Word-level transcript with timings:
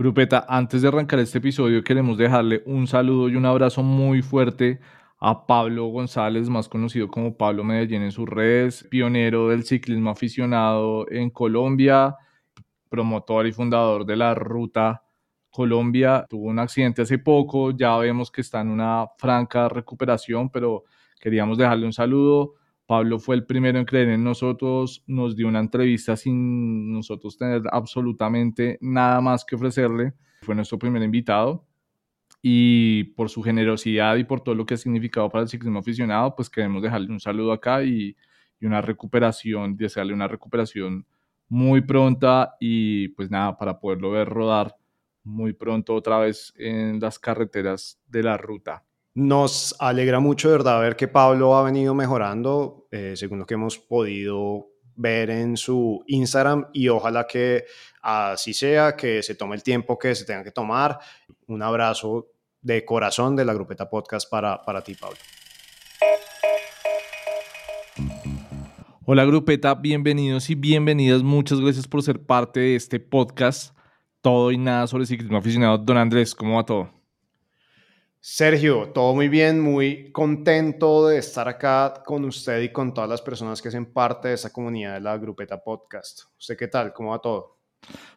Grupeta, 0.00 0.46
antes 0.48 0.82
de 0.82 0.86
arrancar 0.86 1.18
este 1.18 1.38
episodio 1.38 1.82
queremos 1.82 2.16
dejarle 2.16 2.62
un 2.66 2.86
saludo 2.86 3.28
y 3.28 3.34
un 3.34 3.44
abrazo 3.44 3.82
muy 3.82 4.22
fuerte 4.22 4.78
a 5.18 5.44
Pablo 5.44 5.86
González, 5.86 6.48
más 6.48 6.68
conocido 6.68 7.08
como 7.08 7.36
Pablo 7.36 7.64
Medellín 7.64 8.02
en 8.02 8.12
sus 8.12 8.28
redes, 8.28 8.86
pionero 8.88 9.48
del 9.48 9.64
ciclismo 9.64 10.10
aficionado 10.10 11.10
en 11.10 11.30
Colombia, 11.30 12.14
promotor 12.88 13.48
y 13.48 13.52
fundador 13.52 14.06
de 14.06 14.14
la 14.14 14.36
Ruta 14.36 15.02
Colombia. 15.50 16.24
Tuvo 16.28 16.46
un 16.46 16.60
accidente 16.60 17.02
hace 17.02 17.18
poco, 17.18 17.72
ya 17.72 17.96
vemos 17.96 18.30
que 18.30 18.42
está 18.42 18.60
en 18.60 18.68
una 18.68 19.04
franca 19.18 19.68
recuperación, 19.68 20.48
pero 20.48 20.84
queríamos 21.20 21.58
dejarle 21.58 21.86
un 21.86 21.92
saludo. 21.92 22.54
Pablo 22.88 23.18
fue 23.18 23.36
el 23.36 23.44
primero 23.44 23.78
en 23.78 23.84
creer 23.84 24.08
en 24.08 24.24
nosotros, 24.24 25.04
nos 25.06 25.36
dio 25.36 25.46
una 25.46 25.60
entrevista 25.60 26.16
sin 26.16 26.90
nosotros 26.90 27.36
tener 27.36 27.60
absolutamente 27.70 28.78
nada 28.80 29.20
más 29.20 29.44
que 29.44 29.56
ofrecerle. 29.56 30.14
Fue 30.40 30.54
nuestro 30.54 30.78
primer 30.78 31.02
invitado 31.02 31.66
y 32.40 33.04
por 33.12 33.28
su 33.28 33.42
generosidad 33.42 34.16
y 34.16 34.24
por 34.24 34.40
todo 34.40 34.54
lo 34.54 34.64
que 34.64 34.72
ha 34.72 34.76
significado 34.78 35.28
para 35.28 35.42
el 35.42 35.50
ciclismo 35.50 35.80
aficionado, 35.80 36.34
pues 36.34 36.48
queremos 36.48 36.82
dejarle 36.82 37.12
un 37.12 37.20
saludo 37.20 37.52
acá 37.52 37.84
y, 37.84 38.16
una 38.62 38.80
recuperación, 38.80 39.76
desearle 39.76 40.14
una 40.14 40.26
recuperación 40.26 41.06
muy 41.46 41.82
pronta 41.82 42.56
y 42.58 43.08
pues 43.08 43.30
nada, 43.30 43.58
para 43.58 43.78
poderlo 43.78 44.12
ver 44.12 44.30
rodar 44.30 44.74
muy 45.24 45.52
pronto 45.52 45.94
otra 45.94 46.20
vez 46.20 46.54
en 46.56 47.00
las 47.00 47.18
carreteras 47.18 48.00
de 48.06 48.22
la 48.22 48.38
ruta. 48.38 48.87
Nos 49.20 49.74
alegra 49.80 50.20
mucho, 50.20 50.46
de 50.48 50.58
verdad, 50.58 50.80
ver 50.80 50.94
que 50.94 51.08
Pablo 51.08 51.56
ha 51.56 51.64
venido 51.64 51.92
mejorando, 51.92 52.86
eh, 52.92 53.14
según 53.16 53.40
lo 53.40 53.46
que 53.46 53.54
hemos 53.54 53.76
podido 53.76 54.68
ver 54.94 55.30
en 55.30 55.56
su 55.56 56.04
Instagram 56.06 56.68
y 56.72 56.86
ojalá 56.86 57.26
que 57.26 57.64
así 58.00 58.54
sea, 58.54 58.94
que 58.94 59.20
se 59.24 59.34
tome 59.34 59.56
el 59.56 59.64
tiempo 59.64 59.98
que 59.98 60.14
se 60.14 60.24
tenga 60.24 60.44
que 60.44 60.52
tomar. 60.52 61.00
Un 61.48 61.64
abrazo 61.64 62.28
de 62.62 62.84
corazón 62.84 63.34
de 63.34 63.44
la 63.44 63.54
Grupeta 63.54 63.90
Podcast 63.90 64.30
para, 64.30 64.62
para 64.62 64.82
ti, 64.82 64.94
Pablo. 64.94 65.18
Hola 69.04 69.24
Grupeta, 69.24 69.74
bienvenidos 69.74 70.48
y 70.48 70.54
bienvenidas. 70.54 71.24
Muchas 71.24 71.60
gracias 71.60 71.88
por 71.88 72.04
ser 72.04 72.24
parte 72.24 72.60
de 72.60 72.76
este 72.76 73.00
podcast. 73.00 73.76
Todo 74.20 74.52
y 74.52 74.58
nada 74.58 74.86
sobre 74.86 75.06
ciclismo 75.06 75.38
aficionado. 75.38 75.76
Don 75.76 75.96
Andrés, 75.96 76.36
¿cómo 76.36 76.54
va 76.54 76.64
todo? 76.64 76.97
Sergio, 78.20 78.90
todo 78.92 79.14
muy 79.14 79.28
bien, 79.28 79.60
muy 79.60 80.10
contento 80.10 81.06
de 81.06 81.18
estar 81.18 81.48
acá 81.48 82.02
con 82.04 82.24
usted 82.24 82.60
y 82.62 82.72
con 82.72 82.92
todas 82.92 83.08
las 83.08 83.22
personas 83.22 83.62
que 83.62 83.68
hacen 83.68 83.86
parte 83.92 84.28
de 84.28 84.34
esa 84.34 84.52
comunidad 84.52 84.94
de 84.94 85.00
la 85.00 85.16
Grupeta 85.16 85.62
Podcast. 85.62 86.22
¿Usted 86.36 86.56
qué 86.56 86.66
tal? 86.66 86.92
¿Cómo 86.92 87.10
va 87.10 87.20
todo? 87.20 87.58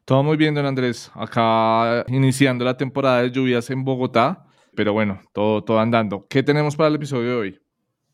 Todo 0.03 0.23
muy 0.23 0.37
bien, 0.37 0.55
don 0.55 0.65
Andrés. 0.65 1.11
Acá 1.13 2.03
iniciando 2.07 2.65
la 2.65 2.75
temporada 2.75 3.21
de 3.21 3.29
lluvias 3.29 3.69
en 3.69 3.83
Bogotá, 3.83 4.43
pero 4.75 4.91
bueno, 4.91 5.21
todo, 5.33 5.63
todo 5.63 5.79
andando. 5.79 6.25
¿Qué 6.27 6.41
tenemos 6.41 6.75
para 6.75 6.89
el 6.89 6.95
episodio 6.95 7.29
de 7.29 7.35
hoy? 7.35 7.61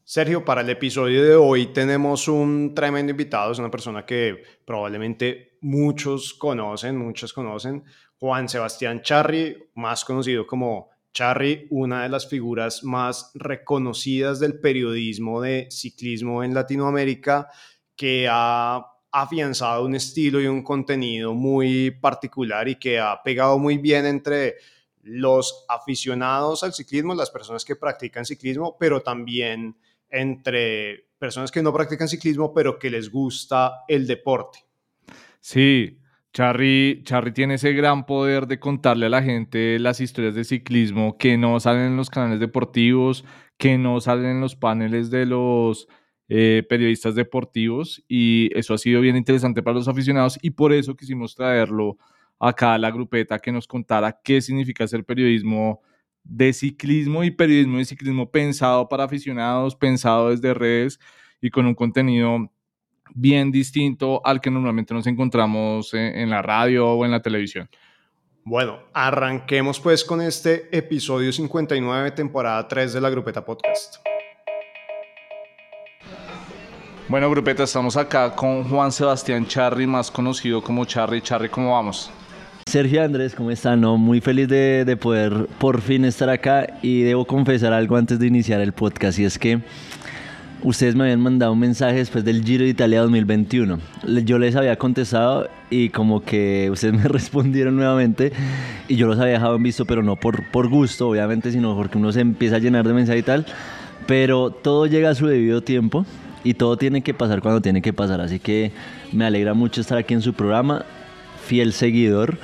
Sergio, 0.04 0.44
para 0.44 0.62
el 0.62 0.70
episodio 0.70 1.24
de 1.24 1.36
hoy 1.36 1.68
tenemos 1.68 2.28
un 2.28 2.74
tremendo 2.76 3.12
invitado, 3.12 3.54
es 3.54 3.60
una 3.60 3.72
persona 3.72 4.06
que 4.06 4.44
probablemente 4.66 5.58
muchos 5.62 6.34
conocen, 6.34 6.98
muchos 6.98 7.32
conocen, 7.32 7.84
Juan 8.20 8.50
Sebastián 8.50 9.02
Charri, 9.02 9.70
más 9.76 10.04
conocido 10.04 10.46
como 10.46 10.90
Charry, 11.14 11.68
una 11.70 12.04
de 12.04 12.10
las 12.10 12.28
figuras 12.28 12.84
más 12.84 13.32
reconocidas 13.34 14.40
del 14.40 14.60
periodismo 14.60 15.42
de 15.42 15.68
ciclismo 15.72 16.44
en 16.44 16.54
Latinoamérica, 16.54 17.50
que 17.96 18.28
ha 18.30 18.86
afianzado 19.12 19.86
un 19.86 19.96
estilo 19.96 20.40
y 20.40 20.48
un 20.48 20.64
contenido 20.64 21.34
muy 21.34 21.92
particular 21.92 22.68
y 22.68 22.76
que 22.76 23.00
ha 23.00 23.22
pegado 23.24 23.58
muy 23.58 23.78
bien 23.78 24.06
entre 24.06 24.58
los 25.02 25.66
aficionados 25.70 26.64
al 26.64 26.74
ciclismo, 26.74 27.16
las 27.16 27.32
personas 27.32 27.64
que 27.64 27.76
practican 27.76 28.26
ciclismo, 28.26 28.78
pero 28.78 29.02
también 29.02 29.76
entre 30.10 31.08
personas 31.18 31.52
que 31.52 31.64
no 31.64 31.74
practican 31.74 32.08
ciclismo, 32.08 32.54
pero 32.54 32.78
que 32.78 32.90
les 32.90 33.10
gusta 33.10 33.84
el 33.88 34.06
deporte. 34.06 34.60
Sí, 35.40 35.98
Charry, 36.38 37.04
tiene 37.34 37.56
ese 37.56 37.74
gran 37.74 38.06
poder 38.06 38.46
de 38.46 38.60
contarle 38.60 39.08
a 39.08 39.10
la 39.10 39.24
gente 39.24 39.80
las 39.80 40.00
historias 40.00 40.36
de 40.36 40.44
ciclismo 40.44 41.18
que 41.18 41.36
no 41.36 41.60
salen 41.60 41.88
en 41.88 41.98
los 41.98 42.12
canales 42.12 42.40
deportivos, 42.40 43.26
que 43.58 43.80
no 43.80 44.00
salen 44.02 44.28
en 44.28 44.42
los 44.42 44.56
paneles 44.56 45.10
de 45.10 45.26
los 45.26 45.88
eh, 46.30 46.64
periodistas 46.70 47.16
deportivos 47.16 48.04
y 48.08 48.52
eso 48.54 48.76
ha 48.76 48.78
sido 48.78 49.02
bien 49.02 49.18
interesante 49.18 49.64
para 49.64 49.78
los 49.78 49.88
aficionados 49.88 50.38
y 50.40 50.52
por 50.52 50.74
eso 50.74 50.96
quisimos 50.96 51.34
traerlo 51.34 51.98
acá 52.38 52.76
a 52.76 52.78
la 52.78 52.92
grupeta 52.92 53.40
que 53.40 53.52
nos 53.52 53.66
contara 53.66 54.20
qué 54.24 54.40
significa 54.40 54.88
ser 54.88 55.06
periodismo 55.06 55.82
de 56.24 56.54
ciclismo 56.54 57.24
y 57.24 57.32
periodismo 57.32 57.80
de 57.80 57.86
ciclismo 57.86 58.30
pensado 58.30 58.88
para 58.90 59.06
aficionados, 59.06 59.76
pensado 59.76 60.30
desde 60.30 60.54
redes 60.54 61.00
y 61.42 61.50
con 61.50 61.66
un 61.66 61.74
contenido 61.74 62.52
bien 63.14 63.52
distinto 63.52 64.22
al 64.26 64.42
que 64.42 64.52
normalmente 64.52 64.94
nos 64.94 65.08
encontramos 65.08 65.94
en, 65.94 66.30
la 66.30 66.42
radio 66.42 66.88
o 66.88 67.06
en 67.06 67.12
la 67.12 67.22
televisión. 67.22 67.70
Bueno, 68.44 68.80
arranquemos 68.94 69.80
pues 69.80 70.06
con 70.06 70.22
este 70.22 70.70
episodio 70.76 71.32
59, 71.32 72.12
temporada 72.12 72.68
3 72.68 72.94
de 72.94 73.02
la 73.02 73.10
Grupeta 73.10 73.44
Podcast. 73.44 73.98
Bueno, 77.10 77.30
Grupeta, 77.30 77.64
estamos 77.64 77.96
acá 77.96 78.36
con 78.36 78.64
Juan 78.66 78.92
Sebastián 78.92 79.46
Charri, 79.48 79.88
más 79.88 80.12
conocido 80.12 80.62
como 80.62 80.86
Charri. 80.86 81.22
Charri, 81.22 81.50
¿cómo 81.50 81.74
vamos? 81.74 82.12
Sergio 82.68 83.02
Andrés, 83.02 83.34
¿cómo 83.34 83.50
están? 83.50 83.80
No, 83.80 83.98
muy 83.98 84.20
feliz 84.20 84.50
de, 84.50 84.84
de, 84.84 84.98
poder 84.98 85.48
por 85.58 85.80
fin 85.80 86.04
estar 86.04 86.30
acá 86.30 86.68
y 86.82 87.04
debo 87.04 87.26
confesar 87.26 87.72
algo 87.72 87.96
antes 87.96 88.20
de 88.20 88.28
iniciar 88.28 88.60
el 88.60 88.74
podcast 88.74 89.20
y 89.20 89.24
es 89.24 89.40
que 89.40 89.62
ustedes 90.64 90.96
me 90.96 91.04
habían 91.04 91.22
mandado 91.22 91.54
un 91.54 91.60
mensaje 91.60 91.98
después 91.98 92.24
del 92.26 92.44
Giro 92.44 92.64
de 92.64 92.70
Italia 92.70 93.02
2021. 93.02 93.80
Yo 94.26 94.40
les 94.40 94.56
había 94.56 94.76
contestado 94.78 95.50
y 95.70 95.90
como 95.90 96.24
que 96.24 96.70
ustedes 96.72 96.94
me 96.94 97.04
respondieron 97.08 97.76
nuevamente 97.76 98.32
y 98.88 98.96
yo 98.96 99.08
los 99.08 99.20
había 99.20 99.34
dejado 99.34 99.56
en 99.56 99.64
visto, 99.64 99.86
pero 99.86 100.04
no 100.04 100.16
por, 100.16 100.50
por 100.52 100.70
gusto, 100.70 101.10
obviamente, 101.10 101.52
sino 101.52 101.76
porque 101.76 101.98
uno 101.98 102.12
se 102.12 102.22
empieza 102.22 102.58
a 102.58 102.60
llenar 102.60 102.88
de 102.88 102.94
mensajes 102.94 103.22
y 103.22 103.26
tal. 103.26 103.46
Pero 104.06 104.52
todo 104.52 104.86
llega 104.86 105.10
a 105.10 105.16
su 105.16 105.28
debido 105.28 105.62
tiempo 105.62 106.06
y 106.44 106.54
todo 106.54 106.78
tiene 106.78 107.02
que 107.02 107.14
pasar 107.14 107.42
cuando 107.42 107.62
tiene 107.62 107.82
que 107.82 107.94
pasar. 107.94 108.22
Así 108.22 108.40
que 108.40 108.72
me 109.12 109.26
alegra 109.26 109.54
mucho 109.54 109.82
estar 109.82 109.98
aquí 109.98 110.14
en 110.14 110.22
su 110.22 110.34
programa, 110.34 110.86
fiel 111.46 111.74
seguidor. 111.74 112.38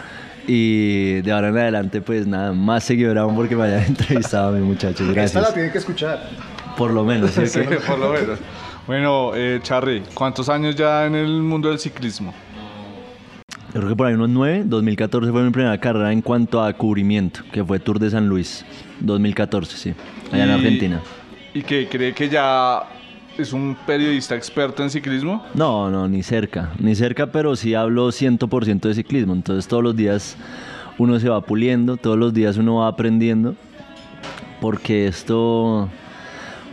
Y 0.46 1.22
de 1.22 1.32
ahora 1.32 1.48
en 1.50 1.58
adelante, 1.58 2.02
pues 2.02 2.28
nada, 2.28 2.52
más 2.52 2.84
seguidor 2.84 3.18
aún 3.18 3.34
porque 3.34 3.56
me 3.56 3.64
hayan 3.64 3.84
entrevistado 3.88 4.50
a 4.50 4.52
mi 4.52 4.60
muchacho. 4.60 5.06
Gracias. 5.06 5.28
Esta 5.28 5.42
la 5.42 5.54
tienen 5.54 5.72
que 5.72 5.78
escuchar. 5.78 6.30
Por 6.78 6.92
lo 6.92 7.04
menos, 7.04 7.32
¿sí? 7.32 7.60
por 7.88 8.00
lo 8.00 8.12
menos. 8.14 8.40
Bueno, 8.88 9.32
eh, 9.36 9.60
Charry, 9.64 10.04
¿cuántos 10.14 10.50
años 10.50 10.76
ya 10.76 11.06
en 11.06 11.16
el 11.16 11.42
mundo 11.42 11.70
del 11.70 11.80
ciclismo? 11.80 12.34
Yo 13.74 13.80
creo 13.80 13.90
que 13.90 13.96
por 13.96 14.08
ahí 14.08 14.14
unos 14.14 14.30
nueve. 14.30 14.64
2014 14.66 15.32
fue 15.32 15.42
mi 15.42 15.50
primera 15.52 15.78
carrera 15.80 16.12
en 16.12 16.22
cuanto 16.22 16.62
a 16.62 16.72
cubrimiento, 16.74 17.42
que 17.52 17.64
fue 17.64 17.80
Tour 17.80 17.98
de 17.98 18.10
San 18.12 18.28
Luis. 18.28 18.66
2014, 19.00 19.78
sí. 19.78 19.94
Allá 20.32 20.44
en 20.44 20.50
Argentina. 20.52 21.02
¿Y 21.54 21.64
qué? 21.64 21.88
¿Cree 21.88 22.14
que 22.14 22.30
ya 22.30 22.84
es 23.38 23.52
un 23.52 23.76
periodista 23.88 24.36
experto 24.36 24.84
en 24.84 24.90
ciclismo? 24.90 25.44
No, 25.56 25.90
no, 25.90 26.08
ni 26.08 26.22
cerca. 26.22 26.72
Ni 26.78 26.94
cerca, 26.94 27.32
pero 27.32 27.56
sí 27.56 27.74
hablo 27.74 28.10
100% 28.10 28.82
de 28.82 28.94
ciclismo. 28.94 29.34
Entonces 29.34 29.68
todos 29.68 29.84
los 29.84 29.96
días 29.96 30.38
uno 30.98 31.20
se 31.20 31.30
va 31.30 31.42
puliendo, 31.42 31.98
todos 31.98 32.18
los 32.18 32.34
días 32.34 32.58
uno 32.58 32.76
va 32.76 32.88
aprendiendo. 32.90 33.56
Porque 34.62 35.08
esto 35.08 35.90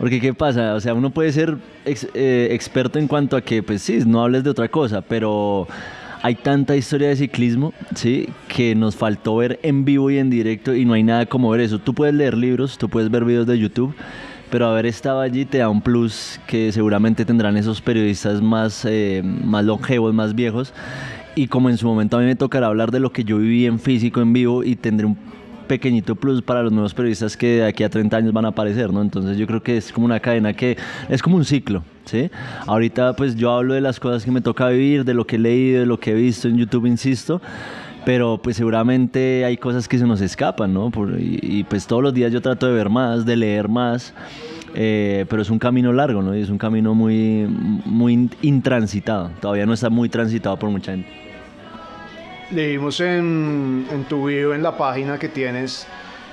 porque 0.01 0.19
¿qué 0.19 0.33
pasa? 0.33 0.73
O 0.73 0.79
sea, 0.79 0.95
uno 0.95 1.11
puede 1.11 1.31
ser 1.31 1.57
eh, 1.85 2.47
experto 2.49 2.97
en 2.97 3.07
cuanto 3.07 3.37
a 3.37 3.41
que, 3.41 3.61
pues 3.61 3.83
sí, 3.83 3.99
no 4.03 4.23
hables 4.23 4.43
de 4.43 4.49
otra 4.49 4.67
cosa, 4.67 5.01
pero 5.03 5.67
hay 6.23 6.33
tanta 6.33 6.75
historia 6.75 7.09
de 7.09 7.17
ciclismo, 7.17 7.71
¿sí? 7.93 8.27
Que 8.47 8.73
nos 8.73 8.95
faltó 8.95 9.35
ver 9.35 9.59
en 9.61 9.85
vivo 9.85 10.09
y 10.09 10.17
en 10.17 10.31
directo 10.31 10.73
y 10.73 10.85
no 10.85 10.93
hay 10.93 11.03
nada 11.03 11.27
como 11.27 11.51
ver 11.51 11.61
eso. 11.61 11.77
Tú 11.77 11.93
puedes 11.93 12.15
leer 12.15 12.35
libros, 12.35 12.79
tú 12.79 12.89
puedes 12.89 13.11
ver 13.11 13.25
videos 13.25 13.45
de 13.45 13.59
YouTube, 13.59 13.93
pero 14.49 14.65
haber 14.65 14.87
estado 14.87 15.21
allí 15.21 15.45
te 15.45 15.59
da 15.59 15.69
un 15.69 15.83
plus 15.83 16.39
que 16.47 16.71
seguramente 16.71 17.23
tendrán 17.23 17.55
esos 17.55 17.79
periodistas 17.79 18.41
más, 18.41 18.83
eh, 18.85 19.21
más 19.23 19.65
longevos, 19.65 20.15
más 20.15 20.33
viejos. 20.33 20.73
Y 21.35 21.45
como 21.45 21.69
en 21.69 21.77
su 21.77 21.85
momento 21.85 22.17
a 22.17 22.21
mí 22.21 22.25
me 22.25 22.35
tocará 22.35 22.65
hablar 22.65 22.89
de 22.89 22.99
lo 22.99 23.11
que 23.11 23.23
yo 23.23 23.37
viví 23.37 23.67
en 23.67 23.77
físico, 23.77 24.19
en 24.19 24.33
vivo, 24.33 24.63
y 24.63 24.75
tendré 24.77 25.05
un 25.05 25.15
pequeñito 25.71 26.15
plus 26.15 26.41
para 26.41 26.61
los 26.63 26.73
nuevos 26.73 26.93
periodistas 26.93 27.37
que 27.37 27.47
de 27.59 27.65
aquí 27.65 27.85
a 27.85 27.89
30 27.89 28.17
años 28.17 28.33
van 28.33 28.43
a 28.43 28.49
aparecer, 28.49 28.91
¿no? 28.91 29.01
Entonces 29.01 29.37
yo 29.37 29.47
creo 29.47 29.63
que 29.63 29.77
es 29.77 29.93
como 29.93 30.05
una 30.05 30.19
cadena 30.19 30.51
que 30.51 30.77
es 31.07 31.21
como 31.21 31.37
un 31.37 31.45
ciclo, 31.45 31.81
¿sí? 32.03 32.29
Ahorita 32.67 33.15
pues 33.15 33.37
yo 33.37 33.51
hablo 33.51 33.73
de 33.73 33.79
las 33.79 33.97
cosas 33.97 34.25
que 34.25 34.31
me 34.31 34.41
toca 34.41 34.67
vivir, 34.67 35.05
de 35.05 35.13
lo 35.13 35.25
que 35.25 35.37
he 35.37 35.39
leído, 35.39 35.79
de 35.79 35.85
lo 35.85 35.97
que 35.97 36.11
he 36.11 36.13
visto 36.13 36.49
en 36.49 36.57
YouTube, 36.57 36.87
insisto, 36.87 37.41
pero 38.03 38.37
pues 38.43 38.57
seguramente 38.57 39.45
hay 39.45 39.55
cosas 39.55 39.87
que 39.87 39.97
se 39.97 40.05
nos 40.05 40.19
escapan, 40.19 40.73
¿no? 40.73 40.91
y, 41.17 41.63
pues 41.63 41.87
todos 41.87 42.03
los 42.03 42.13
días 42.13 42.33
yo 42.33 42.41
trato 42.41 42.67
de 42.67 42.73
ver 42.73 42.89
más, 42.89 43.25
de 43.25 43.37
leer 43.37 43.69
más, 43.69 44.13
eh, 44.75 45.25
pero 45.29 45.41
es 45.41 45.49
un 45.49 45.57
camino 45.57 45.93
largo, 45.93 46.21
¿no? 46.21 46.35
Y 46.35 46.41
es 46.41 46.49
un 46.49 46.57
camino 46.57 46.93
muy, 46.93 47.47
muy 47.85 48.29
intransitado, 48.41 49.31
todavía 49.39 49.65
no 49.65 49.71
está 49.71 49.89
muy 49.89 50.09
transitado 50.09 50.59
por 50.59 50.69
mucha 50.69 50.91
gente. 50.91 51.20
Leímos 52.53 52.99
en, 52.99 53.87
en 53.91 54.03
tu 54.05 54.27
video, 54.27 54.53
en 54.53 54.63
la 54.63 54.77
página 54.77 55.17
que 55.17 55.29
tienes, 55.29 55.87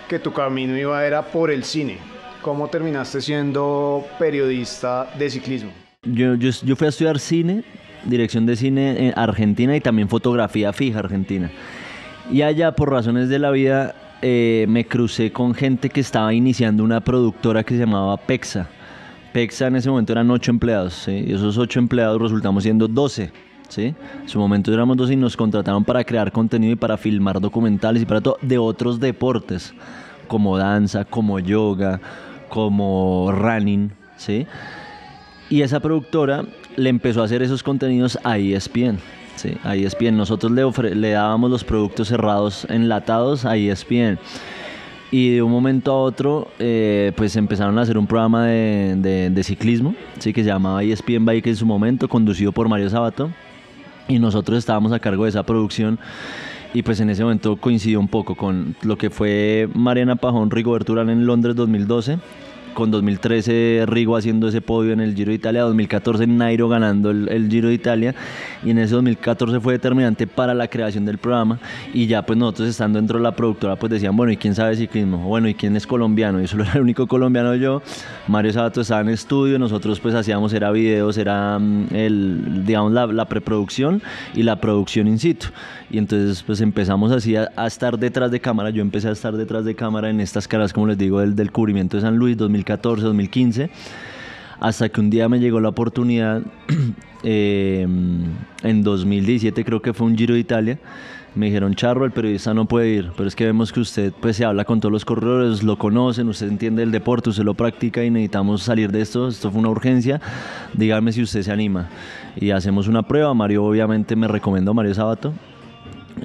que 0.08 0.18
tu 0.18 0.32
camino 0.32 0.76
iba 0.76 1.04
era 1.04 1.22
por 1.22 1.50
el 1.50 1.64
cine. 1.64 1.98
¿Cómo 2.42 2.68
terminaste 2.68 3.20
siendo 3.20 4.06
periodista 4.18 5.10
de 5.18 5.30
ciclismo? 5.30 5.70
Yo, 6.04 6.34
yo, 6.34 6.50
yo 6.50 6.76
fui 6.76 6.86
a 6.86 6.90
estudiar 6.90 7.18
cine, 7.18 7.64
dirección 8.04 8.46
de 8.46 8.56
cine 8.56 9.08
en 9.08 9.18
Argentina 9.18 9.76
y 9.76 9.80
también 9.80 10.08
fotografía 10.08 10.72
fija 10.72 11.00
argentina. 11.00 11.50
Y 12.30 12.42
allá, 12.42 12.72
por 12.72 12.90
razones 12.90 13.28
de 13.28 13.38
la 13.38 13.50
vida, 13.50 13.94
eh, 14.22 14.66
me 14.68 14.86
crucé 14.86 15.32
con 15.32 15.54
gente 15.54 15.88
que 15.88 16.00
estaba 16.00 16.32
iniciando 16.34 16.84
una 16.84 17.00
productora 17.00 17.64
que 17.64 17.74
se 17.74 17.80
llamaba 17.80 18.16
Pexa. 18.16 18.68
Pexa 19.32 19.66
en 19.66 19.76
ese 19.76 19.90
momento 19.90 20.12
eran 20.12 20.30
ocho 20.30 20.50
empleados, 20.50 20.94
¿sí? 20.94 21.24
y 21.26 21.32
esos 21.32 21.58
ocho 21.58 21.78
empleados 21.78 22.20
resultamos 22.20 22.62
siendo 22.62 22.88
12. 22.88 23.30
¿Sí? 23.68 23.94
En 24.22 24.28
su 24.28 24.38
momento 24.38 24.72
éramos 24.72 24.96
12 24.96 25.12
y 25.12 25.16
nos 25.16 25.36
contrataron 25.36 25.84
para 25.84 26.04
crear 26.04 26.32
contenido 26.32 26.72
y 26.72 26.76
para 26.76 26.96
filmar 26.96 27.40
documentales 27.40 28.02
y 28.02 28.06
para 28.06 28.20
todo 28.20 28.38
de 28.42 28.58
otros 28.58 29.00
deportes, 29.00 29.74
como 30.26 30.58
danza, 30.58 31.04
como 31.04 31.38
yoga, 31.38 32.00
como 32.48 33.30
running. 33.32 33.92
¿sí? 34.16 34.46
Y 35.50 35.62
esa 35.62 35.80
productora 35.80 36.44
le 36.76 36.90
empezó 36.90 37.22
a 37.22 37.24
hacer 37.24 37.42
esos 37.42 37.62
contenidos 37.62 38.18
a 38.24 38.38
ESPN. 38.38 38.98
Sí, 39.36 39.56
a 39.62 39.76
ESPN. 39.76 40.16
Nosotros 40.16 40.52
le, 40.52 41.10
dábamos 41.10 41.50
los 41.50 41.64
productos 41.64 42.08
cerrados, 42.08 42.66
enlatados 42.68 43.44
a 43.44 43.56
ESPN. 43.56 44.18
Y 45.10 45.30
de 45.30 45.42
un 45.42 45.50
momento 45.50 45.92
a 45.92 46.02
otro, 46.02 46.48
eh, 46.58 47.12
pues 47.16 47.34
empezaron 47.36 47.78
a 47.78 47.82
hacer 47.82 47.96
un 47.96 48.06
programa 48.06 48.46
de, 48.46 49.30
de, 49.32 49.42
ciclismo, 49.42 49.94
¿sí? 50.18 50.34
que 50.34 50.42
se 50.42 50.48
llamaba 50.48 50.82
ESPN 50.82 51.24
Bike 51.24 51.46
en 51.46 51.56
su 51.56 51.64
momento, 51.64 52.08
conducido 52.08 52.52
por 52.52 52.68
Mario 52.68 52.90
Sabato. 52.90 53.30
Y 54.08 54.18
nosotros 54.18 54.58
estábamos 54.58 54.92
a 54.92 54.98
cargo 54.98 55.24
de 55.24 55.30
esa 55.30 55.44
producción. 55.44 55.98
Y 56.74 56.82
pues 56.82 57.00
en 57.00 57.10
ese 57.10 57.22
momento 57.22 57.56
coincidió 57.56 58.00
un 58.00 58.08
poco 58.08 58.34
con 58.34 58.74
lo 58.82 58.98
que 58.98 59.10
fue 59.10 59.68
Mariana 59.74 60.16
Pajón, 60.16 60.50
Rigoberto 60.50 61.00
en 61.00 61.26
Londres 61.26 61.54
2012 61.56 62.18
con 62.78 62.92
2013 62.92 63.86
Rigo 63.86 64.16
haciendo 64.16 64.46
ese 64.46 64.60
podio 64.60 64.92
en 64.92 65.00
el 65.00 65.16
Giro 65.16 65.30
de 65.30 65.34
Italia, 65.34 65.62
2014 65.62 66.28
Nairo 66.28 66.68
ganando 66.68 67.10
el, 67.10 67.48
Giro 67.50 67.66
de 67.66 67.74
Italia 67.74 68.14
y 68.64 68.70
en 68.70 68.78
ese 68.78 68.94
2014 68.94 69.58
fue 69.58 69.72
determinante 69.72 70.28
para 70.28 70.54
la 70.54 70.68
creación 70.68 71.04
del 71.04 71.18
programa 71.18 71.58
y 71.92 72.06
ya 72.06 72.22
pues 72.22 72.38
nosotros 72.38 72.68
estando 72.68 73.00
dentro 73.00 73.18
de 73.18 73.24
la 73.24 73.32
productora 73.32 73.74
pues 73.74 73.90
decían 73.90 74.16
bueno 74.16 74.30
y 74.30 74.36
quién 74.36 74.54
sabe 74.54 74.76
ciclismo, 74.76 75.18
bueno 75.18 75.48
y 75.48 75.54
quién 75.54 75.74
es 75.74 75.88
colombiano 75.88 76.40
y 76.40 76.46
solo 76.46 76.62
era 76.70 76.74
el 76.74 76.82
único 76.82 77.08
colombiano 77.08 77.56
yo, 77.56 77.82
Mario 78.28 78.52
Sabato 78.52 78.82
estaba 78.82 79.00
en 79.00 79.08
estudio, 79.08 79.58
nosotros 79.58 79.98
pues 79.98 80.14
hacíamos 80.14 80.52
era 80.52 80.70
videos, 80.70 81.18
era 81.18 81.58
mm, 81.58 81.88
el, 81.90 82.64
digamos 82.64 82.92
la, 82.92 83.08
la 83.08 83.24
preproducción 83.24 84.02
y 84.36 84.44
la 84.44 84.60
producción 84.60 85.08
in 85.08 85.18
situ. 85.18 85.48
Y 85.90 85.96
entonces 85.96 86.42
pues 86.42 86.60
empezamos 86.60 87.10
así 87.12 87.34
a, 87.34 87.50
estar 87.66 87.98
detrás 87.98 88.30
de 88.30 88.40
cámara, 88.40 88.70
yo 88.70 88.82
empecé 88.82 89.08
a 89.08 89.12
estar 89.12 89.34
detrás 89.36 89.64
de 89.64 89.74
cámara 89.74 90.10
en 90.10 90.20
estas 90.20 90.46
caras 90.46 90.72
como 90.72 90.86
les 90.86 90.98
digo 90.98 91.20
del, 91.20 91.34
del 91.34 91.50
cubrimiento 91.50 91.96
de 91.96 92.02
San 92.02 92.16
Luis 92.16 92.36
2014, 92.36 92.67
2015 92.76 93.70
hasta 94.60 94.88
que 94.88 95.00
un 95.00 95.10
día 95.10 95.28
me 95.28 95.38
llegó 95.38 95.60
la 95.60 95.68
oportunidad 95.68 96.42
em, 97.22 98.24
en 98.62 98.82
2017 98.82 99.64
creo 99.64 99.80
que 99.80 99.94
fue 99.94 100.06
un 100.06 100.16
Giro 100.16 100.34
de 100.34 100.40
Italia 100.40 100.78
me 101.34 101.46
dijeron 101.46 101.74
Charro 101.74 102.04
el 102.04 102.10
periodista 102.10 102.54
no 102.54 102.66
puede 102.66 102.88
ir 102.88 103.12
pero 103.16 103.28
es 103.28 103.36
que 103.36 103.44
vemos 103.44 103.72
que 103.72 103.80
usted 103.80 104.12
pues 104.20 104.36
se 104.36 104.44
habla 104.44 104.64
con 104.64 104.80
todos 104.80 104.92
los 104.92 105.04
corredores 105.04 105.62
lo 105.62 105.78
conocen 105.78 106.28
usted 106.28 106.48
entiende 106.48 106.82
el 106.82 106.90
deporte 106.90 107.30
usted 107.30 107.44
lo 107.44 107.54
practica 107.54 108.04
y 108.04 108.10
necesitamos 108.10 108.62
salir 108.62 108.90
de 108.90 109.00
esto 109.00 109.28
esto 109.28 109.50
fue 109.50 109.60
una 109.60 109.70
urgencia 109.70 110.20
dígame 110.74 111.12
si 111.12 111.22
usted 111.22 111.42
se 111.42 111.52
anima 111.52 111.88
y 112.36 112.50
hacemos 112.50 112.88
una 112.88 113.02
prueba 113.02 113.32
Mario 113.34 113.64
obviamente 113.64 114.16
me 114.16 114.26
recomendó 114.26 114.74
Mario 114.74 114.94
Sabato 114.94 115.32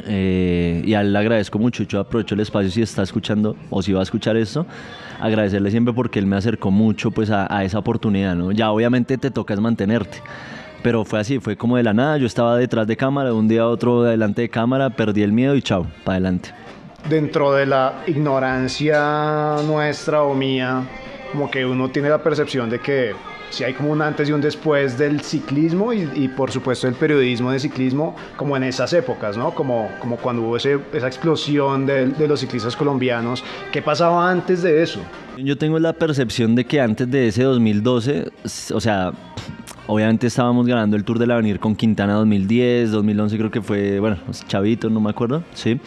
eh, 0.06 0.81
y 0.86 0.94
a 0.94 1.01
él 1.01 1.13
le 1.13 1.19
agradezco 1.19 1.60
mucho. 1.60 1.84
Yo 1.84 2.00
aprovecho 2.00 2.36
el 2.36 2.42
espacio 2.42 2.69
si 2.69 2.81
está 2.81 3.04
escuchando 3.04 3.56
o 3.69 3.81
si 3.81 3.94
va 3.94 4.00
a 4.00 4.04
escuchar 4.04 4.38
esto. 4.38 4.66
Agradecerle 5.19 5.72
siempre 5.72 5.94
porque 5.94 6.19
él 6.19 6.25
me 6.25 6.36
acercó 6.36 6.72
mucho 6.72 7.12
pues 7.12 7.30
a, 7.30 7.63
esa 7.63 7.80
oportunidad. 7.80 8.36
¿no? 8.36 8.51
Ya 8.51 8.72
obviamente 8.72 9.18
te 9.18 9.31
tocas 9.31 9.60
mantenerte. 9.60 10.19
Pero 10.81 11.06
fue 11.06 11.19
así, 11.19 11.40
fue 11.40 11.56
como 11.56 11.78
de 11.78 11.84
la 11.84 11.94
nada. 11.94 12.18
Yo 12.18 12.25
estaba 12.25 12.57
detrás 12.57 12.88
de 12.88 12.98
cámara, 12.98 13.30
de 13.30 13.36
un 13.36 13.48
día 13.48 13.62
a 13.62 13.68
otro 13.68 14.04
delante 14.04 14.42
de 14.42 14.50
cámara, 14.50 14.90
perdí 14.90 15.22
el 15.22 15.31
miedo 15.31 15.56
y 15.56 15.62
chao, 15.62 15.88
para 16.04 16.16
adelante. 16.16 16.50
Dentro 17.10 17.54
de 17.54 17.66
la 17.66 18.04
ignorancia 18.07 19.56
nuestra 19.66 20.24
o 20.24 20.34
mía, 20.34 20.84
como 21.33 21.50
que 21.50 21.65
uno 21.65 21.89
tiene 21.89 22.09
la 22.09 22.19
percepción 22.19 22.69
de 22.69 22.80
que 22.80 23.13
si 23.50 23.63
hay 23.63 23.74
como 23.74 23.91
un 23.91 24.03
antes 24.03 24.30
y 24.30 24.31
un 24.31 24.39
después 24.39 25.00
del 25.00 25.21
ciclismo 25.21 25.91
y, 25.91 26.27
por 26.27 26.51
supuesto 26.51 26.88
el 26.88 26.94
periodismo 26.94 27.51
de 27.51 27.59
ciclismo 27.59 28.15
como 28.38 28.56
en 28.56 28.63
esas 28.63 28.94
épocas, 28.94 29.35
¿no? 29.35 29.51
Como, 29.51 29.89
como 30.00 30.18
cuando 30.18 30.44
hubo 30.44 30.57
esa 30.57 31.07
explosión 31.07 31.88
de, 31.88 32.06
de, 32.06 32.27
los 32.27 32.39
ciclistas 32.39 32.75
colombianos. 32.75 33.44
¿Qué 33.71 33.81
pasaba 33.81 34.30
antes 34.30 34.62
de 34.62 34.83
eso? 34.83 35.00
Yo 35.38 35.57
tengo 35.57 35.80
la 35.80 35.94
percepción 35.94 36.53
de 36.53 36.65
que 36.65 36.80
antes 36.80 37.09
de 37.09 37.27
ese 37.27 37.41
2012, 37.41 38.31
o 38.71 38.79
sea, 38.79 39.12
obviamente 39.88 40.27
estábamos 40.27 40.68
ganando 40.68 40.95
el 40.95 41.03
Tour 41.03 41.18
del 41.18 41.31
Avenir 41.31 41.59
con 41.59 41.75
Quintana 41.75 42.13
2010, 42.13 42.91
2011 42.91 43.38
creo 43.38 43.51
que 43.51 43.62
fue, 43.62 44.00
bueno, 44.00 44.18
Chavito, 44.47 44.88
no 44.91 45.00
me 45.00 45.09
acuerdo, 45.09 45.44
sí. 45.56 45.79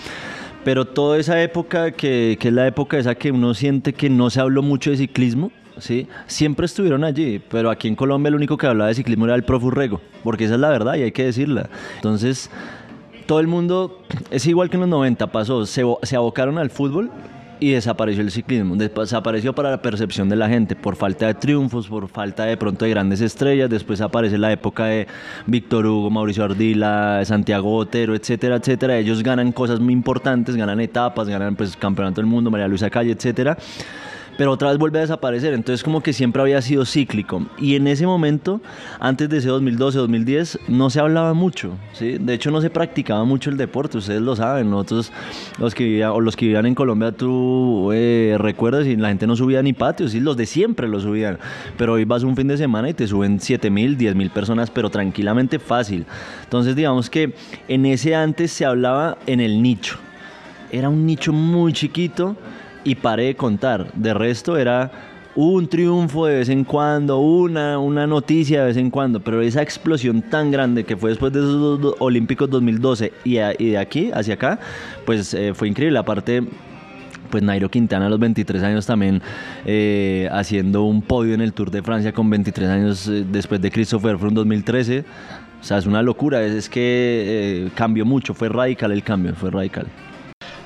Pero 0.66 0.84
toda 0.84 1.16
esa 1.16 1.40
época, 1.40 1.92
que, 1.92 2.36
que 2.40 2.48
es 2.48 2.52
la 2.52 2.66
época 2.66 2.98
esa 2.98 3.14
que 3.14 3.30
uno 3.30 3.54
siente 3.54 3.92
que 3.92 4.10
no 4.10 4.30
se 4.30 4.40
habló 4.40 4.62
mucho 4.62 4.90
de 4.90 4.96
ciclismo, 4.96 5.52
¿sí? 5.78 6.08
Siempre 6.26 6.66
estuvieron 6.66 7.04
allí, 7.04 7.38
pero 7.38 7.70
aquí 7.70 7.86
en 7.86 7.94
Colombia 7.94 8.30
el 8.30 8.34
único 8.34 8.56
que 8.56 8.66
hablaba 8.66 8.88
de 8.88 8.96
ciclismo 8.96 9.26
era 9.26 9.36
el 9.36 9.44
Profurrego, 9.44 10.00
porque 10.24 10.46
esa 10.46 10.54
es 10.54 10.60
la 10.60 10.70
verdad 10.70 10.96
y 10.96 11.02
hay 11.02 11.12
que 11.12 11.22
decirla. 11.22 11.70
Entonces, 11.94 12.50
todo 13.26 13.38
el 13.38 13.46
mundo, 13.46 14.02
es 14.32 14.44
igual 14.48 14.68
que 14.68 14.74
en 14.74 14.80
los 14.80 14.88
90, 14.88 15.28
pasó, 15.28 15.66
se, 15.66 15.84
se 16.02 16.16
abocaron 16.16 16.58
al 16.58 16.70
fútbol 16.70 17.12
y 17.60 17.72
desapareció 17.72 18.22
el 18.22 18.30
ciclismo. 18.30 18.76
Desapareció 18.76 19.54
para 19.54 19.70
la 19.70 19.82
percepción 19.82 20.28
de 20.28 20.36
la 20.36 20.48
gente, 20.48 20.76
por 20.76 20.96
falta 20.96 21.26
de 21.26 21.34
triunfos, 21.34 21.88
por 21.88 22.08
falta 22.08 22.44
de 22.44 22.56
pronto 22.56 22.84
de 22.84 22.90
grandes 22.90 23.20
estrellas. 23.20 23.70
Después 23.70 24.00
aparece 24.00 24.38
la 24.38 24.52
época 24.52 24.86
de 24.86 25.06
Víctor 25.46 25.86
Hugo, 25.86 26.10
Mauricio 26.10 26.44
Ardila, 26.44 27.22
Santiago 27.24 27.76
Otero, 27.76 28.14
etcétera, 28.14 28.56
etcétera. 28.56 28.98
Ellos 28.98 29.22
ganan 29.22 29.52
cosas 29.52 29.80
muy 29.80 29.92
importantes, 29.92 30.56
ganan 30.56 30.80
etapas, 30.80 31.28
ganan 31.28 31.56
pues 31.56 31.76
campeonato 31.76 32.20
del 32.20 32.26
mundo, 32.26 32.50
María 32.50 32.68
Luisa 32.68 32.90
Calle, 32.90 33.12
etcétera 33.12 33.56
pero 34.36 34.52
otra 34.52 34.70
vez 34.70 34.78
vuelve 34.78 34.98
a 34.98 35.02
desaparecer. 35.02 35.54
Entonces 35.54 35.82
como 35.82 36.02
que 36.02 36.12
siempre 36.12 36.42
había 36.42 36.60
sido 36.62 36.84
cíclico. 36.84 37.46
Y 37.58 37.76
en 37.76 37.86
ese 37.86 38.06
momento, 38.06 38.60
antes 39.00 39.28
de 39.28 39.38
ese 39.38 39.48
2012, 39.48 39.98
2010, 39.98 40.58
no 40.68 40.90
se 40.90 41.00
hablaba 41.00 41.34
mucho. 41.34 41.72
¿sí? 41.92 42.18
De 42.18 42.34
hecho 42.34 42.50
no 42.50 42.60
se 42.60 42.70
practicaba 42.70 43.24
mucho 43.24 43.50
el 43.50 43.56
deporte, 43.56 43.98
ustedes 43.98 44.22
lo 44.22 44.36
saben. 44.36 44.70
Nosotros, 44.70 45.12
los 45.58 45.74
que 45.74 45.84
vivían, 45.84 46.10
o 46.10 46.20
los 46.20 46.36
que 46.36 46.46
vivían 46.46 46.66
en 46.66 46.74
Colombia, 46.74 47.12
tú 47.12 47.90
eh, 47.92 48.36
recuerdas 48.38 48.86
y 48.86 48.96
la 48.96 49.08
gente 49.08 49.26
no 49.26 49.36
subía 49.36 49.62
ni 49.62 49.72
patios, 49.72 50.12
¿sí? 50.12 50.20
los 50.20 50.36
de 50.36 50.46
siempre 50.46 50.88
lo 50.88 51.00
subían. 51.00 51.38
Pero 51.76 51.94
hoy 51.94 52.04
vas 52.04 52.22
un 52.22 52.36
fin 52.36 52.48
de 52.48 52.56
semana 52.56 52.90
y 52.90 52.94
te 52.94 53.06
suben 53.06 53.40
7 53.40 53.70
mil, 53.70 53.96
10 53.96 54.14
mil 54.14 54.30
personas, 54.30 54.70
pero 54.70 54.90
tranquilamente 54.90 55.58
fácil. 55.58 56.06
Entonces 56.44 56.76
digamos 56.76 57.10
que 57.10 57.34
en 57.68 57.86
ese 57.86 58.14
antes 58.14 58.52
se 58.52 58.64
hablaba 58.64 59.18
en 59.26 59.40
el 59.40 59.62
nicho. 59.62 59.98
Era 60.72 60.88
un 60.88 61.06
nicho 61.06 61.32
muy 61.32 61.72
chiquito 61.72 62.36
y 62.86 62.94
paré 62.94 63.24
de 63.24 63.36
contar. 63.36 63.92
De 63.94 64.14
resto 64.14 64.56
era 64.56 64.90
un 65.34 65.68
triunfo 65.68 66.26
de 66.26 66.36
vez 66.36 66.48
en 66.48 66.64
cuando, 66.64 67.18
una, 67.18 67.78
una 67.78 68.06
noticia 68.06 68.60
de 68.60 68.66
vez 68.68 68.76
en 68.76 68.90
cuando, 68.90 69.20
pero 69.20 69.42
esa 69.42 69.60
explosión 69.60 70.22
tan 70.22 70.50
grande 70.50 70.84
que 70.84 70.96
fue 70.96 71.10
después 71.10 71.32
de 71.32 71.40
esos 71.40 71.80
dos 71.80 71.96
Olímpicos 71.98 72.48
2012 72.48 73.12
y, 73.24 73.34
de 73.34 73.76
aquí 73.76 74.10
hacia 74.14 74.34
acá, 74.34 74.60
pues 75.04 75.34
eh, 75.34 75.52
fue 75.52 75.68
increíble. 75.68 75.98
Aparte, 75.98 76.44
pues 77.28 77.42
Nairo 77.42 77.68
Quintana 77.68 78.06
a 78.06 78.08
los 78.08 78.20
23 78.20 78.62
años 78.62 78.86
también 78.86 79.20
eh, 79.66 80.28
haciendo 80.30 80.84
un 80.84 81.02
podio 81.02 81.34
en 81.34 81.40
el 81.40 81.52
Tour 81.52 81.72
de 81.72 81.82
Francia 81.82 82.12
con 82.12 82.30
23 82.30 82.68
años 82.68 83.08
eh, 83.08 83.24
después 83.28 83.60
de 83.60 83.72
Christopher 83.72 84.16
Froome 84.16 84.36
2013. 84.36 85.04
O 85.60 85.64
sea, 85.64 85.78
es 85.78 85.86
una 85.86 86.02
locura, 86.02 86.44
es, 86.44 86.52
es 86.52 86.68
que 86.70 87.68
cambió 87.74 88.04
mucho, 88.04 88.32
fue 88.32 88.48
radical 88.48 88.92
el 88.92 89.02
cambio, 89.02 89.34
fue 89.34 89.50
radical. 89.50 89.86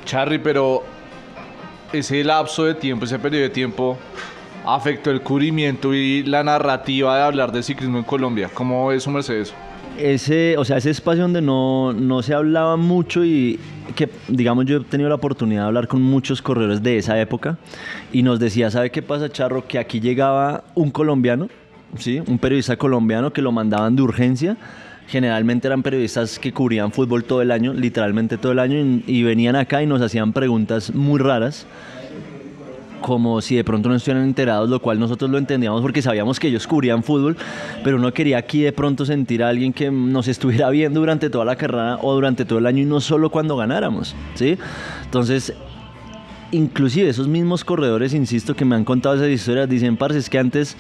Charry, 0.05 0.39
pero 0.39 0.83
ese 1.93 2.23
lapso 2.25 2.65
de 2.65 2.75
tiempo, 2.75 3.05
ese 3.05 3.19
periodo 3.19 3.45
de 3.45 3.51
tiempo, 3.51 3.99
afectó 4.65 5.11
el 5.11 5.21
cubrimiento 5.23 5.95
y 5.95 6.23
la 6.23 6.43
narrativa 6.45 7.17
de 7.17 7.23
hablar 7.23 7.53
de 7.53 7.63
ciclismo 7.63 7.99
en 7.99 8.05
Colombia? 8.05 8.51
¿Cómo 8.53 8.93
es 8.93 9.03
su 9.03 9.11
Mercedes? 9.11 9.53
Ese, 9.99 10.57
o 10.57 10.65
sea, 10.65 10.77
ese 10.79 10.91
espacio 10.91 11.23
donde 11.23 11.43
no, 11.43 11.93
no 11.93 12.23
se 12.23 12.33
hablaba 12.33 12.77
mucho 12.77 13.25
y 13.25 13.59
que, 13.97 14.09
digamos, 14.29 14.65
yo 14.67 14.79
he 14.79 14.81
tenido 14.85 15.09
la 15.09 15.17
oportunidad 15.17 15.63
de 15.63 15.67
hablar 15.67 15.89
con 15.89 16.01
muchos 16.01 16.41
corredores 16.41 16.83
de 16.83 16.99
esa 16.99 17.21
época 17.21 17.59
y 18.13 18.23
nos 18.23 18.39
decía, 18.39 18.71
¿sabe 18.71 18.91
qué 18.91 19.03
pasa, 19.03 19.29
Charro? 19.29 19.67
Que 19.67 19.79
aquí 19.79 20.01
llegaba 20.01 20.65
un 20.75 20.91
colombiano, 20.91 21.49
¿sí? 21.99 22.23
Un 22.27 22.39
periodista 22.39 22.77
colombiano 22.77 23.33
que 23.33 23.43
lo 23.43 23.53
mandaban 23.53 23.97
de 23.97 24.03
urgencia 24.03 24.57
generalmente 25.11 25.67
eran 25.67 25.83
periodistas 25.83 26.39
que 26.39 26.53
cubrían 26.53 26.93
fútbol 26.93 27.25
todo 27.25 27.43
el 27.43 27.51
año, 27.51 27.75
literalmente 27.75 28.39
todo 28.39 28.53
el 28.53 28.61
año, 28.61 29.03
y, 29.07 29.23
venían 29.25 29.57
acá 29.57 29.83
y 29.83 29.87
nos 29.87 30.01
hacían 30.01 30.33
preguntas 30.33 30.95
muy 30.95 31.19
raras. 31.19 31.67
como 33.01 33.41
si 33.41 33.57
de 33.57 33.65
pronto 33.65 33.89
no 33.89 33.95
estuvieran 33.95 34.25
enterados, 34.25 34.69
lo 34.69 34.79
cual 34.79 35.01
nosotros 35.01 35.31
lo 35.31 35.39
entendíamos 35.39 35.81
porque 35.81 36.03
sabíamos 36.03 36.39
que 36.39 36.49
ellos 36.49 36.67
cubrían 36.67 37.03
fútbol, 37.03 37.35
pero 37.83 37.97
uno 37.97 38.13
quería 38.13 38.37
aquí 38.37 38.61
de 38.61 38.73
pronto 38.73 39.07
sentir 39.07 39.43
a 39.43 39.49
alguien 39.49 39.73
que 39.73 39.91
nos 39.91 40.29
estuviera 40.29 40.69
viendo 40.69 41.01
durante 41.01 41.31
toda 41.31 41.47
la 41.47 41.57
carrera 41.57 41.99
o 42.03 42.13
durante 42.13 42.45
todo 42.45 42.59
el 42.59 42.67
año 42.67 42.83
y 42.83 42.85
no 42.85 43.01
solo 43.01 43.31
cuando 43.31 43.57
ganáramos, 43.57 44.15
¿sí? 44.35 44.59
Entonces, 45.07 45.55
inclusive 46.53 47.09
esos 47.09 47.27
mismos 47.27 47.65
corredores, 47.65 48.13
insisto, 48.13 48.55
que 48.55 48.67
me 48.67 48.77
han 48.77 48.85
contado 48.85 49.15
esas 49.15 49.29
historias, 49.29 49.69
dicen, 49.69 49.97
parce, 49.97 50.19
es 50.19 50.29
que 50.29 50.39
antes 50.39 50.77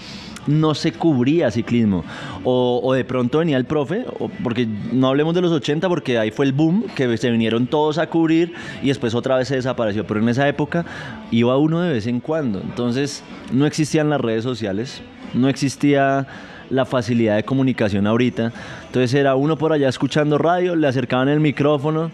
no 0.47 0.75
se 0.75 0.93
cubría 0.93 1.51
ciclismo. 1.51 2.05
O, 2.45 2.93
de 2.95 3.05
pronto 3.05 3.39
venía 3.39 3.57
el 3.57 3.65
profe, 3.65 4.05
porque 4.43 4.67
no 4.93 5.09
hablemos 5.09 5.35
de 5.35 5.41
los 5.41 5.53
80, 5.53 5.89
porque 5.89 6.19
ahí 6.19 6.31
fue 6.31 6.47
el 6.47 6.53
boom, 6.53 6.85
que 6.95 7.17
se 7.17 7.31
vinieron 7.31 7.67
todos 7.67 7.99
a 7.99 8.09
cubrir 8.09 8.55
y 8.83 8.89
después 8.89 9.15
otra 9.15 9.37
vez 9.37 9.49
se 9.49 9.57
desapareció. 9.57 10.07
Pero 10.07 10.21
en 10.21 10.29
esa 10.29 10.49
época 10.49 10.85
iba 11.31 11.57
uno 11.57 11.81
de 11.81 11.93
vez 11.93 12.07
en 12.07 12.21
cuando. 12.21 12.61
Entonces 12.61 13.23
no 13.53 13.67
existían 13.67 14.11
las 14.11 14.21
redes 14.21 14.43
sociales, 14.43 15.03
no 15.35 15.49
existía 15.49 16.27
la 16.71 16.85
facilidad 16.87 17.37
de 17.37 17.45
comunicación 17.45 18.07
ahorita. 18.07 18.53
Entonces 18.87 19.13
era 19.15 19.35
uno 19.35 19.59
por 19.59 19.73
allá 19.73 19.89
escuchando 19.89 20.39
radio, 20.39 20.77
le 20.77 20.87
acercaban 20.87 21.29
el 21.29 21.41
micrófono 21.41 22.11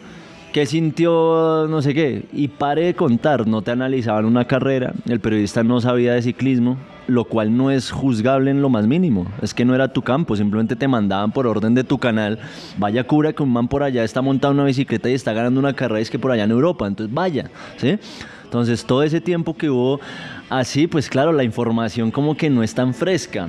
¿Qué 0.56 0.64
sintió? 0.64 1.66
No 1.68 1.82
sé 1.82 1.92
qué. 1.92 2.24
Y 2.32 2.48
pare 2.48 2.86
de 2.86 2.94
contar, 2.94 3.46
no 3.46 3.60
te 3.60 3.72
analizaban 3.72 4.24
una 4.24 4.46
carrera, 4.46 4.94
el 5.06 5.20
periodista 5.20 5.62
no 5.62 5.82
sabía 5.82 6.14
de 6.14 6.22
ciclismo, 6.22 6.78
lo 7.08 7.24
cual 7.24 7.54
no 7.54 7.70
es 7.70 7.90
juzgable 7.90 8.50
en 8.50 8.62
lo 8.62 8.70
más 8.70 8.86
mínimo. 8.86 9.26
Es 9.42 9.52
que 9.52 9.66
no 9.66 9.74
era 9.74 9.92
tu 9.92 10.00
campo, 10.00 10.34
simplemente 10.34 10.74
te 10.74 10.88
mandaban 10.88 11.30
por 11.30 11.46
orden 11.46 11.74
de 11.74 11.84
tu 11.84 11.98
canal. 11.98 12.38
Vaya 12.78 13.04
cura 13.04 13.34
que 13.34 13.42
un 13.42 13.52
man 13.52 13.68
por 13.68 13.82
allá 13.82 14.02
está 14.02 14.22
montando 14.22 14.54
una 14.54 14.64
bicicleta 14.64 15.10
y 15.10 15.12
está 15.12 15.34
ganando 15.34 15.60
una 15.60 15.74
carrera, 15.74 16.00
es 16.00 16.08
que 16.08 16.18
por 16.18 16.30
allá 16.30 16.44
en 16.44 16.52
Europa, 16.52 16.86
entonces 16.86 17.14
vaya, 17.14 17.50
¿sí? 17.76 17.98
Entonces 18.44 18.86
todo 18.86 19.02
ese 19.02 19.20
tiempo 19.20 19.58
que 19.58 19.68
hubo 19.68 20.00
así, 20.48 20.86
pues 20.86 21.10
claro, 21.10 21.32
la 21.32 21.44
información 21.44 22.10
como 22.10 22.34
que 22.34 22.48
no 22.48 22.62
es 22.62 22.74
tan 22.74 22.94
fresca. 22.94 23.46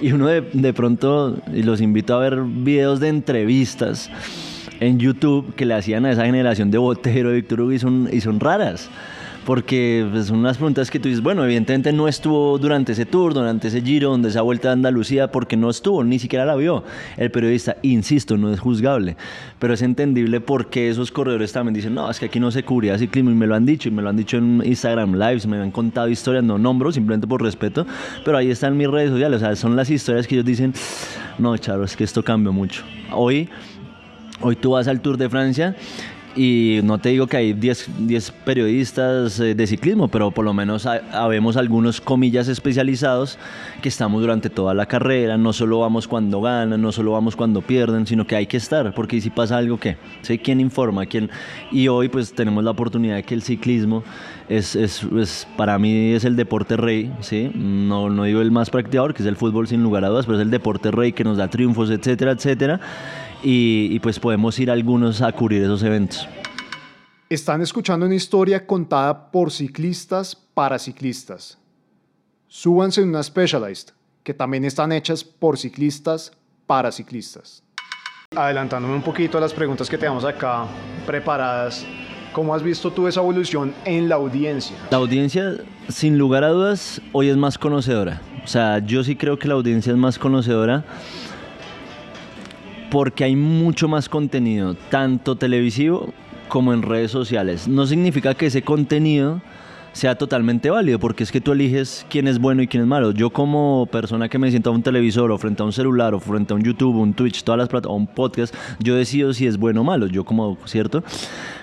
Y 0.00 0.12
uno 0.12 0.28
de, 0.28 0.42
de 0.52 0.72
pronto, 0.72 1.36
y 1.52 1.64
los 1.64 1.80
invito 1.80 2.14
a 2.14 2.20
ver 2.20 2.42
videos 2.42 3.00
de 3.00 3.08
entrevistas 3.08 4.08
en 4.80 4.98
YouTube 4.98 5.54
que 5.54 5.66
le 5.66 5.74
hacían 5.74 6.04
a 6.06 6.12
esa 6.12 6.24
generación 6.24 6.70
de 6.70 6.78
Botero, 6.78 7.30
de 7.30 7.36
Víctor 7.36 7.60
Hugo, 7.60 7.72
y 7.72 7.78
son, 7.78 8.08
y 8.12 8.20
son 8.20 8.40
raras. 8.40 8.90
Porque 9.44 10.06
pues, 10.10 10.26
son 10.26 10.38
unas 10.38 10.56
preguntas 10.56 10.90
que 10.90 10.98
tú 10.98 11.08
dices, 11.08 11.22
bueno, 11.22 11.44
evidentemente 11.44 11.92
no 11.92 12.08
estuvo 12.08 12.58
durante 12.58 12.92
ese 12.92 13.04
tour, 13.04 13.34
durante 13.34 13.68
ese 13.68 13.82
giro, 13.82 14.08
donde 14.10 14.30
esa 14.30 14.40
vuelta 14.40 14.68
de 14.68 14.72
Andalucía, 14.72 15.30
porque 15.30 15.54
no 15.54 15.68
estuvo, 15.68 16.02
ni 16.02 16.18
siquiera 16.18 16.46
la 16.46 16.54
vio. 16.54 16.82
El 17.18 17.30
periodista, 17.30 17.76
insisto, 17.82 18.38
no 18.38 18.50
es 18.50 18.58
juzgable, 18.58 19.16
pero 19.58 19.74
es 19.74 19.82
entendible 19.82 20.40
porque 20.40 20.88
esos 20.88 21.10
corredores 21.12 21.52
también 21.52 21.74
dicen, 21.74 21.94
no, 21.94 22.10
es 22.10 22.18
que 22.18 22.26
aquí 22.26 22.40
no 22.40 22.50
se 22.50 22.62
cubría 22.62 22.96
ciclismo, 22.96 23.30
y 23.30 23.34
me 23.34 23.46
lo 23.46 23.54
han 23.54 23.66
dicho, 23.66 23.90
y 23.90 23.92
me 23.92 24.00
lo 24.00 24.08
han 24.08 24.16
dicho 24.16 24.38
en 24.38 24.62
Instagram 24.64 25.14
Lives, 25.14 25.46
me 25.46 25.58
han 25.58 25.70
contado 25.70 26.08
historias, 26.08 26.42
no 26.42 26.56
nombro, 26.56 26.90
simplemente 26.90 27.26
por 27.26 27.42
respeto, 27.42 27.86
pero 28.24 28.38
ahí 28.38 28.50
están 28.50 28.78
mis 28.78 28.88
redes 28.88 29.10
sociales, 29.10 29.42
o 29.42 29.44
sea, 29.44 29.56
son 29.56 29.76
las 29.76 29.90
historias 29.90 30.26
que 30.26 30.36
ellos 30.36 30.46
dicen, 30.46 30.72
no, 31.38 31.54
Charo, 31.58 31.84
es 31.84 31.96
que 31.96 32.04
esto 32.04 32.22
cambió 32.22 32.50
mucho. 32.50 32.82
Hoy 33.12 33.50
Hoy 34.40 34.56
tú 34.56 34.72
vas 34.72 34.88
al 34.88 35.00
Tour 35.00 35.16
de 35.16 35.28
Francia 35.28 35.76
y 36.36 36.80
no 36.82 36.98
te 36.98 37.10
digo 37.10 37.28
que 37.28 37.36
hay 37.36 37.52
10, 37.52 38.32
periodistas 38.44 39.38
eh, 39.38 39.54
de 39.54 39.66
ciclismo, 39.66 40.08
pero 40.08 40.32
por 40.32 40.44
lo 40.44 40.52
menos 40.52 40.84
habemos 40.86 41.56
algunos 41.56 42.00
comillas 42.00 42.48
especializados 42.48 43.38
que 43.82 43.88
estamos 43.88 44.20
durante 44.20 44.50
toda 44.50 44.74
la 44.74 44.86
carrera, 44.86 45.36
no 45.38 45.52
solo 45.52 45.78
vamos 45.78 46.08
cuando 46.08 46.40
ganan, 46.40 46.82
no 46.82 46.90
solo 46.90 47.12
vamos 47.12 47.36
cuando 47.36 47.62
pierden, 47.62 48.06
sino 48.06 48.26
que 48.26 48.34
hay 48.34 48.46
que 48.46 48.56
estar, 48.56 48.92
porque 48.94 49.20
si 49.20 49.30
pasa 49.30 49.56
algo, 49.58 49.78
¿qué? 49.78 49.96
Sé 50.22 50.38
quién 50.38 50.60
informa, 50.60 51.06
quién... 51.06 51.30
Y 51.70 51.86
hoy 51.86 52.08
pues 52.08 52.32
tenemos 52.32 52.64
la 52.64 52.72
oportunidad 52.72 53.14
de 53.14 53.22
que 53.22 53.34
el 53.34 53.42
ciclismo 53.42 54.02
es, 54.48 54.74
es, 54.74 55.06
es, 55.16 55.46
para 55.56 55.78
mí 55.78 56.12
es 56.14 56.24
el 56.24 56.34
deporte 56.34 56.76
rey, 56.76 57.12
¿sí? 57.20 57.50
No, 57.54 58.10
no 58.10 58.24
digo 58.24 58.40
el 58.40 58.50
más 58.50 58.70
practicador, 58.70 59.14
que 59.14 59.22
es 59.22 59.28
el 59.28 59.36
fútbol 59.36 59.68
sin 59.68 59.84
lugar 59.84 60.04
a 60.04 60.08
dudas, 60.08 60.26
pero 60.26 60.38
es 60.38 60.42
el 60.42 60.50
deporte 60.50 60.90
rey 60.90 61.12
que 61.12 61.22
nos 61.22 61.36
da 61.36 61.48
triunfos, 61.48 61.90
etcétera, 61.90 62.32
etcétera 62.32 62.80
y, 63.44 63.98
pues 64.00 64.18
podemos 64.18 64.58
ir 64.58 64.70
algunos 64.70 65.20
a 65.20 65.30
cubrir 65.32 65.62
esos 65.62 65.82
eventos. 65.82 66.26
Están 67.28 67.60
escuchando 67.60 68.06
una 68.06 68.14
historia 68.14 68.66
contada 68.66 69.30
por 69.30 69.52
ciclistas 69.52 70.34
para 70.34 70.78
ciclistas. 70.78 71.58
Súbanse 72.48 73.02
en 73.02 73.10
una 73.10 73.22
Specialized, 73.22 73.90
que 74.22 74.32
también 74.32 74.64
están 74.64 74.92
hechas 74.92 75.22
por 75.22 75.58
ciclistas 75.58 76.32
para 76.66 76.90
ciclistas. 76.90 77.62
Adelantándome 78.34 78.94
un 78.94 79.02
poquito 79.02 79.38
a 79.38 79.40
las 79.40 79.52
preguntas 79.52 79.90
que 79.90 79.98
tenemos 79.98 80.24
acá 80.24 80.66
preparadas, 81.06 81.84
¿cómo 82.32 82.54
has 82.54 82.62
visto 82.62 82.90
tú 82.90 83.06
esa 83.06 83.20
evolución 83.20 83.74
en 83.84 84.08
la 84.08 84.14
audiencia? 84.14 84.76
La 84.90 84.96
audiencia, 84.96 85.56
sin 85.88 86.18
lugar 86.18 86.44
a 86.44 86.48
dudas, 86.48 87.00
hoy 87.12 87.28
es 87.28 87.36
más 87.36 87.58
conocedora. 87.58 88.22
O 88.42 88.46
sea, 88.46 88.78
yo 88.78 89.04
sí 89.04 89.16
creo 89.16 89.38
que 89.38 89.48
la 89.48 89.54
audiencia 89.54 89.92
es 89.92 89.98
más 89.98 90.18
conocedora 90.18 90.84
porque 92.94 93.24
hay 93.24 93.34
mucho 93.34 93.88
más 93.88 94.08
contenido, 94.08 94.76
tanto 94.88 95.34
televisivo 95.34 96.14
como 96.46 96.72
en 96.72 96.82
redes 96.82 97.10
sociales. 97.10 97.66
No 97.66 97.88
significa 97.88 98.36
que 98.36 98.46
ese 98.46 98.62
contenido 98.62 99.42
sea 99.94 100.16
totalmente 100.16 100.70
válido, 100.70 100.98
porque 100.98 101.22
es 101.22 101.32
que 101.32 101.40
tú 101.40 101.52
eliges 101.52 102.04
quién 102.10 102.28
es 102.28 102.38
bueno 102.38 102.62
y 102.62 102.66
quién 102.66 102.82
es 102.82 102.88
malo. 102.88 103.12
Yo 103.12 103.30
como 103.30 103.88
persona 103.90 104.28
que 104.28 104.38
me 104.38 104.50
siento 104.50 104.70
a 104.70 104.72
un 104.72 104.82
televisor 104.82 105.30
o 105.30 105.38
frente 105.38 105.62
a 105.62 105.66
un 105.66 105.72
celular 105.72 106.14
o 106.14 106.20
frente 106.20 106.52
a 106.52 106.56
un 106.56 106.62
YouTube, 106.62 106.96
un 106.96 107.14
Twitch, 107.14 107.44
todas 107.44 107.58
las 107.58 107.68
plataformas, 107.68 108.08
un 108.08 108.14
podcast, 108.14 108.54
yo 108.80 108.96
decido 108.96 109.32
si 109.32 109.46
es 109.46 109.56
bueno 109.56 109.80
o 109.82 109.84
malo, 109.84 110.08
yo 110.08 110.24
como, 110.24 110.58
¿cierto? 110.66 111.02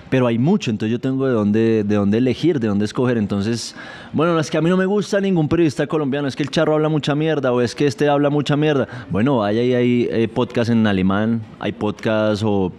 pero 0.08 0.26
hay 0.26 0.38
mucho, 0.38 0.70
entonces 0.70 0.92
yo 0.92 1.00
tengo 1.00 1.26
de 1.26 1.32
dónde, 1.32 1.84
de 1.84 1.94
dónde 1.94 2.18
elegir, 2.18 2.60
de 2.60 2.68
dónde 2.68 2.84
escoger. 2.84 3.16
Entonces, 3.16 3.74
bueno, 4.12 4.34
no 4.34 4.40
es 4.40 4.50
que 4.50 4.58
a 4.58 4.60
mí 4.60 4.68
no 4.68 4.76
me 4.76 4.84
gusta 4.84 5.22
ningún 5.22 5.48
periodista 5.48 5.86
colombiano, 5.86 6.28
es 6.28 6.36
que 6.36 6.42
el 6.42 6.50
charro 6.50 6.74
habla 6.74 6.90
mucha 6.90 7.14
mierda 7.14 7.50
o 7.50 7.62
es 7.62 7.74
que 7.74 7.86
este 7.86 8.10
habla 8.10 8.28
mucha 8.28 8.54
mierda. 8.54 8.86
Bueno, 9.08 9.38
vaya 9.38 9.62
y 9.62 9.72
hay, 9.72 10.08
hay 10.12 10.26
podcast 10.26 10.70
en 10.70 10.86
alemán, 10.86 11.40
hay 11.60 11.72
podcast 11.72 12.42
o, 12.44 12.72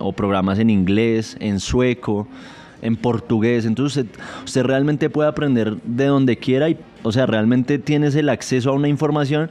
o 0.00 0.12
programas 0.12 0.58
en 0.58 0.68
inglés, 0.68 1.38
en 1.40 1.60
sueco 1.60 2.28
en 2.82 2.96
portugués. 2.96 3.64
Entonces 3.64 4.04
usted, 4.04 4.20
usted, 4.44 4.62
realmente 4.64 5.10
puede 5.10 5.28
aprender 5.28 5.76
de 5.82 6.06
donde 6.06 6.36
quiera 6.36 6.68
y, 6.68 6.78
o 7.02 7.12
sea, 7.12 7.26
realmente 7.26 7.78
tienes 7.78 8.14
el 8.14 8.28
acceso 8.28 8.70
a 8.70 8.72
una 8.74 8.88
información 8.88 9.50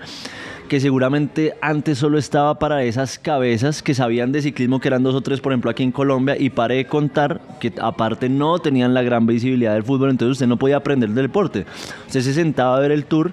que 0.67 0.79
seguramente 0.79 1.53
antes 1.62 2.00
solo 2.00 2.17
estaba 2.17 2.58
para 2.58 2.84
esas 2.84 3.20
cabezas 3.20 3.84
que 3.84 3.94
sabían 3.94 4.32
de 4.32 4.41
ciclismo, 4.41 4.79
que 4.79 4.88
eran 4.88 5.03
dos 5.03 5.15
o 5.15 5.22
tres, 5.22 5.39
por 5.39 5.51
ejemplo, 5.51 5.70
aquí 5.70 5.84
en 5.84 5.91
Colombia, 5.91 6.36
y 6.39 6.50
paré 6.50 6.75
de 6.75 6.86
contar 6.88 7.41
que 7.60 7.72
aparte 7.79 8.29
no 8.29 8.58
tenían 8.60 8.94
la 8.94 9.03
gran 9.03 9.27
visibilidad 9.27 9.74
del 9.74 9.84
fútbol, 9.84 10.10
entonces 10.10 10.34
usted 10.34 10.48
no 10.48 10.58
podía 10.58 10.77
aprender 10.77 11.10
del 11.10 11.25
deporte. 11.25 11.65
Usted 12.08 12.22
se 12.22 12.34
sentaba 12.34 12.77
a 12.77 12.79
ver 12.79 12.91
el 12.91 13.05
tour 13.05 13.32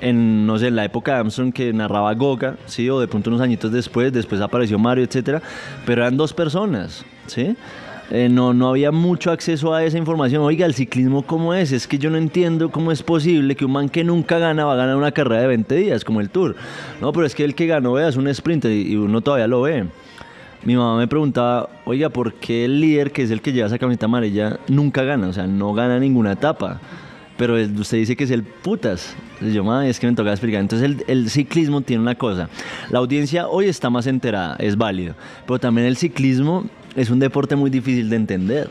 en, 0.00 0.46
no 0.46 0.58
sé, 0.58 0.68
en 0.68 0.76
la 0.76 0.84
época 0.84 1.12
de 1.12 1.18
Armstrong 1.18 1.52
que 1.52 1.72
narraba 1.72 2.12
Goga, 2.14 2.56
¿sí? 2.66 2.88
O 2.90 3.00
de 3.00 3.08
pronto 3.08 3.30
unos 3.30 3.42
añitos 3.42 3.72
después, 3.72 4.12
después 4.12 4.40
apareció 4.40 4.78
Mario, 4.78 5.04
etcétera, 5.04 5.42
pero 5.86 6.02
eran 6.02 6.16
dos 6.16 6.32
personas, 6.32 7.04
¿sí? 7.26 7.56
Eh, 8.10 8.30
no, 8.30 8.54
no 8.54 8.70
había 8.70 8.90
mucho 8.90 9.30
acceso 9.30 9.74
a 9.74 9.84
esa 9.84 9.98
información. 9.98 10.42
Oiga, 10.42 10.64
el 10.64 10.74
ciclismo 10.74 11.22
cómo 11.22 11.52
es? 11.52 11.72
Es 11.72 11.86
que 11.86 11.98
yo 11.98 12.08
no 12.08 12.16
entiendo 12.16 12.70
cómo 12.70 12.90
es 12.90 13.02
posible 13.02 13.54
que 13.54 13.66
un 13.66 13.72
man 13.72 13.90
que 13.90 14.02
nunca 14.02 14.38
gana 14.38 14.64
va 14.64 14.72
a 14.72 14.76
ganar 14.76 14.96
una 14.96 15.12
carrera 15.12 15.42
de 15.42 15.48
20 15.48 15.74
días, 15.74 16.04
como 16.04 16.20
el 16.20 16.30
Tour. 16.30 16.56
No, 17.02 17.12
pero 17.12 17.26
es 17.26 17.34
que 17.34 17.44
el 17.44 17.54
que 17.54 17.66
ganó, 17.66 17.92
vea, 17.92 18.08
es 18.08 18.16
un 18.16 18.26
sprint 18.28 18.64
y 18.64 18.96
uno 18.96 19.20
todavía 19.20 19.46
lo 19.46 19.62
ve. 19.62 19.86
Mi 20.64 20.74
mamá 20.74 20.96
me 20.98 21.06
preguntaba, 21.06 21.68
oiga, 21.84 22.08
¿por 22.08 22.34
qué 22.34 22.64
el 22.64 22.80
líder, 22.80 23.12
que 23.12 23.22
es 23.22 23.30
el 23.30 23.42
que 23.42 23.52
lleva 23.52 23.66
esa 23.66 23.78
camiseta 23.78 24.06
amarilla, 24.06 24.58
nunca 24.68 25.02
gana? 25.02 25.28
O 25.28 25.32
sea, 25.32 25.46
no 25.46 25.74
gana 25.74 26.00
ninguna 26.00 26.32
etapa. 26.32 26.80
Pero 27.36 27.54
usted 27.54 27.98
dice 27.98 28.16
que 28.16 28.24
es 28.24 28.32
el 28.32 28.42
putas. 28.42 29.14
Yo, 29.40 29.62
mamá, 29.62 29.86
es 29.86 30.00
que 30.00 30.08
me 30.08 30.14
toca 30.14 30.30
explicar. 30.32 30.60
Entonces, 30.60 30.90
el, 30.90 31.04
el 31.06 31.30
ciclismo 31.30 31.82
tiene 31.82 32.02
una 32.02 32.16
cosa. 32.16 32.48
La 32.90 32.98
audiencia 32.98 33.46
hoy 33.46 33.66
está 33.66 33.90
más 33.90 34.08
enterada, 34.08 34.56
es 34.58 34.76
válido. 34.76 35.14
Pero 35.46 35.60
también 35.60 35.86
el 35.86 35.96
ciclismo 35.96 36.64
es 36.96 37.10
un 37.10 37.18
deporte 37.18 37.56
muy 37.56 37.70
difícil 37.70 38.10
de 38.10 38.16
entender, 38.16 38.68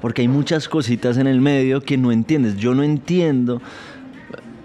porque 0.00 0.22
hay 0.22 0.28
muchas 0.28 0.68
cositas 0.68 1.16
en 1.18 1.26
el 1.26 1.40
medio 1.40 1.80
que 1.82 1.96
no 1.96 2.12
entiendes. 2.12 2.56
Yo 2.56 2.74
no 2.74 2.82
entiendo, 2.82 3.60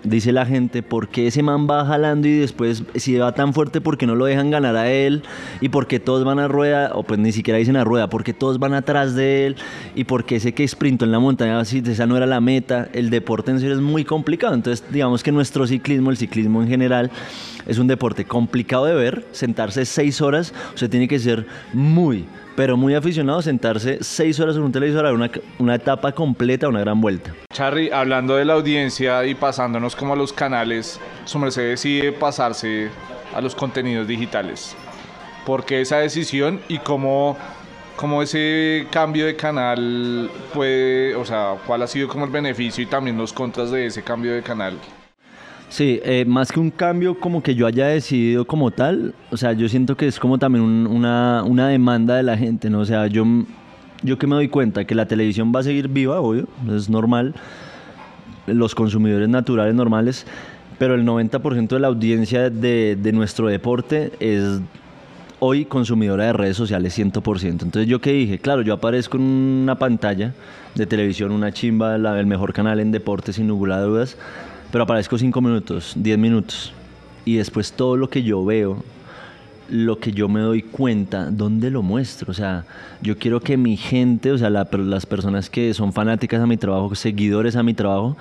dice 0.04 0.32
la 0.32 0.46
gente, 0.46 0.84
por 0.84 1.10
qué 1.10 1.28
ese 1.28 1.44
man 1.44 1.68
va 1.70 1.86
jalando 1.86 2.28
y 2.28 2.38
después, 2.38 2.84
si 2.96 3.16
va 3.16 3.34
tan 3.34 3.54
fuerte, 3.54 3.82
¿por 3.82 3.98
qué 3.98 4.08
no 4.08 4.16
lo 4.16 4.26
dejan 4.26 4.52
ganar 4.52 4.76
a 4.76 4.92
él? 4.92 5.24
Y 5.62 5.70
por 5.70 5.88
qué 5.88 6.00
todos 6.00 6.24
van 6.24 6.40
a 6.40 6.48
rueda, 6.48 6.92
o 6.94 7.04
pues 7.04 7.20
ni 7.20 7.32
siquiera 7.32 7.58
dicen 7.58 7.76
a 7.76 7.84
rueda, 7.84 8.10
porque 8.10 8.34
todos 8.34 8.60
van 8.60 8.74
atrás 8.74 9.16
de 9.16 9.48
él, 9.48 9.56
y 9.96 10.06
por 10.06 10.26
qué 10.26 10.38
ese 10.38 10.54
que 10.54 10.68
sprintó 10.68 11.06
en 11.06 11.12
la 11.12 11.20
montaña, 11.20 11.64
si 11.66 11.80
esa 11.80 12.06
no 12.06 12.18
era 12.18 12.26
la 12.26 12.42
meta. 12.42 12.90
El 12.94 13.10
deporte 13.10 13.52
en 13.52 13.60
serio 13.60 13.76
es 13.76 13.82
muy 13.82 14.06
complicado. 14.06 14.54
Entonces, 14.54 14.86
digamos 14.92 15.24
que 15.24 15.32
nuestro 15.32 15.68
ciclismo, 15.68 16.12
el 16.12 16.18
ciclismo 16.18 16.62
en 16.62 16.68
general, 16.68 17.12
es 17.68 17.78
un 17.78 17.88
deporte 17.88 18.26
complicado 18.26 18.86
de 18.86 18.94
ver. 18.94 19.26
Sentarse 19.32 19.86
seis 19.86 20.22
horas, 20.22 20.54
sea, 20.76 20.90
tiene 20.90 21.08
que 21.08 21.20
ser 21.20 21.46
muy 21.74 22.26
pero 22.56 22.78
muy 22.78 22.96
aficionado 22.96 23.40
a 23.40 23.44
sentarse 23.44 24.00
seis 24.02 24.40
horas 24.40 24.56
en 24.56 24.64
un 24.64 24.72
televisor 24.72 25.06
a 25.06 25.10
ver 25.10 25.16
una, 25.16 25.32
una 25.60 25.76
etapa 25.76 26.12
completa, 26.12 26.68
una 26.68 26.80
gran 26.80 27.02
vuelta. 27.02 27.34
Charly, 27.54 27.92
hablando 27.92 28.36
de 28.36 28.46
la 28.46 28.54
audiencia 28.54 29.26
y 29.26 29.36
pasándonos 29.36 29.96
como 29.96 30.14
a 30.14 30.16
los 30.16 30.34
canales, 30.34 31.00
su 31.26 31.40
merced 31.40 31.70
decide 31.70 32.12
pasarse 32.12 32.90
a 33.34 33.42
los 33.42 33.56
contenidos 33.56 34.08
digitales. 34.08 34.76
¿Por 35.46 35.66
qué 35.66 35.82
esa 35.82 35.98
decisión 35.98 36.60
y 36.68 36.80
cómo 36.80 37.38
cómo 37.96 38.22
ese 38.22 38.88
cambio 38.92 39.26
de 39.26 39.36
canal 39.36 40.30
puede, 40.54 41.16
o 41.16 41.26
sea, 41.26 41.56
cuál 41.66 41.82
ha 41.82 41.88
sido 41.88 42.08
como 42.08 42.26
el 42.26 42.32
beneficio 42.32 42.84
y 42.84 42.88
también 42.88 43.18
los 43.18 43.34
contras 43.34 43.72
de 43.72 43.86
ese 43.86 44.04
cambio 44.04 44.34
de 44.34 44.42
canal. 44.42 44.78
Sí, 45.76 46.00
eh, 46.06 46.24
más 46.26 46.54
que 46.54 46.60
un 46.62 46.72
cambio 46.72 47.20
como 47.20 47.44
que 47.44 47.54
yo 47.54 47.68
haya 47.68 47.88
decidido 47.88 48.46
como 48.46 48.72
tal, 48.72 49.14
o 49.30 49.36
sea, 49.36 49.52
yo 49.52 49.68
siento 49.68 49.98
que 49.98 50.08
es 50.08 50.20
como 50.22 50.38
también 50.38 50.64
un- 50.64 50.88
una, 50.88 51.44
una 51.46 51.68
demanda 51.68 52.16
de 52.16 52.24
la 52.24 52.38
gente, 52.38 52.70
¿no? 52.70 52.80
O 52.80 52.86
sea, 52.86 53.08
yo, 53.08 53.26
yo 54.02 54.18
que 54.18 54.26
me 54.26 54.36
doy 54.36 54.48
cuenta 54.48 54.86
que 54.86 54.96
la 54.96 55.06
televisión 55.06 55.52
va 55.54 55.60
a 55.60 55.64
seguir 55.64 55.90
viva, 55.90 56.22
obvio, 56.22 56.48
es 56.74 56.90
normal, 56.90 57.34
los 58.48 58.74
consumidores 58.74 59.28
naturales 59.28 59.76
normales, 59.76 60.26
pero 60.80 60.96
el 60.96 61.04
90% 61.04 61.76
de 61.76 61.80
la 61.82 61.88
audiencia 61.88 62.50
de, 62.50 62.96
de 62.96 63.12
nuestro 63.12 63.48
deporte 63.50 64.14
es 64.22 64.62
hoy 65.40 65.66
consumidora 65.66 66.24
de 66.28 66.32
redes 66.32 66.56
sociales 66.56 66.94
100%. 66.98 67.64
Entonces 67.64 67.88
yo 67.88 68.00
que 68.00 68.14
dije, 68.14 68.40
claro, 68.40 68.62
yo 68.62 68.74
aparezco 68.76 69.18
en 69.18 69.24
una 69.24 69.76
pantalla 69.76 70.34
de 70.74 70.86
televisión, 70.86 71.34
una 71.34 71.52
chimba, 71.52 71.98
la- 71.98 72.18
el 72.18 72.28
mejor 72.28 72.54
canal 72.54 72.80
en 72.80 72.92
deportes 72.92 73.36
sin 73.36 73.48
ninguna 73.48 73.82
dudas, 73.82 74.16
pero 74.72 74.84
aparezco 74.84 75.18
5 75.18 75.42
minutos, 75.42 75.94
10 75.96 76.18
minutos. 76.18 76.74
Y 77.26 77.36
después 77.38 77.72
todo 77.74 77.98
lo 77.98 78.10
que 78.10 78.24
yo 78.24 78.44
veo, 78.46 78.84
lo 79.70 80.00
que 80.00 80.12
yo 80.12 80.30
me 80.30 80.42
doy 80.42 80.62
cuenta, 80.62 81.32
¿dónde 81.32 81.72
lo 81.72 81.82
muestro? 81.82 82.30
O 82.32 82.34
sea, 82.36 82.66
yo 83.02 83.18
quiero 83.18 83.40
que 83.40 83.58
mi 83.58 83.78
gente, 83.78 84.32
o 84.32 84.38
sea, 84.38 84.50
la- 84.52 84.68
las 84.72 85.06
personas 85.08 85.50
que 85.50 85.74
son 85.74 85.92
fanáticas 85.92 86.40
a 86.42 86.46
mi 86.48 86.58
trabajo, 86.58 86.94
seguidores 86.94 87.56
a 87.56 87.64
mi 87.64 87.74
trabajo, 87.74 88.16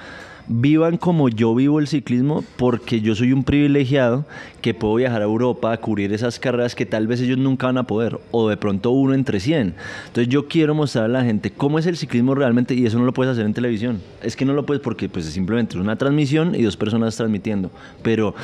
vivan 0.46 0.96
como 0.96 1.28
yo 1.28 1.54
vivo 1.54 1.80
el 1.80 1.86
ciclismo 1.86 2.44
porque 2.56 3.00
yo 3.00 3.14
soy 3.14 3.32
un 3.32 3.44
privilegiado 3.44 4.26
que 4.60 4.74
puedo 4.74 4.94
viajar 4.94 5.22
a 5.22 5.24
Europa 5.24 5.72
a 5.72 5.76
cubrir 5.78 6.12
esas 6.12 6.38
carreras 6.38 6.74
que 6.74 6.86
tal 6.86 7.06
vez 7.06 7.20
ellos 7.20 7.38
nunca 7.38 7.66
van 7.66 7.78
a 7.78 7.86
poder 7.86 8.18
o 8.30 8.48
de 8.48 8.56
pronto 8.56 8.90
uno 8.90 9.14
entre 9.14 9.40
100. 9.40 9.74
Entonces 10.06 10.28
yo 10.28 10.48
quiero 10.48 10.74
mostrar 10.74 11.06
a 11.06 11.08
la 11.08 11.24
gente 11.24 11.50
cómo 11.50 11.78
es 11.78 11.86
el 11.86 11.96
ciclismo 11.96 12.34
realmente 12.34 12.74
y 12.74 12.86
eso 12.86 12.98
no 12.98 13.04
lo 13.04 13.12
puedes 13.12 13.32
hacer 13.32 13.46
en 13.46 13.54
televisión. 13.54 14.00
Es 14.22 14.36
que 14.36 14.44
no 14.44 14.52
lo 14.52 14.66
puedes 14.66 14.82
porque 14.82 15.08
pues 15.08 15.26
simplemente 15.26 15.78
una 15.78 15.96
transmisión 15.96 16.54
y 16.54 16.62
dos 16.62 16.76
personas 16.76 17.16
transmitiendo. 17.16 17.70
Pero 18.02 18.34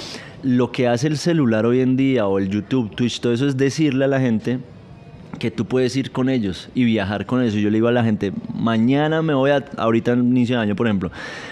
lo 0.42 0.72
que 0.72 0.88
hace 0.88 1.06
el 1.06 1.18
celular 1.18 1.66
hoy 1.66 1.80
en 1.80 1.96
día 1.96 2.26
o 2.26 2.38
el 2.38 2.48
YouTube, 2.48 2.94
Twitch, 2.94 3.20
todo 3.20 3.32
eso 3.32 3.46
es 3.46 3.56
decirle 3.56 4.04
a 4.06 4.08
la 4.08 4.20
gente 4.20 4.58
que 5.38 5.50
tú 5.50 5.64
puedes 5.64 5.96
ir 5.96 6.10
con 6.10 6.28
ellos 6.28 6.68
y 6.74 6.84
viajar 6.84 7.26
con 7.26 7.42
ellos. 7.42 7.54
Yo 7.54 7.70
le 7.70 7.76
digo 7.76 7.88
a 7.88 7.92
la 7.92 8.04
gente, 8.04 8.32
mañana 8.54 9.22
me 9.22 9.34
voy 9.34 9.50
a, 9.50 9.64
ahorita 9.76 10.12
en 10.12 10.20
inicio 10.20 10.56
de 10.56 10.62
año, 10.62 10.76
por 10.76 10.86
ejemplo, 10.86 11.10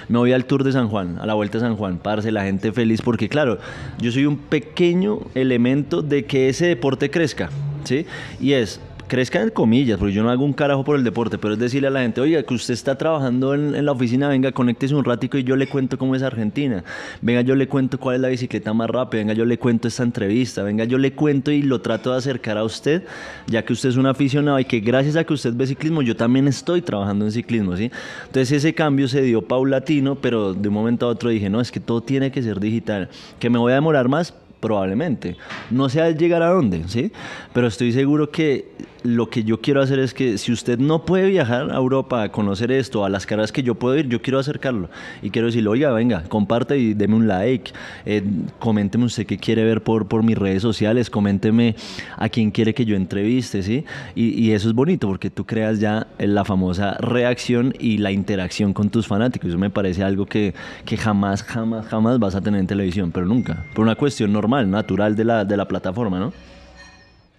me 0.09 0.19
voy 0.19 0.33
al 0.33 0.45
Tour 0.45 0.65
de 0.65 0.73
San 0.73 0.89
Juan, 0.89 1.19
a 1.19 1.27
la 1.27 1.35
Vuelta 1.35 1.59
a 1.59 1.61
San 1.61 1.77
Juan, 1.77 1.99
parce, 1.99 2.31
la 2.33 2.45
gente 2.45 2.73
feliz, 2.73 3.03
porque 3.03 3.29
claro, 3.29 3.59
yo 3.99 4.13
soy 4.13 4.27
un 4.27 4.37
pequeño 4.37 5.21
elemento 5.35 6.03
de 6.03 6.25
que 6.25 6.49
ese 6.49 6.67
deporte 6.67 7.11
crezca, 7.11 7.51
¿sí? 7.85 8.07
Y 8.41 8.53
es, 8.53 8.81
crezca 9.09 9.43
en 9.43 9.51
comillas, 9.51 9.99
porque 9.99 10.13
yo 10.13 10.23
no 10.23 10.31
hago 10.31 10.45
un 10.45 10.53
carajo 10.53 10.85
por 10.85 10.97
el 10.97 11.05
deporte, 11.05 11.39
pero 11.39 11.55
es 11.55 11.61
decirle 11.61 11.89
a 11.89 11.91
la 11.91 12.01
gente, 12.01 12.21
oiga, 12.21 12.43
que 12.43 12.55
usted 12.55 12.75
está 12.75 12.97
trabajando 12.97 13.55
en, 13.55 13.75
en 13.75 13.85
la 13.85 13.93
oficina, 13.93 14.29
venga, 14.29 14.53
conéctese 14.53 14.95
un 14.95 15.05
ratico 15.05 15.39
y 15.39 15.45
yo 15.45 15.57
le 15.57 15.67
cuento 15.67 15.99
cómo 15.99 16.15
es 16.15 16.23
Argentina, 16.23 16.85
venga, 17.23 17.41
yo 17.41 17.55
le 17.55 17.67
cuento 17.67 17.99
cuál 17.99 18.17
es 18.17 18.23
la 18.23 18.29
bicicleta 18.29 18.73
más 18.73 18.89
rápida, 18.89 19.21
venga, 19.21 19.33
yo 19.33 19.45
le 19.45 19.59
cuento 19.59 19.89
esta 19.89 20.03
entrevista, 20.03 20.63
venga, 20.63 20.85
yo 20.85 20.99
le 20.99 21.13
cuento 21.13 21.51
y 21.51 21.63
lo 21.63 21.81
trato 21.81 22.13
de 22.13 22.19
acercar 22.19 22.59
a 22.59 22.65
usted, 22.65 23.05
ya 23.47 23.65
que 23.65 23.73
usted 23.73 23.89
es 23.89 23.97
un 23.97 24.07
aficionado 24.07 24.61
y 24.61 24.65
que 24.65 24.81
gracias 24.81 25.17
a 25.17 25.25
que 25.25 25.33
usted 25.33 25.55
ve 25.55 25.67
ciclismo, 25.67 26.03
yo 26.03 26.15
también 26.15 26.47
estoy 26.47 26.83
trabajando 26.83 27.25
en 27.25 27.33
ciclismo, 27.33 27.77
¿sí? 27.77 27.91
Entonces 28.27 28.53
ese 28.53 28.75
cambio 28.75 29.09
se 29.09 29.23
dio 29.23 29.43
paulatino, 29.43 30.17
pero 30.17 30.53
de 30.55 30.69
un 30.69 30.75
momento 30.75 31.07
a 31.07 31.09
otro 31.09 31.31
dije, 31.31 31.49
no, 31.49 31.61
es 31.61 31.73
que 31.73 31.81
todo 31.81 32.03
tiene 32.03 32.31
que 32.31 32.43
ser 32.43 32.61
digital, 32.61 33.09
que 33.39 33.49
me 33.49 33.59
voy 33.59 33.73
a 33.73 33.77
demorar 33.77 34.09
más, 34.09 34.35
probablemente. 34.61 35.37
No 35.71 35.89
sé 35.89 36.01
al 36.01 36.17
llegar 36.17 36.43
a 36.43 36.51
dónde, 36.51 36.85
¿sí? 36.89 37.13
Pero 37.53 37.67
estoy 37.67 37.93
seguro 37.93 38.31
que 38.31 38.73
lo 39.03 39.31
que 39.31 39.45
yo 39.45 39.61
quiero 39.61 39.81
hacer 39.81 39.99
es 39.99 40.15
que 40.15 40.39
si 40.39 40.53
usted 40.53 40.79
no 40.79 41.05
puede 41.05 41.29
viajar 41.29 41.71
a 41.71 41.77
Europa 41.77 42.23
a 42.23 42.33
conocer 42.33 42.73
esto, 42.73 43.05
a 43.05 43.09
las 43.09 43.27
carreras 43.27 43.53
que 43.53 43.63
yo 43.63 43.75
puedo 43.75 43.97
ir, 43.97 44.09
yo 44.09 44.23
quiero 44.23 44.39
acercarlo. 44.39 44.91
Y 45.23 45.31
quiero 45.31 45.47
decirle, 45.47 45.69
oiga, 45.69 45.91
venga, 45.93 46.25
comparte 46.25 46.79
y 46.79 46.95
deme 46.95 47.15
un 47.15 47.29
like, 47.29 47.73
eh, 48.05 48.23
coménteme 48.59 49.05
usted 49.05 49.27
qué 49.27 49.39
quiere 49.39 49.65
ver 49.65 49.83
por, 49.83 50.09
por 50.09 50.23
mis 50.23 50.37
redes 50.37 50.63
sociales, 50.63 51.11
coménteme 51.11 51.77
a 52.17 52.29
quién 52.29 52.51
quiere 52.51 52.75
que 52.75 52.85
yo 52.85 52.97
entreviste, 52.97 53.63
¿sí? 53.63 53.85
Y, 54.15 54.31
y 54.31 54.53
eso 54.53 54.69
es 54.69 54.75
bonito 54.75 55.07
porque 55.07 55.31
tú 55.31 55.47
creas 55.47 55.81
ya 55.81 56.07
la 56.19 56.45
famosa 56.45 56.97
reacción 56.99 57.75
y 57.79 57.99
la 57.99 58.13
interacción 58.13 58.73
con 58.73 58.91
tus 58.91 59.07
fanáticos. 59.07 59.51
Eso 59.51 59.59
me 59.59 59.71
parece 59.71 60.03
algo 60.03 60.27
que, 60.27 60.55
que 60.85 60.97
jamás, 60.97 61.43
jamás, 61.43 61.87
jamás 61.87 62.19
vas 62.19 62.35
a 62.35 62.41
tener 62.41 62.61
en 62.61 62.67
televisión, 62.67 63.13
pero 63.13 63.27
nunca. 63.27 63.65
Por 63.75 63.85
una 63.85 63.95
cuestión 63.95 64.33
normal, 64.33 64.71
natural 64.71 65.15
de 65.17 65.25
la, 65.25 65.45
de 65.45 65.57
la 65.57 65.67
plataforma, 65.69 66.19
¿no? 66.19 66.33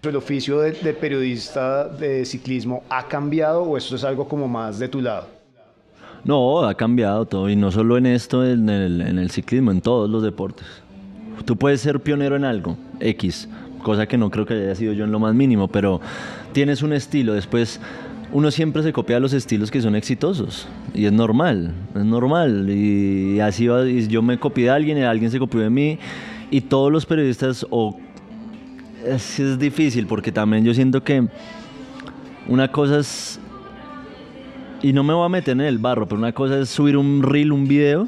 ¿El 0.01 0.15
oficio 0.15 0.61
de, 0.61 0.71
de 0.71 0.93
periodista 0.93 1.85
de 1.89 2.23
ciclismo 2.23 2.83
ha 2.89 3.05
cambiado 3.09 3.63
o 3.63 3.75
esto 3.75 3.97
es 3.97 4.05
algo 4.05 4.29
como 4.29 4.47
más 4.47 4.79
de 4.79 4.87
tu 4.87 5.01
lado? 5.01 5.27
No, 6.23 6.63
ha 6.63 6.73
cambiado 6.73 7.25
todo 7.25 7.49
y 7.49 7.57
no 7.57 7.69
solo 7.69 7.97
en 7.97 8.05
esto, 8.05 8.45
en 8.45 8.69
el, 8.69 9.01
en 9.01 9.19
el 9.19 9.29
ciclismo, 9.29 9.71
en 9.71 9.81
todos 9.81 10.09
los 10.09 10.23
deportes. 10.23 10.65
Tú 11.43 11.57
puedes 11.57 11.81
ser 11.81 11.99
pionero 11.99 12.37
en 12.37 12.45
algo, 12.45 12.77
X, 13.01 13.49
cosa 13.83 14.07
que 14.07 14.17
no 14.17 14.31
creo 14.31 14.45
que 14.45 14.53
haya 14.53 14.75
sido 14.75 14.93
yo 14.93 15.03
en 15.03 15.11
lo 15.11 15.19
más 15.19 15.35
mínimo, 15.35 15.67
pero 15.67 15.99
tienes 16.53 16.81
un 16.81 16.93
estilo, 16.93 17.33
después 17.33 17.81
uno 18.31 18.51
siempre 18.51 18.83
se 18.83 18.93
copia 18.93 19.19
los 19.19 19.33
estilos 19.33 19.69
que 19.69 19.81
son 19.81 19.97
exitosos 19.97 20.69
y 20.93 21.07
es 21.07 21.11
normal, 21.11 21.73
es 21.93 22.05
normal 22.05 22.69
y 22.69 23.41
así 23.41 23.67
va, 23.67 23.85
y 23.85 24.07
yo 24.07 24.21
me 24.21 24.39
copié 24.39 24.65
de 24.65 24.69
alguien 24.69 24.97
y 24.97 25.01
alguien 25.01 25.29
se 25.29 25.39
copió 25.39 25.59
de 25.59 25.69
mí 25.69 25.99
y 26.51 26.61
todos 26.61 26.89
los 26.89 27.05
periodistas 27.05 27.65
o 27.69 27.97
es, 29.05 29.39
es 29.39 29.59
difícil 29.59 30.07
porque 30.07 30.31
también 30.31 30.63
yo 30.63 30.73
siento 30.73 31.03
que 31.03 31.27
una 32.47 32.71
cosa 32.71 32.99
es 32.99 33.39
y 34.81 34.93
no 34.93 35.03
me 35.03 35.13
voy 35.13 35.25
a 35.25 35.29
meter 35.29 35.51
en 35.53 35.61
el 35.61 35.77
barro, 35.77 36.07
pero 36.07 36.19
una 36.19 36.31
cosa 36.31 36.59
es 36.59 36.69
subir 36.69 36.95
un 36.95 37.21
reel, 37.21 37.51
un 37.51 37.67
video, 37.67 38.07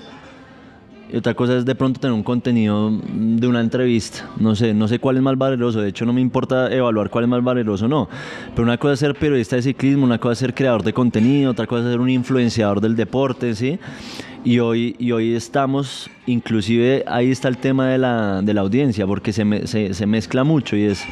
y 1.11 1.17
otra 1.17 1.33
cosa 1.33 1.57
es 1.57 1.65
de 1.65 1.75
pronto 1.75 1.99
tener 1.99 2.13
un 2.13 2.23
contenido 2.23 2.89
de 3.13 3.47
una 3.47 3.59
entrevista. 3.59 4.29
No 4.39 4.55
sé, 4.55 4.73
no 4.73 4.87
sé 4.87 4.99
cuál 4.99 5.17
es 5.17 5.21
más 5.21 5.37
valeroso, 5.37 5.81
de 5.81 5.89
hecho 5.89 6.05
no 6.05 6.13
me 6.13 6.21
importa 6.21 6.71
evaluar 6.73 7.09
cuál 7.09 7.25
es 7.25 7.29
más 7.29 7.43
valeroso 7.43 7.85
o 7.85 7.87
no, 7.87 8.09
pero 8.55 8.63
una 8.63 8.77
cosa 8.77 8.93
es 8.93 8.99
ser 8.99 9.15
periodista 9.15 9.55
de 9.57 9.61
ciclismo, 9.61 10.05
una 10.05 10.17
cosa 10.19 10.33
es 10.33 10.39
ser 10.39 10.53
creador 10.53 10.83
de 10.83 10.93
contenido, 10.93 11.51
otra 11.51 11.67
cosa 11.67 11.83
es 11.83 11.91
ser 11.91 11.99
un 11.99 12.09
influenciador 12.09 12.79
del 12.81 12.95
deporte, 12.95 13.53
¿sí? 13.55 13.77
Y 14.43 14.59
hoy, 14.59 14.95
y 14.97 15.11
hoy 15.11 15.35
estamos, 15.35 16.09
inclusive 16.25 17.03
ahí 17.07 17.29
está 17.29 17.47
el 17.47 17.57
tema 17.57 17.87
de 17.89 17.97
la, 17.97 18.41
de 18.41 18.53
la 18.53 18.61
audiencia, 18.61 19.05
porque 19.05 19.33
se, 19.33 19.45
me- 19.45 19.67
se, 19.67 19.93
se 19.93 20.05
mezcla 20.07 20.43
mucho 20.43 20.75
y 20.75 20.83
es 20.83 21.03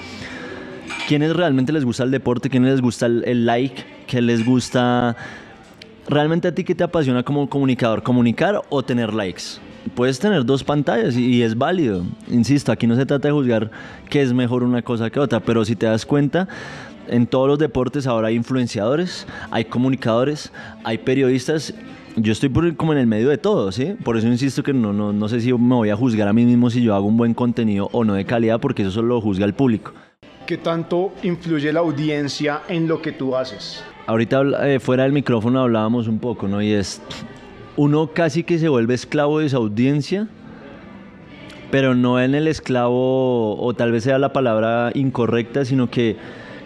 quiénes 1.07 1.35
realmente 1.35 1.71
les 1.71 1.85
gusta 1.85 2.03
el 2.03 2.11
deporte, 2.11 2.49
quiénes 2.49 2.71
les 2.71 2.81
gusta 2.81 3.05
el, 3.05 3.23
el 3.25 3.45
like, 3.45 3.83
qué 4.07 4.21
les 4.21 4.45
gusta... 4.45 5.15
¿Realmente 6.07 6.47
a 6.47 6.55
ti 6.55 6.63
qué 6.63 6.73
te 6.73 6.83
apasiona 6.83 7.21
como 7.21 7.47
comunicador? 7.47 8.01
¿Comunicar 8.01 8.63
o 8.69 8.81
tener 8.81 9.13
likes? 9.13 9.59
Puedes 9.95 10.19
tener 10.19 10.45
dos 10.45 10.63
pantallas 10.63 11.15
y, 11.17 11.41
es 11.41 11.57
válido. 11.57 12.03
Insisto, 12.29 12.71
aquí 12.71 12.85
no 12.87 12.95
se 12.95 13.05
trata 13.05 13.27
de 13.27 13.33
juzgar 13.33 13.71
qué 14.09 14.21
es 14.21 14.33
mejor 14.33 14.63
una 14.63 14.81
cosa 14.81 15.09
que 15.09 15.19
otra, 15.19 15.39
pero 15.39 15.65
si 15.65 15.75
te 15.75 15.85
das 15.85 16.05
cuenta, 16.05 16.47
en 17.07 17.25
todos 17.25 17.47
los 17.47 17.57
deportes 17.59 18.05
ahora 18.05 18.27
hay 18.27 18.35
influenciadores, 18.35 19.25
hay 19.51 19.65
comunicadores, 19.65 20.51
hay 20.83 20.99
periodistas. 20.99 21.73
Yo 22.15 22.31
estoy 22.31 22.49
por- 22.49 22.75
como 22.75 22.91
en 22.93 22.99
el 22.99 23.07
medio 23.07 23.29
de 23.29 23.37
todo, 23.37 23.71
¿sí? 23.71 23.95
Por 24.03 24.17
eso 24.17 24.27
insisto 24.27 24.61
que 24.63 24.73
no, 24.73 24.93
no, 24.93 25.13
no 25.13 25.29
sé 25.29 25.39
si 25.41 25.53
me 25.53 25.75
voy 25.75 25.89
a 25.89 25.95
juzgar 25.95 26.27
a 26.27 26.33
mí 26.33 26.45
mismo 26.45 26.69
si 26.69 26.81
yo 26.81 26.93
hago 26.93 27.07
un 27.07 27.17
buen 27.17 27.33
contenido 27.33 27.89
o 27.93 28.03
no 28.03 28.13
de 28.13 28.25
calidad, 28.25 28.59
porque 28.59 28.81
eso 28.83 28.91
solo 28.91 29.07
lo 29.15 29.21
juzga 29.21 29.45
el 29.45 29.53
público. 29.53 29.93
¿Qué 30.45 30.57
tanto 30.57 31.13
influye 31.23 31.71
la 31.71 31.79
audiencia 31.79 32.61
en 32.67 32.87
lo 32.87 33.01
que 33.01 33.11
tú 33.11 33.35
haces? 33.35 33.83
Ahorita 34.07 34.41
eh, 34.67 34.79
fuera 34.79 35.03
del 35.03 35.13
micrófono 35.13 35.61
hablábamos 35.61 36.07
un 36.07 36.17
poco, 36.19 36.47
¿no? 36.47 36.61
Y 36.61 36.71
es, 36.71 37.01
uno 37.79 38.07
casi 38.07 38.43
que 38.43 38.59
se 38.59 38.67
vuelve 38.67 38.93
esclavo 38.93 39.39
de 39.39 39.45
esa 39.45 39.55
audiencia, 39.55 40.27
pero 41.71 41.95
no 41.95 42.19
en 42.19 42.35
el 42.35 42.49
esclavo, 42.49 43.55
o 43.57 43.73
tal 43.73 43.93
vez 43.93 44.03
sea 44.03 44.19
la 44.19 44.33
palabra 44.33 44.91
incorrecta, 44.95 45.63
sino 45.63 45.89
que, 45.89 46.17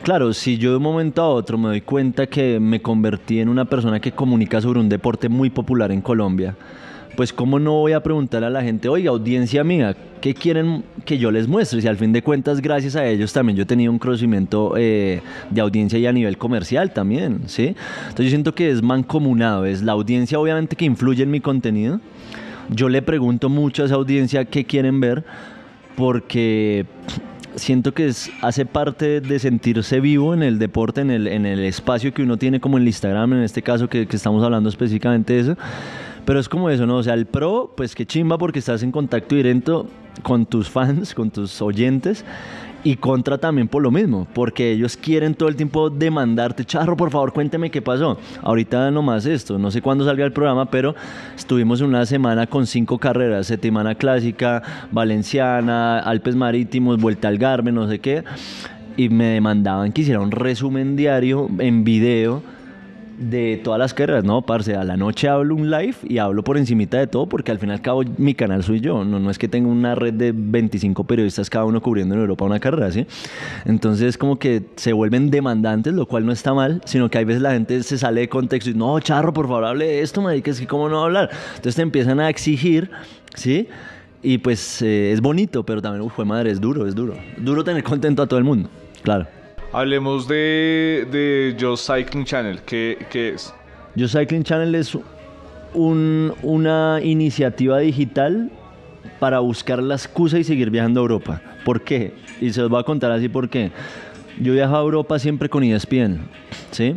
claro, 0.02 0.34
si 0.34 0.58
yo 0.58 0.72
de 0.72 0.78
un 0.78 0.82
momento 0.82 1.22
a 1.22 1.30
otro 1.30 1.60
me 1.60 1.68
doy 1.68 1.82
cuenta 1.82 2.26
que 2.26 2.60
me 2.60 2.82
convertí 2.82 3.40
en 3.40 3.50
una 3.50 3.66
persona 3.66 4.00
que 4.00 4.14
comunica 4.14 4.60
sobre 4.60 4.80
un 4.80 4.90
deporte 4.90 5.30
muy 5.30 5.52
popular 5.52 5.92
en 5.92 6.02
Colombia, 6.02 6.56
pues 7.16 7.32
cómo 7.32 7.60
no 7.60 7.74
voy 7.74 7.94
a 7.94 8.02
preguntarle 8.02 8.48
a 8.48 8.50
la 8.50 8.64
gente, 8.64 8.90
oiga, 8.90 9.12
audiencia 9.12 9.64
mía, 9.64 9.96
¿qué 10.22 10.34
quieren 10.34 10.84
que 11.06 11.18
yo 11.18 11.32
les 11.32 11.48
muestre? 11.48 11.82
Si 11.82 11.88
al 11.88 11.98
fin 11.98 12.12
de 12.12 12.24
cuentas, 12.24 12.62
gracias 12.62 12.96
a 12.96 13.06
ellos 13.06 13.32
también 13.34 13.56
yo 13.56 13.64
he 13.64 13.66
tenido 13.66 13.92
un 13.92 14.00
conocimiento 14.00 14.74
eh, 14.78 15.22
de 15.50 15.62
audiencia 15.62 16.00
y 16.00 16.08
a 16.08 16.12
nivel 16.12 16.38
comercial 16.38 16.92
también, 16.92 17.42
¿sí? 17.48 17.76
Entonces 18.02 18.26
yo 18.26 18.30
siento 18.30 18.56
que 18.56 18.72
es 18.72 18.82
mancomunado, 18.82 19.66
es 19.66 19.82
la 19.84 19.92
audiencia 19.92 20.40
obviamente 20.40 20.76
que 20.76 20.86
influye 20.86 21.24
en 21.24 21.32
mi 21.32 21.40
contenido. 21.40 22.00
Yo 22.70 22.90
le 22.90 23.02
pregunto 23.02 23.50
mucho 23.50 23.84
a 23.84 23.86
esa 23.86 23.96
audiencia 23.96 24.46
qué 24.46 24.66
quieren 24.66 25.00
ver, 25.00 25.24
porque 25.96 26.86
siento 27.56 27.94
que 27.94 28.08
es, 28.08 28.32
hace 28.42 28.66
parte 28.66 29.22
de 29.22 29.40
sentirse 29.40 30.00
vivo 30.00 30.34
en 30.34 30.44
el 30.44 30.60
deporte, 30.60 31.02
en 31.02 31.12
el, 31.12 31.28
en 31.28 31.46
el 31.46 31.60
espacio 31.60 32.14
que 32.14 32.24
uno 32.24 32.38
tiene 32.38 32.60
como 32.60 32.78
el 32.78 32.86
Instagram, 32.86 33.34
en 33.34 33.44
este 33.44 33.62
caso 33.62 33.88
que, 33.90 34.08
que 34.08 34.16
estamos 34.16 34.44
hablando 34.44 34.70
específicamente 34.70 35.34
de 35.34 35.40
eso. 35.40 35.58
Pero 36.26 36.40
es 36.40 36.48
como 36.48 36.70
eso, 36.70 36.86
¿no? 36.86 36.98
O 36.98 37.04
sea, 37.04 37.14
el 37.14 37.26
pro, 37.26 37.74
pues 37.76 37.96
qué 37.96 38.06
chimba 38.06 38.38
porque 38.38 38.60
estás 38.60 38.84
en 38.84 38.92
contacto 38.92 39.36
directo 39.36 39.88
con 40.22 40.46
tus 40.46 40.70
fans, 40.70 41.14
con 41.14 41.32
tus 41.32 41.62
oyentes. 41.62 42.24
y 42.84 42.98
contra 42.98 43.38
también 43.38 43.68
por 43.68 43.82
lo 43.82 43.92
mismo, 43.92 44.28
porque 44.34 44.72
ellos 44.72 44.98
quieren 44.98 45.36
todo 45.36 45.48
el 45.48 45.56
tiempo 45.56 45.90
demandarte, 45.90 46.66
Charro, 46.66 46.98
por 46.98 47.12
favor, 47.12 47.32
cuénteme 47.32 47.72
qué 47.72 47.82
pasó. 47.82 48.18
Ahorita 48.42 48.92
nomás 48.92 49.26
esto, 49.26 49.58
no 49.58 49.72
sé 49.72 49.82
cuándo 49.82 50.04
salga 50.04 50.26
el 50.26 50.34
programa, 50.34 50.66
pero 50.70 50.94
estuvimos 51.36 51.82
una 51.82 52.06
semana 52.06 52.48
con 52.48 52.68
cinco 52.68 52.98
carreras, 52.98 53.48
Setimana 53.48 53.96
Clásica, 53.96 54.62
Valenciana, 54.92 56.00
Alpes 56.00 56.36
Marítimos, 56.36 57.00
Vuelta 57.00 57.30
al 57.30 57.38
Garmen, 57.38 57.76
no 57.76 57.88
sé 57.88 58.00
qué, 58.00 58.24
y 58.98 59.10
me 59.10 59.26
demandaban 59.26 59.92
que 59.94 60.02
hiciera 60.02 60.20
un 60.20 60.32
resumen 60.32 60.96
diario 60.96 61.48
en 61.60 61.84
video 61.84 62.44
de 63.18 63.60
todas 63.64 63.80
las 63.80 63.94
carreras, 63.94 64.24
no, 64.24 64.42
parce, 64.42 64.76
a 64.76 64.84
la 64.84 64.98
noche 64.98 65.28
hablo 65.28 65.56
un 65.56 65.70
live 65.70 65.96
y 66.04 66.18
hablo 66.18 66.44
por 66.44 66.58
encimita 66.58 66.98
de 66.98 67.08
todo 67.08 67.28
porque 67.28 67.52
al 67.52 67.60
fin 67.60 67.70
y 67.70 67.74
al 67.74 67.82
cabo 67.82 68.04
mi 68.18 68.34
canal 68.34 68.64
soy 68.64 68.80
yo, 68.80 69.04
no, 69.04 69.20
no 69.20 69.30
es 69.30 69.38
que 69.38 69.48
tenga 69.48 69.70
una 69.70 69.96
red 69.96 70.14
de 70.14 70.32
25 70.36 71.04
periodistas 71.04 71.50
cada 71.50 71.66
uno 71.66 71.82
cubriendo 71.82 72.16
en 72.16 72.22
Europa 72.22 72.46
una 72.46 72.60
carrera, 72.60 72.92
¿sí? 72.92 73.06
Entonces 73.66 74.18
como 74.18 74.38
que 74.38 74.64
se 74.76 74.94
vuelven 74.94 75.30
demandantes, 75.30 75.94
lo 75.94 76.06
cual 76.06 76.26
no 76.26 76.32
está 76.32 76.54
mal, 76.54 76.82
sino 76.86 77.10
que 77.10 77.18
hay 77.18 77.26
veces 77.26 77.42
la 77.42 77.52
gente 77.52 77.82
se 77.84 77.98
sale 77.98 78.22
de 78.22 78.30
contexto 78.30 78.70
y 78.70 78.74
no, 78.74 79.00
charro, 79.00 79.34
por 79.34 79.48
favor, 79.48 79.66
hable 79.66 79.86
de 79.86 80.02
esto, 80.02 80.22
marica, 80.22 80.52
es 80.52 80.60
que 80.60 80.68
cómo 80.68 80.90
no 80.90 81.04
hablar. 81.04 81.30
Entonces 81.50 81.76
te 81.76 81.82
empiezan 81.82 82.20
a 82.20 82.30
exigir, 82.30 82.90
¿sí? 83.36 83.68
Y 84.22 84.38
pues 84.38 84.82
eh, 84.82 85.12
es 85.12 85.22
bonito, 85.22 85.64
pero 85.64 85.82
también, 85.82 86.02
uff, 86.02 86.18
madre, 86.20 86.52
es 86.52 86.62
duro, 86.62 86.88
es 86.88 86.96
duro. 86.96 87.16
Duro 87.38 87.64
tener 87.64 87.84
contento 87.84 88.22
a 88.22 88.28
todo 88.28 88.40
el 88.40 88.46
mundo, 88.46 88.70
claro. 89.04 89.28
Hablemos 89.74 90.28
de, 90.28 91.08
de 91.12 91.76
Cycling 91.78 92.26
Channel. 92.26 92.60
¿Qué, 92.62 92.98
qué 93.10 93.30
es? 93.30 93.54
Yo 93.96 94.08
Cycling 94.08 94.44
Channel 94.44 94.76
es 94.76 94.96
un- 95.74 96.34
una 96.44 97.00
iniciativa 97.04 97.80
digital 97.80 98.52
para 99.20 99.40
buscar 99.40 99.82
la 99.82 99.96
excusa 99.96 100.38
y 100.38 100.44
seguir 100.44 100.70
viajando 100.70 101.00
a 101.00 101.04
Europa. 101.04 101.42
¿Por 101.66 101.82
qué? 101.82 102.14
Y 102.40 102.52
se 102.54 102.62
los 102.62 102.70
voy 102.70 102.80
a 102.80 102.84
contar 102.84 103.12
así 103.12 103.30
por 103.30 103.50
qué. 103.50 103.72
Yo 104.40 104.54
viajo 104.54 104.76
a 104.76 104.80
Europa 104.82 105.18
siempre 105.18 105.50
con 105.50 105.64
ESPN, 105.64 106.20
¿sí? 106.72 106.96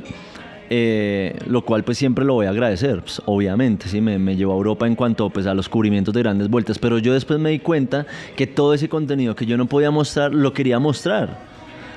Eh, 0.69 1.35
lo 1.47 1.65
cual 1.65 1.85
pues 1.85 1.97
siempre 1.97 2.25
lo 2.25 2.35
voy 2.35 2.47
a 2.47 2.51
agradecer, 2.51 3.01
pues, 3.01 3.23
obviamente, 3.25 3.89
¿sí? 3.89 4.01
Me, 4.01 4.19
me 4.19 4.37
llevó 4.37 4.53
a 4.53 4.57
Europa 4.57 4.87
en 4.87 4.97
cuanto 4.97 5.31
pues, 5.31 5.47
a 5.47 5.55
los 5.55 5.69
cubrimientos 5.69 6.13
de 6.13 6.21
grandes 6.23 6.49
vueltas, 6.51 6.79
pero 6.79 6.99
yo 6.99 7.15
después 7.15 7.39
me 7.39 7.51
di 7.51 7.59
cuenta 7.61 8.05
que 8.37 8.47
todo 8.47 8.75
ese 8.75 8.89
contenido 8.89 9.35
que 9.37 9.47
yo 9.47 9.57
no 9.57 9.67
podía 9.67 9.91
mostrar, 9.91 10.35
lo 10.35 10.53
quería 10.53 10.79
mostrar 10.79 11.56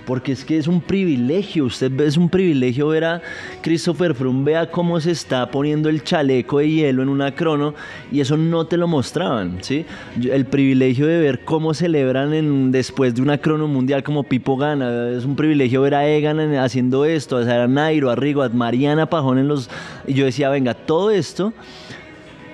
porque 0.09 0.31
es 0.31 0.43
que 0.43 0.57
es 0.57 0.67
un 0.67 0.81
privilegio, 0.81 1.65
usted 1.65 1.91
ve, 1.93 2.07
es 2.07 2.17
un 2.17 2.29
privilegio 2.29 2.87
ver 2.87 3.03
a 3.05 3.21
Christopher 3.61 4.15
Froome, 4.15 4.43
vea 4.43 4.71
cómo 4.71 4.99
se 4.99 5.11
está 5.11 5.51
poniendo 5.51 5.87
el 5.87 6.03
chaleco 6.03 6.57
de 6.57 6.67
hielo 6.69 7.03
en 7.03 7.09
una 7.09 7.35
crono 7.35 7.75
y 8.11 8.19
eso 8.19 8.35
no 8.35 8.65
te 8.65 8.75
lo 8.75 8.87
mostraban, 8.87 9.59
¿sí? 9.61 9.85
El 10.19 10.45
privilegio 10.45 11.05
de 11.05 11.19
ver 11.19 11.45
cómo 11.45 11.75
celebran 11.75 12.33
en, 12.33 12.71
después 12.71 13.13
de 13.13 13.21
una 13.21 13.37
crono 13.37 13.67
mundial 13.67 14.01
como 14.01 14.23
Pipo 14.23 14.57
gana, 14.57 15.11
es 15.11 15.25
un 15.25 15.35
privilegio 15.35 15.83
ver 15.83 15.93
a 15.93 16.07
Egan 16.07 16.39
en- 16.39 16.55
haciendo 16.55 17.05
esto, 17.05 17.37
a 17.37 17.67
Nairo, 17.67 18.09
a 18.09 18.15
Rigo, 18.15 18.41
a 18.41 18.49
Mariana 18.49 19.07
Pajón 19.11 19.37
en 19.37 19.47
los... 19.47 19.69
Y 20.07 20.15
yo 20.15 20.25
decía, 20.25 20.49
venga, 20.49 20.73
todo 20.73 21.11
esto 21.11 21.53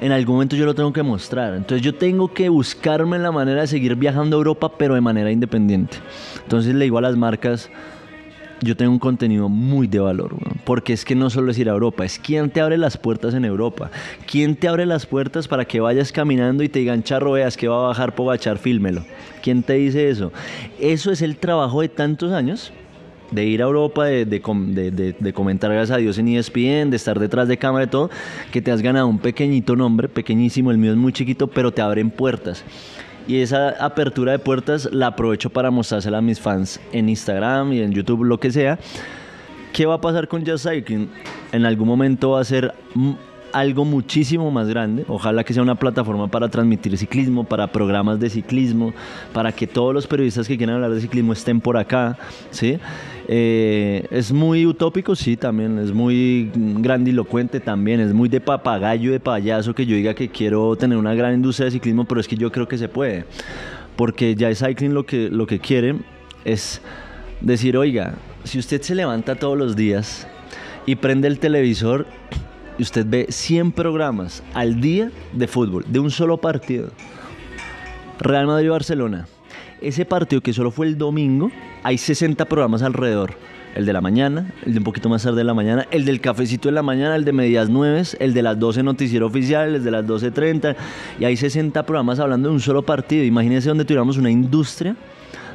en 0.06 0.12
algún 0.12 0.36
momento 0.36 0.56
yo 0.56 0.66
lo 0.66 0.76
tengo 0.76 0.94
que 0.94 1.02
mostrar. 1.02 1.56
Entonces 1.56 1.82
yo 1.82 1.96
tengo 1.96 2.32
que 2.32 2.48
buscarme 2.50 3.18
la 3.18 3.32
manera 3.32 3.62
de 3.62 3.68
seguir 3.68 3.96
viajando 3.96 4.38
a 4.38 4.40
Europa, 4.40 4.78
pero 4.78 4.94
de 4.94 5.02
manera 5.02 5.32
independiente. 5.32 5.98
Entonces 6.44 6.76
le 6.76 6.86
digo 6.86 7.00
a 7.00 7.02
las 7.02 7.18
marcas, 7.18 7.72
yo 8.62 8.78
tengo 8.78 8.92
un 8.92 9.00
contenido 9.00 9.50
muy 9.50 9.88
de 9.88 10.00
valor, 10.00 10.36
porque 10.64 10.94
es 10.94 11.04
que 11.04 11.16
no 11.16 11.32
solo 11.32 11.50
es 11.50 11.58
ir 11.58 11.70
a 11.70 11.74
Europa, 11.74 12.06
es 12.06 12.20
quién 12.20 12.52
te 12.52 12.62
abre 12.62 12.78
las 12.78 12.98
puertas 12.98 13.34
en 13.34 13.46
Europa, 13.46 13.90
quién 14.30 14.56
te 14.56 14.68
abre 14.68 14.86
las 14.86 15.08
puertas 15.08 15.48
para 15.48 15.66
que 15.66 15.80
vayas 15.80 16.12
caminando 16.12 16.64
y 16.64 16.70
te 16.70 16.80
digan, 16.80 17.02
charro, 17.02 17.32
veas 17.32 17.58
que 17.58 17.68
va 17.68 17.78
a 17.78 17.88
bajar 17.88 18.14
Pogachar, 18.14 18.60
fílmelo. 18.60 19.04
¿Quién 19.42 19.64
te 19.64 19.74
dice 19.74 20.10
eso? 20.10 20.32
Eso 20.80 21.12
es 21.12 21.24
el 21.24 21.38
trabajo 21.38 21.82
de 21.82 21.90
tantos 21.90 22.32
años 22.32 22.72
de 23.36 23.46
ir 23.46 23.62
a 23.62 23.66
Europa, 23.66 24.06
de, 24.06 24.26
de 24.26 25.16
de- 25.20 25.34
comentar 25.34 25.72
gracias 25.72 25.96
a 25.96 26.00
Dios 26.00 26.18
en 26.18 26.30
ESPN, 26.30 26.90
de 26.90 26.96
estar 26.96 27.20
detrás 27.20 27.48
de 27.48 27.58
cámara 27.58 27.86
y 27.86 27.88
todo, 27.88 28.10
que 28.52 28.62
te 28.62 28.72
has 28.72 28.82
ganado 28.82 29.08
un 29.08 29.20
pequeñito 29.20 29.76
nombre, 29.76 30.08
pequeñísimo, 30.10 30.72
el 30.72 30.78
mío 30.78 30.92
es 30.92 30.98
muy 30.98 31.14
chiquito, 31.14 31.48
pero 31.48 31.72
te 31.72 31.82
abren 31.82 32.10
puertas. 32.10 32.64
Y 33.28 33.38
esa 33.42 33.70
apertura 33.84 34.32
de 34.34 34.40
puertas 34.40 34.88
la 34.92 35.08
aprovecho 35.08 35.50
para 35.50 35.72
mostrársela 35.72 36.20
a 36.20 36.22
mis 36.22 36.40
fans 36.40 36.80
en 36.92 37.10
Instagram 37.10 37.74
y 37.74 37.82
en 37.82 37.92
YouTube, 37.92 38.24
lo 38.24 38.40
que 38.40 38.52
sea. 38.52 38.78
¿Qué 39.74 39.86
va 39.86 39.96
a 39.96 40.02
pasar 40.02 40.28
con 40.28 40.46
Just 40.46 40.68
Cycling? 40.70 41.10
En 41.52 41.66
algún 41.66 41.88
momento 41.88 42.32
va 42.32 42.42
a 42.42 42.44
ser 42.46 42.74
algo 43.56 43.86
muchísimo 43.86 44.52
más 44.52 44.68
grande. 44.68 45.06
Ojalá 45.08 45.46
que 45.46 45.54
sea 45.54 45.64
una 45.64 45.76
plataforma 45.76 46.28
para 46.28 46.50
transmitir 46.50 46.98
ciclismo, 46.98 47.46
para 47.46 47.68
programas 47.68 48.20
de 48.20 48.30
ciclismo, 48.30 48.94
para 49.32 49.54
que 49.54 49.66
todos 49.66 49.94
los 49.94 50.06
periodistas 50.08 50.46
que 50.46 50.58
quieran 50.58 50.76
hablar 50.76 50.92
de 50.92 51.00
ciclismo 51.00 51.32
estén 51.32 51.62
por 51.62 51.78
acá. 51.78 52.18
¿sí? 52.52 52.78
Eh, 53.30 54.06
es 54.12 54.34
muy 54.34 54.66
utópico, 54.66 55.16
sí, 55.16 55.38
también. 55.38 55.80
Es 55.80 55.94
muy 55.94 56.52
grandilocuente 56.54 57.62
también. 57.62 58.02
Es 58.02 58.14
muy 58.14 58.28
de 58.28 58.42
papagayo, 58.42 59.14
de 59.14 59.22
payaso 59.22 59.74
que 59.74 59.86
yo 59.86 59.96
diga 59.96 60.14
que 60.14 60.28
quiero 60.28 60.76
tener 60.76 60.98
una 60.98 61.16
gran 61.16 61.34
industria 61.34 61.66
de 61.66 61.72
ciclismo, 61.72 62.04
pero 62.04 62.20
es 62.20 62.28
que 62.28 62.36
yo 62.36 62.52
creo 62.52 62.68
que 62.68 62.78
se 62.78 62.90
puede. 62.90 63.24
Porque 63.96 64.36
ya 64.36 64.54
Cycling 64.54 64.94
lo 64.94 65.06
que, 65.06 65.30
lo 65.30 65.48
que 65.48 65.60
quiere 65.60 65.96
es 66.44 66.82
decir, 67.40 67.78
oiga, 67.78 68.16
si 68.44 68.60
usted 68.60 68.82
se 68.82 68.96
levanta 68.96 69.36
todos 69.36 69.58
los 69.58 69.78
días 69.78 70.28
y 70.86 70.96
prende 70.96 71.30
el 71.30 71.40
televisor 71.40 72.06
y 72.78 72.84
usted 72.84 73.06
ve 73.08 73.28
100 73.30 73.72
programas 73.72 74.44
al 74.54 74.82
día 74.82 75.12
de 75.34 75.48
fútbol, 75.48 75.86
de 75.88 76.00
un 76.00 76.12
solo 76.12 76.38
partido, 76.38 76.90
Real 78.20 78.48
Madrid-Barcelona, 78.48 79.28
ese 79.82 80.06
partido 80.06 80.42
que 80.42 80.54
solo 80.54 80.72
fue 80.72 80.88
el 80.88 80.98
domingo, 80.98 81.52
hay 81.84 81.98
60 81.98 82.46
programas 82.46 82.82
alrededor. 82.82 83.34
El 83.76 83.86
de 83.86 83.92
la 83.92 84.00
mañana, 84.00 84.54
el 84.66 84.72
de 84.72 84.78
un 84.78 84.86
poquito 84.86 85.10
más 85.10 85.24
tarde 85.24 85.40
de 85.40 85.44
la 85.44 85.54
mañana, 85.54 85.86
el 85.92 86.06
del 86.06 86.22
cafecito 86.22 86.70
de 86.70 86.72
la 86.72 86.82
mañana, 86.82 87.14
el 87.18 87.26
de 87.26 87.34
medias 87.34 87.70
nueves, 87.70 88.16
el 88.22 88.34
de 88.34 88.42
las 88.42 88.58
12 88.58 88.84
noticiero 88.84 89.28
oficial, 89.28 89.76
el 89.76 89.84
de 89.84 89.92
las 89.92 90.06
12.30, 90.06 90.78
y 91.20 91.26
hay 91.26 91.36
60 91.36 91.86
programas 91.86 92.20
hablando 92.20 92.48
de 92.48 92.56
un 92.56 92.62
solo 92.62 92.84
partido. 92.84 93.26
Imagínense 93.26 93.68
donde 93.68 93.84
tuviéramos 93.84 94.16
una 94.18 94.32
industria 94.32 94.96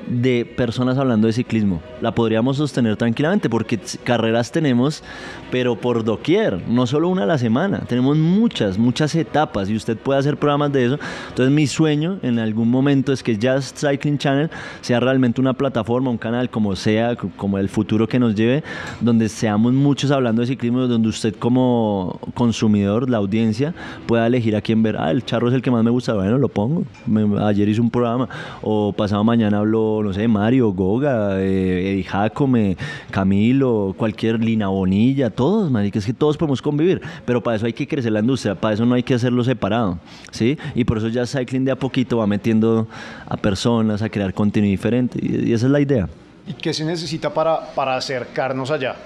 de 0.08 0.44
personas 0.44 0.98
hablando 0.98 1.26
de 1.26 1.32
ciclismo. 1.32 1.80
La 2.00 2.14
podríamos 2.14 2.56
sostener 2.56 2.96
tranquilamente 2.96 3.48
porque 3.50 3.78
carreras 4.04 4.50
tenemos, 4.52 5.02
pero 5.50 5.76
por 5.76 6.04
doquier, 6.04 6.60
no 6.68 6.86
solo 6.86 7.08
una 7.08 7.22
a 7.24 7.26
la 7.26 7.38
semana. 7.38 7.80
Tenemos 7.88 8.16
muchas, 8.16 8.78
muchas 8.78 9.14
etapas 9.14 9.68
y 9.68 9.76
usted 9.76 9.96
puede 9.96 10.18
hacer 10.20 10.36
programas 10.36 10.72
de 10.72 10.86
eso. 10.86 10.98
Entonces 11.28 11.54
mi 11.54 11.66
sueño 11.66 12.18
en 12.22 12.38
algún 12.38 12.70
momento 12.70 13.12
es 13.12 13.22
que 13.22 13.36
Just 13.40 13.78
Cycling 13.78 14.18
Channel 14.18 14.50
sea 14.80 15.00
realmente 15.00 15.40
una 15.40 15.52
plataforma, 15.52 16.10
un 16.10 16.18
canal, 16.18 16.50
como 16.50 16.74
sea, 16.76 17.16
como 17.36 17.58
el 17.58 17.68
futuro 17.68 18.08
que 18.08 18.18
nos 18.18 18.34
lleve, 18.34 18.62
donde 19.00 19.28
seamos 19.28 19.72
muchos 19.72 20.10
hablando 20.10 20.40
de 20.42 20.46
ciclismo, 20.48 20.86
donde 20.86 21.08
usted 21.08 21.34
como 21.36 22.18
consumidor, 22.34 23.08
la 23.10 23.18
audiencia, 23.18 23.74
pueda 24.06 24.26
elegir 24.26 24.56
a 24.56 24.60
quién 24.60 24.82
ver. 24.82 24.96
Ah, 24.98 25.10
el 25.10 25.24
charro 25.24 25.48
es 25.48 25.54
el 25.54 25.62
que 25.62 25.70
más 25.70 25.84
me 25.84 25.90
gusta, 25.90 26.14
bueno, 26.14 26.38
lo 26.38 26.48
pongo. 26.48 26.84
Me- 27.06 27.40
ayer 27.44 27.68
hice 27.68 27.80
un 27.80 27.90
programa, 27.90 28.28
o 28.62 28.92
pasado 28.92 29.22
mañana 29.24 29.58
hablo, 29.58 29.89
no 30.02 30.12
sé, 30.12 30.26
Mario, 30.28 30.72
Goga, 30.72 31.40
eh, 31.40 31.92
Eddie 31.92 32.04
Jacome, 32.04 32.76
Camilo, 33.10 33.94
cualquier 33.96 34.42
Lina 34.42 34.68
Bonilla, 34.68 35.30
todos, 35.30 35.70
marica, 35.70 35.98
es 35.98 36.06
que 36.06 36.14
todos 36.14 36.36
podemos 36.36 36.62
convivir, 36.62 37.00
pero 37.24 37.42
para 37.42 37.56
eso 37.56 37.66
hay 37.66 37.72
que 37.72 37.86
crecer 37.86 38.12
la 38.12 38.20
industria, 38.20 38.54
para 38.54 38.74
eso 38.74 38.86
no 38.86 38.94
hay 38.94 39.02
que 39.02 39.14
hacerlo 39.14 39.44
separado, 39.44 39.98
¿sí? 40.30 40.58
Y 40.74 40.84
por 40.84 40.98
eso 40.98 41.08
ya 41.08 41.26
Cycling 41.26 41.64
de 41.64 41.72
a 41.72 41.76
poquito 41.76 42.18
va 42.18 42.26
metiendo 42.26 42.86
a 43.26 43.36
personas 43.36 44.02
a 44.02 44.08
crear 44.08 44.32
contenido 44.32 44.70
diferente, 44.70 45.18
y, 45.22 45.50
y 45.50 45.52
esa 45.52 45.66
es 45.66 45.72
la 45.72 45.80
idea. 45.80 46.08
¿Y 46.46 46.54
qué 46.54 46.72
se 46.72 46.84
necesita 46.84 47.32
para, 47.32 47.72
para 47.74 47.96
acercarnos 47.96 48.70
allá? 48.70 48.96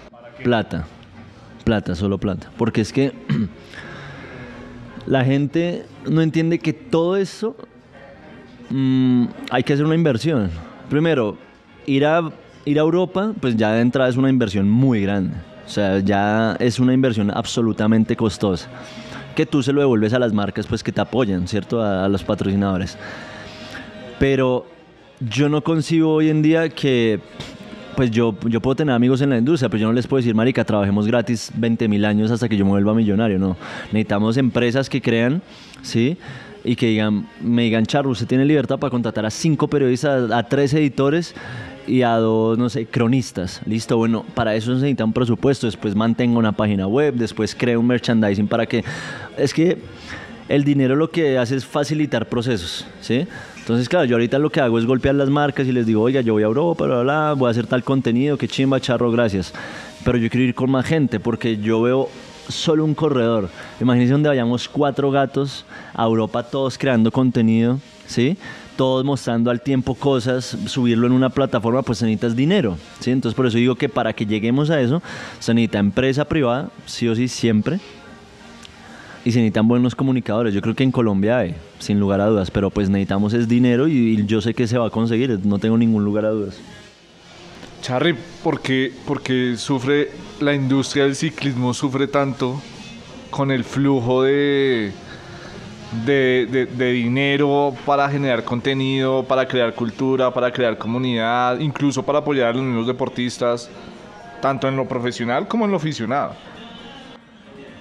Plata, 0.42 0.86
plata, 1.64 1.94
solo 1.94 2.18
plata. 2.18 2.50
Porque 2.56 2.80
es 2.80 2.92
que 2.92 3.12
la 5.06 5.24
gente 5.24 5.84
no 6.08 6.22
entiende 6.22 6.58
que 6.58 6.72
todo 6.72 7.16
eso 7.16 7.56
mm, 8.70 9.26
hay 9.50 9.62
que 9.62 9.72
hacer 9.74 9.84
una 9.84 9.94
inversión. 9.94 10.50
Primero, 10.88 11.36
ir 11.86 12.04
a, 12.06 12.30
ir 12.64 12.78
a 12.78 12.82
Europa, 12.82 13.32
pues 13.40 13.56
ya 13.56 13.72
de 13.72 13.80
entrada 13.80 14.08
es 14.08 14.16
una 14.16 14.30
inversión 14.30 14.68
muy 14.68 15.02
grande. 15.02 15.34
O 15.66 15.68
sea, 15.68 15.98
ya 16.00 16.56
es 16.60 16.78
una 16.78 16.92
inversión 16.92 17.30
absolutamente 17.30 18.16
costosa. 18.16 18.68
Que 19.34 19.46
tú 19.46 19.62
se 19.62 19.72
lo 19.72 19.80
devuelves 19.80 20.12
a 20.12 20.18
las 20.18 20.32
marcas 20.32 20.66
pues 20.66 20.82
que 20.82 20.92
te 20.92 21.00
apoyan, 21.00 21.48
¿cierto? 21.48 21.82
A, 21.82 22.08
los 22.08 22.22
patrocinadores. 22.22 22.98
Pero 24.18 24.66
yo 25.20 25.48
no 25.48 25.64
concibo 25.64 26.12
hoy 26.12 26.28
en 26.28 26.42
día 26.42 26.68
que 26.68 27.20
pues 27.96 28.10
yo, 28.10 28.36
yo 28.48 28.60
puedo 28.60 28.74
tener 28.74 28.94
amigos 28.94 29.20
en 29.20 29.30
la 29.30 29.38
industria, 29.38 29.68
pero 29.68 29.82
yo 29.82 29.86
no 29.86 29.92
les 29.92 30.06
puedo 30.08 30.18
decir, 30.18 30.34
marica, 30.34 30.64
trabajemos 30.64 31.06
gratis 31.06 31.52
20 31.54 31.86
mil 31.86 32.04
años 32.04 32.30
hasta 32.32 32.48
que 32.48 32.56
yo 32.56 32.64
me 32.64 32.72
vuelva 32.72 32.92
millonario, 32.92 33.38
no. 33.38 33.56
Necesitamos 33.86 34.36
empresas 34.36 34.90
que 34.90 35.00
crean, 35.00 35.42
¿sí? 35.82 36.18
Y 36.64 36.76
que 36.76 36.86
digan, 36.86 37.28
me 37.40 37.62
digan, 37.62 37.84
Charro, 37.84 38.10
usted 38.10 38.26
tiene 38.26 38.44
libertad 38.44 38.78
para 38.78 38.90
contratar 38.90 39.26
a 39.26 39.30
cinco 39.30 39.68
periodistas, 39.68 40.30
a 40.30 40.42
tres 40.44 40.72
editores 40.72 41.34
y 41.86 42.02
a 42.02 42.16
dos, 42.16 42.56
no 42.56 42.70
sé, 42.70 42.86
cronistas. 42.86 43.60
Listo, 43.66 43.98
bueno, 43.98 44.24
para 44.34 44.54
eso 44.54 44.68
se 44.68 44.76
necesita 44.76 45.04
un 45.04 45.12
presupuesto, 45.12 45.66
después 45.66 45.94
mantenga 45.94 46.38
una 46.38 46.52
página 46.52 46.86
web, 46.86 47.14
después 47.14 47.54
crea 47.54 47.78
un 47.78 47.86
merchandising 47.86 48.48
para 48.48 48.66
que... 48.66 48.82
Es 49.36 49.52
que 49.52 49.78
el 50.48 50.64
dinero 50.64 50.96
lo 50.96 51.10
que 51.10 51.38
hace 51.38 51.56
es 51.56 51.64
facilitar 51.64 52.28
procesos, 52.28 52.86
¿sí? 53.00 53.26
Entonces, 53.58 53.88
claro, 53.88 54.04
yo 54.04 54.16
ahorita 54.16 54.38
lo 54.38 54.50
que 54.50 54.60
hago 54.60 54.78
es 54.78 54.84
golpear 54.84 55.14
las 55.14 55.30
marcas 55.30 55.66
y 55.66 55.72
les 55.72 55.86
digo, 55.86 56.02
oiga, 56.02 56.20
yo 56.20 56.34
voy 56.34 56.42
a 56.42 56.46
Europa, 56.46 56.84
bla, 56.84 56.96
bla, 56.96 57.02
bla, 57.02 57.32
voy 57.32 57.48
a 57.48 57.50
hacer 57.50 57.66
tal 57.66 57.82
contenido, 57.82 58.36
que 58.36 58.46
chimba, 58.46 58.80
charro, 58.80 59.10
gracias. 59.10 59.54
Pero 60.04 60.18
yo 60.18 60.28
quiero 60.28 60.44
ir 60.44 60.54
con 60.54 60.70
más 60.70 60.84
gente 60.84 61.18
porque 61.18 61.56
yo 61.56 61.80
veo 61.80 62.10
solo 62.48 62.84
un 62.84 62.94
corredor. 62.94 63.48
Imagínense 63.80 64.12
donde 64.12 64.28
vayamos 64.28 64.68
cuatro 64.68 65.10
gatos 65.10 65.64
a 65.94 66.04
Europa, 66.04 66.42
todos 66.42 66.78
creando 66.78 67.10
contenido, 67.10 67.78
¿sí? 68.06 68.36
Todos 68.76 69.04
mostrando 69.04 69.50
al 69.50 69.60
tiempo 69.60 69.94
cosas, 69.94 70.56
subirlo 70.66 71.06
en 71.06 71.12
una 71.12 71.30
plataforma, 71.30 71.82
pues 71.82 72.02
necesitas 72.02 72.34
dinero, 72.34 72.76
¿sí? 73.00 73.10
Entonces 73.10 73.36
por 73.36 73.46
eso 73.46 73.56
digo 73.56 73.76
que 73.76 73.88
para 73.88 74.12
que 74.12 74.26
lleguemos 74.26 74.70
a 74.70 74.80
eso, 74.80 75.02
se 75.38 75.54
necesita 75.54 75.78
empresa 75.78 76.24
privada, 76.24 76.70
sí 76.86 77.08
o 77.08 77.14
sí, 77.14 77.28
siempre, 77.28 77.78
y 79.24 79.32
se 79.32 79.38
necesitan 79.38 79.66
buenos 79.66 79.94
comunicadores. 79.94 80.52
Yo 80.52 80.60
creo 80.60 80.74
que 80.74 80.84
en 80.84 80.92
Colombia 80.92 81.38
hay, 81.38 81.54
sin 81.78 81.98
lugar 81.98 82.20
a 82.20 82.26
dudas, 82.26 82.50
pero 82.50 82.70
pues 82.70 82.90
necesitamos 82.90 83.32
es 83.32 83.48
dinero 83.48 83.88
y, 83.88 84.24
yo 84.26 84.40
sé 84.40 84.54
que 84.54 84.66
se 84.66 84.76
va 84.76 84.88
a 84.88 84.90
conseguir, 84.90 85.40
no 85.44 85.58
tengo 85.58 85.78
ningún 85.78 86.04
lugar 86.04 86.26
a 86.26 86.30
dudas. 86.30 86.58
Charry, 87.84 88.16
¿por 88.42 88.62
qué, 88.62 88.90
porque 89.06 89.56
sufre 89.58 90.10
la 90.40 90.54
industria 90.54 91.04
del 91.04 91.14
ciclismo 91.14 91.74
sufre 91.74 92.06
tanto 92.06 92.58
con 93.28 93.50
el 93.50 93.62
flujo 93.62 94.22
de, 94.22 94.90
de, 96.06 96.66
de, 96.74 96.92
dinero 96.92 97.74
para 97.84 98.08
generar 98.08 98.42
contenido, 98.42 99.22
para 99.24 99.46
crear 99.46 99.74
cultura, 99.74 100.32
para 100.32 100.50
crear 100.50 100.78
comunidad, 100.78 101.58
incluso 101.60 102.02
para 102.02 102.20
apoyar 102.20 102.46
a 102.48 102.52
los 102.54 102.62
mismos 102.62 102.86
deportistas, 102.86 103.68
tanto 104.40 104.66
en 104.66 104.76
lo 104.76 104.88
profesional 104.88 105.46
como 105.46 105.66
en 105.66 105.70
lo 105.72 105.76
aficionado? 105.76 106.32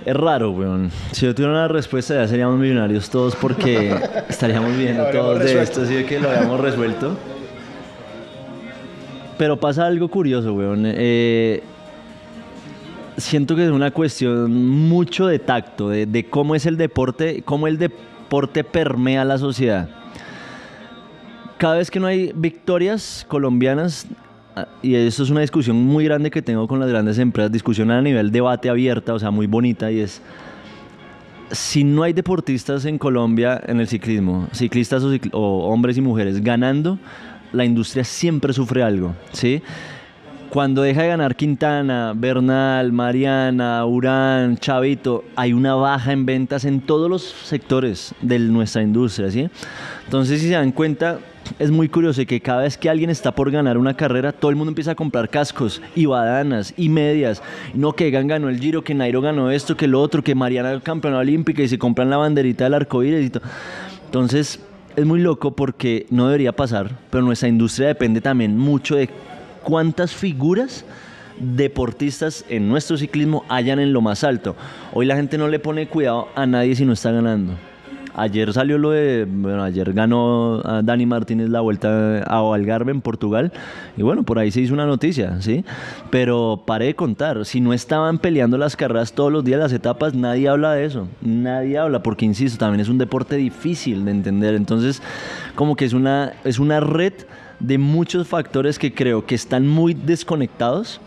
Es 0.05 0.17
raro, 0.17 0.51
weón. 0.51 0.91
Si 1.13 1.25
yo 1.25 1.33
tuviera 1.33 1.53
una 1.53 1.69
respuesta 1.69 2.15
ya 2.15 2.27
seríamos 2.27 2.59
millonarios 2.59 3.09
todos 3.09 3.37
porque 3.37 3.97
estaríamos 4.27 4.75
viendo 4.75 5.05
todos 5.11 5.39
de 5.39 5.63
esto, 5.63 5.83
así 5.83 5.93
de 5.93 6.05
que 6.05 6.19
lo 6.19 6.29
habíamos 6.29 6.59
resuelto. 6.59 7.17
Pero 9.37 9.59
pasa 9.59 9.85
algo 9.85 10.07
curioso, 10.07 10.53
weón. 10.53 10.83
Eh, 10.85 11.63
siento 13.17 13.55
que 13.55 13.65
es 13.65 13.71
una 13.71 13.91
cuestión 13.91 14.53
mucho 14.53 15.27
de 15.27 15.39
tacto, 15.39 15.89
de, 15.89 16.27
cómo 16.29 16.55
es 16.55 16.65
el 16.65 16.77
deporte, 16.77 17.41
cómo 17.43 17.67
el 17.67 17.77
deporte 17.77 18.63
permea 18.63 19.25
la 19.25 19.37
sociedad. 19.37 19.89
Cada 21.57 21.75
vez 21.75 21.89
que 21.89 21.99
no 21.99 22.07
hay 22.07 22.31
victorias 22.35 23.25
colombianas, 23.27 24.07
Ah, 24.55 24.67
y 24.83 24.93
eso 24.93 25.23
es 25.23 25.31
una 25.31 25.41
discusión 25.41 25.75
muy 25.77 26.05
grande 26.05 26.29
que 26.29 26.43
tengo 26.43 26.67
con 26.67 26.79
las 26.79 26.87
grandes 26.87 27.17
empresas, 27.17 27.51
discusión 27.51 27.89
a 27.89 28.01
nivel 28.01 28.31
debate 28.31 28.69
abierta, 28.69 29.13
o 29.13 29.19
sea, 29.19 29.31
muy 29.31 29.47
bonita, 29.47 29.91
y 29.91 29.99
es, 29.99 30.21
si 31.51 31.83
no 31.83 32.03
hay 32.03 32.13
deportistas 32.13 32.85
en 32.85 32.99
Colombia 32.99 33.59
en 33.65 33.79
el 33.79 33.87
ciclismo, 33.87 34.47
ciclistas 34.51 35.03
o, 35.31 35.69
hombres 35.69 35.97
y 35.97 36.01
mujeres 36.01 36.43
ganando, 36.43 36.99
la 37.53 37.63
industria 37.63 38.03
siempre 38.03 38.51
sufre 38.51 38.83
algo, 38.83 39.15
¿sí? 39.31 39.61
Cuando 40.49 40.83
deja 40.83 41.01
de 41.01 41.07
ganar 41.07 41.35
Quintana, 41.35 42.13
Bernal, 42.15 42.91
Mariana, 42.91 43.83
Urán, 43.85 44.57
Chavito, 44.57 45.23
hay 45.35 45.51
una 45.51 45.73
baja 45.73 46.11
en 46.11 46.27
ventas 46.27 46.63
en 46.65 46.81
todos 46.81 47.09
los 47.09 47.23
sectores 47.23 48.13
de 48.21 48.37
nuestra 48.37 48.83
industria, 48.83 49.31
¿sí? 49.31 49.49
Entonces, 50.05 50.41
si 50.41 50.49
se 50.49 50.53
dan 50.53 50.71
cuenta, 50.71 51.17
es 51.57 51.71
muy 51.71 51.89
curioso 51.89 52.23
que 52.27 52.39
cada 52.39 52.61
vez 52.61 52.77
que 52.77 52.87
alguien 52.87 53.09
está 53.09 53.33
por 53.33 53.49
ganar 53.49 53.79
una 53.79 53.95
carrera, 53.95 54.31
todo 54.31 54.51
el 54.51 54.55
mundo 54.55 54.69
empieza 54.69 54.91
a 54.91 54.95
comprar 54.95 55.27
cascos 55.27 55.81
y 55.95 56.05
badanas 56.05 56.73
y 56.77 56.87
medias. 56.89 57.41
No, 57.73 57.93
que 57.93 58.11
ganó 58.11 58.47
el 58.47 58.59
Giro, 58.59 58.83
que 58.83 58.93
Nairo 58.93 59.21
ganó 59.21 59.49
esto, 59.49 59.75
que 59.75 59.87
lo 59.87 60.01
otro, 60.01 60.23
que 60.23 60.35
Mariana 60.35 60.79
campeona 60.81 61.17
olímpica 61.17 61.63
y 61.63 61.67
se 61.67 61.79
compran 61.79 62.11
la 62.11 62.17
banderita 62.17 62.65
del 62.65 62.75
arco 62.75 63.03
iris 63.03 63.25
y 63.25 63.29
todo. 63.31 63.43
Entonces, 64.05 64.59
es 64.95 65.05
muy 65.05 65.19
loco 65.19 65.55
porque 65.55 66.05
no 66.09 66.27
debería 66.27 66.55
pasar, 66.55 66.97
pero 67.09 67.23
nuestra 67.23 67.47
industria 67.49 67.87
depende 67.87 68.21
también 68.21 68.57
mucho 68.57 68.95
de 68.95 69.09
cuántas 69.63 70.13
figuras 70.13 70.85
deportistas 71.39 72.45
en 72.49 72.69
nuestro 72.69 72.97
ciclismo 72.97 73.43
hayan 73.49 73.79
en 73.79 73.93
lo 73.93 74.01
más 74.01 74.23
alto. 74.23 74.55
Hoy 74.93 75.05
la 75.05 75.15
gente 75.15 75.37
no 75.37 75.47
le 75.47 75.59
pone 75.59 75.87
cuidado 75.87 76.27
a 76.35 76.45
nadie 76.45 76.75
si 76.75 76.85
no 76.85 76.93
está 76.93 77.11
ganando. 77.11 77.53
Ayer 78.15 78.53
salió 78.53 78.77
lo 78.77 78.91
de, 78.91 79.27
bueno, 79.27 79.63
ayer 79.63 79.91
ganó 79.91 80.61
Dani 80.83 81.05
Martínez 81.05 81.49
la 81.49 81.61
vuelta 81.61 82.23
a 82.23 82.53
Algarve 82.53 82.91
en 82.91 83.01
Portugal 83.01 83.51
y 83.97 84.03
bueno, 84.03 84.23
por 84.23 84.37
ahí 84.37 84.51
se 84.51 84.61
hizo 84.61 84.73
una 84.73 84.85
noticia, 84.85 85.41
¿sí? 85.41 85.65
Pero 86.11 86.63
paré 86.65 86.85
de 86.85 86.95
contar, 86.95 87.43
si 87.45 87.59
no 87.59 87.73
estaban 87.73 88.19
peleando 88.19 88.57
las 88.57 88.75
carreras 88.75 89.13
todos 89.13 89.31
los 89.31 89.43
días, 89.43 89.59
las 89.59 89.73
etapas, 89.73 90.13
nadie 90.13 90.47
habla 90.47 90.73
de 90.73 90.85
eso, 90.85 91.07
nadie 91.21 91.77
habla, 91.77 92.03
porque 92.03 92.25
insisto, 92.25 92.59
también 92.59 92.81
es 92.81 92.89
un 92.89 92.99
deporte 92.99 93.35
difícil 93.35 94.05
de 94.05 94.11
entender, 94.11 94.53
entonces 94.53 95.01
como 95.55 95.75
que 95.75 95.85
es 95.85 95.93
una, 95.93 96.33
es 96.43 96.59
una 96.59 96.79
red 96.79 97.13
de 97.59 97.77
muchos 97.77 98.27
factores 98.27 98.77
que 98.77 98.93
creo 98.93 99.25
que 99.25 99.35
están 99.35 99.67
muy 99.67 99.93
desconectados 99.93 101.01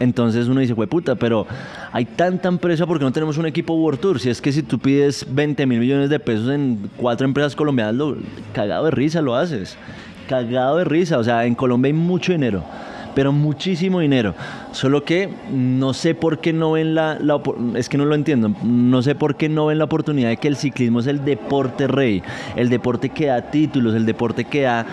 entonces 0.00 0.48
uno 0.48 0.60
dice, 0.60 0.74
puta, 0.74 1.14
pero 1.14 1.46
hay 1.92 2.04
tanta 2.04 2.48
empresa 2.48 2.86
porque 2.86 3.04
no 3.04 3.12
tenemos 3.12 3.38
un 3.38 3.46
equipo 3.46 3.74
World 3.74 4.00
Tour. 4.00 4.20
Si 4.20 4.30
es 4.30 4.40
que 4.40 4.52
si 4.52 4.62
tú 4.62 4.78
pides 4.78 5.26
20 5.28 5.66
mil 5.66 5.80
millones 5.80 6.10
de 6.10 6.18
pesos 6.18 6.50
en 6.50 6.90
cuatro 6.96 7.26
empresas 7.26 7.56
colombianas, 7.56 7.94
lo, 7.94 8.16
cagado 8.52 8.86
de 8.86 8.90
risa 8.90 9.22
lo 9.22 9.34
haces. 9.34 9.76
Cagado 10.28 10.78
de 10.78 10.84
risa. 10.84 11.18
O 11.18 11.24
sea, 11.24 11.46
en 11.46 11.54
Colombia 11.54 11.88
hay 11.88 11.92
mucho 11.94 12.32
dinero, 12.32 12.62
pero 13.14 13.32
muchísimo 13.32 14.00
dinero. 14.00 14.34
Solo 14.72 15.04
que 15.04 15.30
no 15.50 15.94
sé 15.94 16.14
por 16.14 16.40
qué 16.40 16.52
no 16.52 16.72
ven 16.72 16.94
la, 16.94 17.18
la, 17.18 17.40
es 17.74 17.88
que 17.88 17.96
no 17.96 18.04
lo 18.04 18.14
entiendo, 18.14 18.54
no 18.62 19.00
sé 19.00 19.14
por 19.14 19.36
qué 19.36 19.48
no 19.48 19.66
ven 19.66 19.78
la 19.78 19.84
oportunidad 19.84 20.28
de 20.28 20.36
que 20.36 20.48
el 20.48 20.56
ciclismo 20.56 21.00
es 21.00 21.06
el 21.06 21.24
deporte 21.24 21.86
rey, 21.86 22.22
el 22.56 22.68
deporte 22.68 23.08
que 23.08 23.26
da 23.26 23.50
títulos, 23.50 23.94
el 23.94 24.04
deporte 24.04 24.44
que 24.44 24.62
da 24.62 24.86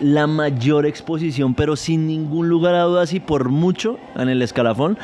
la 0.00 0.26
mayor 0.26 0.86
exposición, 0.86 1.54
pero 1.54 1.76
sin 1.76 2.06
ningún 2.06 2.48
lugar 2.48 2.74
a 2.74 2.82
dudas 2.82 3.12
y 3.12 3.20
por 3.20 3.48
mucho 3.48 3.98
en 4.16 4.28
el 4.28 4.42
escalafón 4.42 4.98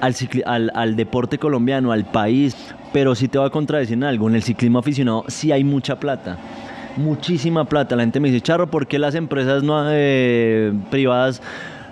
al, 0.00 0.70
al, 0.74 0.96
deporte 0.96 1.38
colombiano, 1.38 1.92
al 1.92 2.04
país. 2.04 2.56
Pero 2.92 3.14
sí 3.14 3.28
te 3.28 3.38
voy 3.38 3.46
a 3.46 3.50
contradecir 3.50 3.94
en 3.94 4.04
algo, 4.04 4.28
en 4.28 4.36
el 4.36 4.42
ciclismo 4.42 4.78
aficionado 4.78 5.24
sí 5.28 5.52
hay 5.52 5.64
mucha 5.64 5.98
plata. 6.00 6.38
Muchísima 6.96 7.64
plata. 7.64 7.94
La 7.94 8.02
gente 8.02 8.18
me 8.18 8.28
dice, 8.30 8.40
Charro, 8.40 8.70
¿por 8.70 8.86
qué 8.86 8.98
las 8.98 9.14
empresas 9.14 9.62
no, 9.62 9.84
eh, 9.90 10.72
privadas 10.90 11.40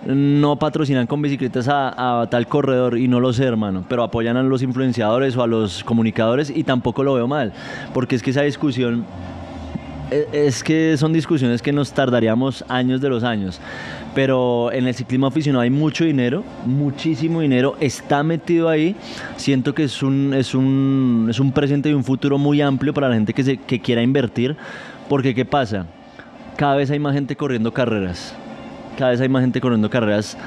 no 0.05 0.57
patrocinan 0.57 1.07
con 1.07 1.21
bicicletas 1.23 1.69
a, 1.69 2.21
a, 2.21 2.31
tal 2.31 2.47
corredor 2.47 2.97
y 2.97 3.09
no 3.09 3.21
lo 3.21 3.33
sé, 3.33 3.45
hermano, 3.45 3.85
pero 3.89 4.03
apoyan 4.03 4.37
a 4.37 4.43
los 4.43 4.63
influenciadores 4.63 5.37
o 5.37 5.43
a 5.43 5.47
los 5.47 5.83
comunicadores 5.85 6.51
y 6.51 6.65
tampoco 6.65 7.03
lo 7.03 7.15
veo 7.15 7.27
mal, 7.27 7.53
porque 7.93 8.15
es 8.15 8.23
que 8.23 8.31
esa 8.31 8.43
discusión 8.43 9.05
es 10.11 10.63
que 10.63 10.97
son 10.97 11.13
discusiones 11.13 11.63
que 11.63 11.73
nos 11.73 11.93
tardaríamos 11.93 12.65
años 12.69 13.01
de 13.01 13.09
los 13.09 13.25
años. 13.25 13.61
Pero 14.15 14.73
en 14.73 14.87
el 14.87 14.95
ciclismo 14.95 15.27
aficionado 15.27 15.63
hay 15.63 15.71
mucho 15.71 16.05
dinero, 16.05 16.45
muchísimo 16.65 17.41
dinero, 17.41 17.77
está 17.81 18.23
metido 18.23 18.69
ahí. 18.69 18.97
Siento 19.37 19.75
que 19.75 19.85
es 19.85 20.03
un, 20.03 20.33
es 20.35 20.55
un, 20.55 21.27
es 21.29 21.41
un 21.41 21.53
presente 21.53 21.91
y 21.91 21.93
un 21.93 22.05
futuro 22.05 22.39
muy 22.39 22.61
amplio 22.61 22.95
para 22.95 23.09
la 23.09 23.15
gente 23.15 23.35
que, 23.35 23.43
se, 23.43 23.57
que 23.59 23.81
quiera 23.81 24.03
invertir. 24.03 24.57
Porque, 25.09 25.35
¿qué 25.35 25.45
pasa? 25.45 25.87
Cada 26.57 26.77
vez 26.77 26.91
hay 26.91 26.99
más 26.99 27.15
gente 27.15 27.37
corriendo 27.37 27.73
carreras. 27.73 28.35
Cada 28.97 29.11
vez 29.11 29.21
hay 29.21 29.29
más 29.29 29.43
gente 29.43 29.61
corriendo 29.61 29.91
carreras 29.91 30.39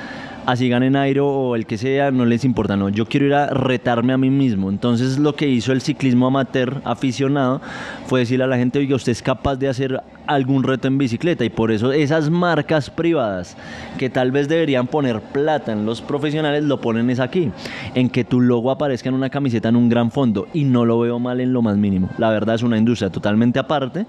así 0.52 0.68
gane 0.68 0.90
Nairo 0.90 1.28
o 1.28 1.56
el 1.56 1.66
que 1.66 1.78
sea, 1.78 2.10
no 2.10 2.26
les 2.26 2.44
importa, 2.44 2.76
no, 2.76 2.90
yo 2.90 3.06
quiero 3.06 3.28
ir 3.28 3.34
a 3.36 3.48
retarme 3.48 4.14
a 4.14 4.18
mí 4.18 4.30
mismo. 4.30 4.70
Entonces 4.70 5.20
lo 5.20 5.36
que 5.36 5.48
hizo 5.48 5.72
el 5.72 5.82
ciclismo 5.82 6.28
amateur 6.28 6.82
aficionado 6.86 7.62
fue 8.08 8.22
decirle 8.22 8.46
a 8.46 8.48
la 8.48 8.58
gente, 8.58 8.80
oiga, 8.80 8.96
usted 8.96 9.12
es 9.12 9.22
capaz 9.22 9.58
de 9.58 9.68
hacer 9.68 10.02
algún 10.26 10.64
reto 10.64 10.88
en 10.88 10.98
bicicleta 10.98 11.46
y 11.46 11.50
por 11.50 11.72
eso 11.72 11.92
esas 11.92 12.30
marcas 12.30 12.90
privadas 12.90 13.58
que 13.98 14.10
tal 14.10 14.32
vez 14.32 14.48
deberían 14.48 14.88
poner 14.88 15.22
plata 15.22 15.72
en 15.72 15.86
los 15.86 16.02
profesionales 16.02 16.64
lo 16.64 16.82
ponen 16.82 17.10
es 17.10 17.20
aquí, 17.20 17.52
en 17.96 18.10
que 18.10 18.24
tu 18.24 18.42
logo 18.42 18.72
aparezca 18.72 19.10
en 19.10 19.16
una 19.16 19.30
camiseta 19.30 19.70
en 19.70 19.76
un 19.76 19.90
gran 19.90 20.12
fondo 20.12 20.48
y 20.54 20.64
no 20.64 20.86
lo 20.86 21.00
veo 21.00 21.20
mal 21.20 21.40
en 21.42 21.54
lo 21.54 21.62
más 21.62 21.78
mínimo. 21.78 22.10
La 22.18 22.30
verdad 22.30 22.56
es 22.56 22.64
una 22.64 22.78
industria 22.78 23.10
totalmente 23.10 23.60
aparte, 23.60 24.06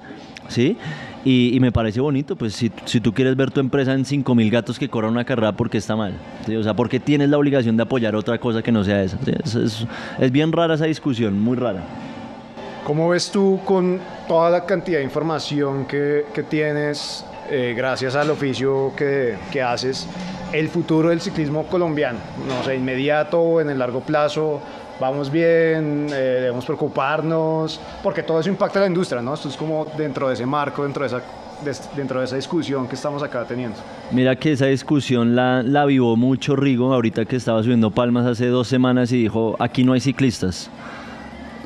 ¿sí? 0.48 0.76
Y, 1.24 1.59
me 1.61 1.70
parece 1.70 2.00
bonito, 2.00 2.35
pues 2.35 2.54
si, 2.54 2.72
si, 2.87 3.00
tú 3.00 3.12
quieres 3.12 3.37
ver 3.37 3.50
tu 3.50 3.61
empresa 3.61 3.92
en 3.92 4.04
5.000 4.04 4.50
gatos 4.50 4.78
que 4.78 4.88
corran 4.88 5.12
una 5.12 5.24
carrera, 5.24 5.52
porque 5.52 5.76
está 5.76 5.94
mal? 5.94 6.14
O 6.59 6.62
sea, 6.62 6.72
porque 6.72 6.98
tienes 6.98 7.28
la 7.28 7.37
obligación 7.37 7.76
de 7.76 7.83
apoyar 7.83 8.16
otra 8.16 8.38
cosa 8.38 8.62
que 8.62 8.72
no 8.72 8.85
sea 8.85 9.02
esa? 9.02 9.18
Es, 9.44 9.87
es, 10.18 10.30
bien 10.33 10.50
rara 10.50 10.74
esa 10.74 10.87
discusión, 10.87 11.38
muy 11.38 11.59
rara. 11.59 11.83
¿Cómo 12.85 13.11
ves 13.11 13.30
tú 13.30 13.61
con 13.66 14.00
toda 14.26 14.48
la 14.48 14.64
cantidad 14.64 14.98
de 14.98 15.04
información 15.04 15.85
que, 15.85 16.24
que 16.33 16.42
tienes 16.42 17.26
eh, 17.50 17.74
gracias 17.76 18.16
al 18.16 18.30
oficio 18.30 18.92
que, 18.96 19.37
que, 19.52 19.61
haces, 19.61 20.09
el 20.54 20.70
futuro 20.70 21.11
del 21.11 21.20
ciclismo 21.20 21.66
colombiano? 21.66 22.18
No 22.48 22.64
sé, 22.64 22.76
inmediato 22.76 23.61
en 23.61 23.68
el 23.68 23.78
largo 23.78 24.00
plazo, 24.00 24.62
vamos 25.00 25.30
bien, 25.30 26.06
eh, 26.10 26.38
debemos 26.40 26.64
preocuparnos, 26.64 27.80
porque 28.02 28.22
todo 28.22 28.38
eso 28.40 28.48
impacta 28.50 28.78
a 28.78 28.82
la 28.82 28.88
industria, 28.88 29.22
¿no? 29.22 29.34
Esto 29.34 29.48
es 29.48 29.56
como 29.56 29.86
dentro 29.96 30.28
de 30.28 30.34
ese 30.34 30.46
marco, 30.46 30.82
dentro 30.82 31.02
de 31.02 31.06
esa, 31.08 31.22
dentro 31.96 32.20
de 32.20 32.26
esa 32.26 32.36
discusión 32.36 32.86
que 32.86 32.94
estamos 32.94 33.22
acá 33.22 33.44
teniendo. 33.44 33.76
Mira 34.10 34.36
que 34.36 34.52
esa 34.52 34.66
discusión 34.66 35.34
la, 35.34 35.62
la 35.62 35.84
vivó 35.86 36.16
mucho 36.16 36.54
Rigo, 36.56 36.92
ahorita 36.92 37.24
que 37.24 37.36
estaba 37.36 37.62
subiendo 37.62 37.90
palmas 37.90 38.26
hace 38.26 38.46
dos 38.48 38.68
semanas 38.68 39.10
y 39.12 39.16
dijo, 39.22 39.56
aquí 39.58 39.84
no 39.84 39.92
hay 39.94 40.00
ciclistas. 40.00 40.70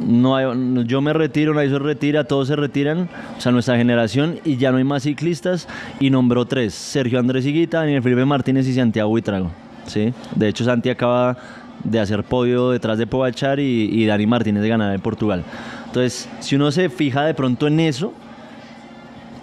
no 0.01 0.35
hay- 0.35 0.85
yo 0.87 1.01
me 1.01 1.13
retiro, 1.13 1.55
nadie 1.55 1.71
se 1.71 1.79
retira, 1.79 2.25
todos 2.25 2.49
se 2.49 2.57
retiran, 2.57 3.09
o 3.39 3.41
sea, 3.41 3.53
nuestra 3.53 3.77
generación, 3.77 4.41
y 4.45 4.57
ya 4.57 4.73
no 4.73 4.79
hay 4.79 4.85
más 4.85 5.05
ciclistas, 5.05 5.69
y 6.01 6.11
nombró 6.11 6.45
tres, 6.47 6.75
Sergio 6.75 7.21
Andrés 7.21 7.47
Higuita, 7.47 7.79
Daniel 7.79 8.03
Felipe 8.03 8.25
Martínez 8.25 8.67
y 8.67 8.75
Santiago 8.75 9.09
Buitrago, 9.11 9.51
¿sí? 9.87 10.13
De 10.35 10.49
hecho, 10.49 10.65
Santi 10.65 10.91
acaba 10.91 11.37
de 11.83 12.01
hacer 12.01 12.25
podio 12.25 12.71
detrás 12.71 12.99
de 12.99 13.07
Povachar 13.07 13.61
y, 13.61 13.89
y 13.93 14.07
Dani 14.07 14.27
Martínez 14.27 14.63
de 14.63 14.69
ganar 14.69 14.95
en 14.95 15.01
Portugal. 15.01 15.45
Entonces, 15.87 16.29
si 16.41 16.57
uno 16.57 16.71
se 16.71 16.89
fija 16.89 17.25
de 17.25 17.35
pronto 17.35 17.67
en 17.67 17.81
eso, 17.81 18.13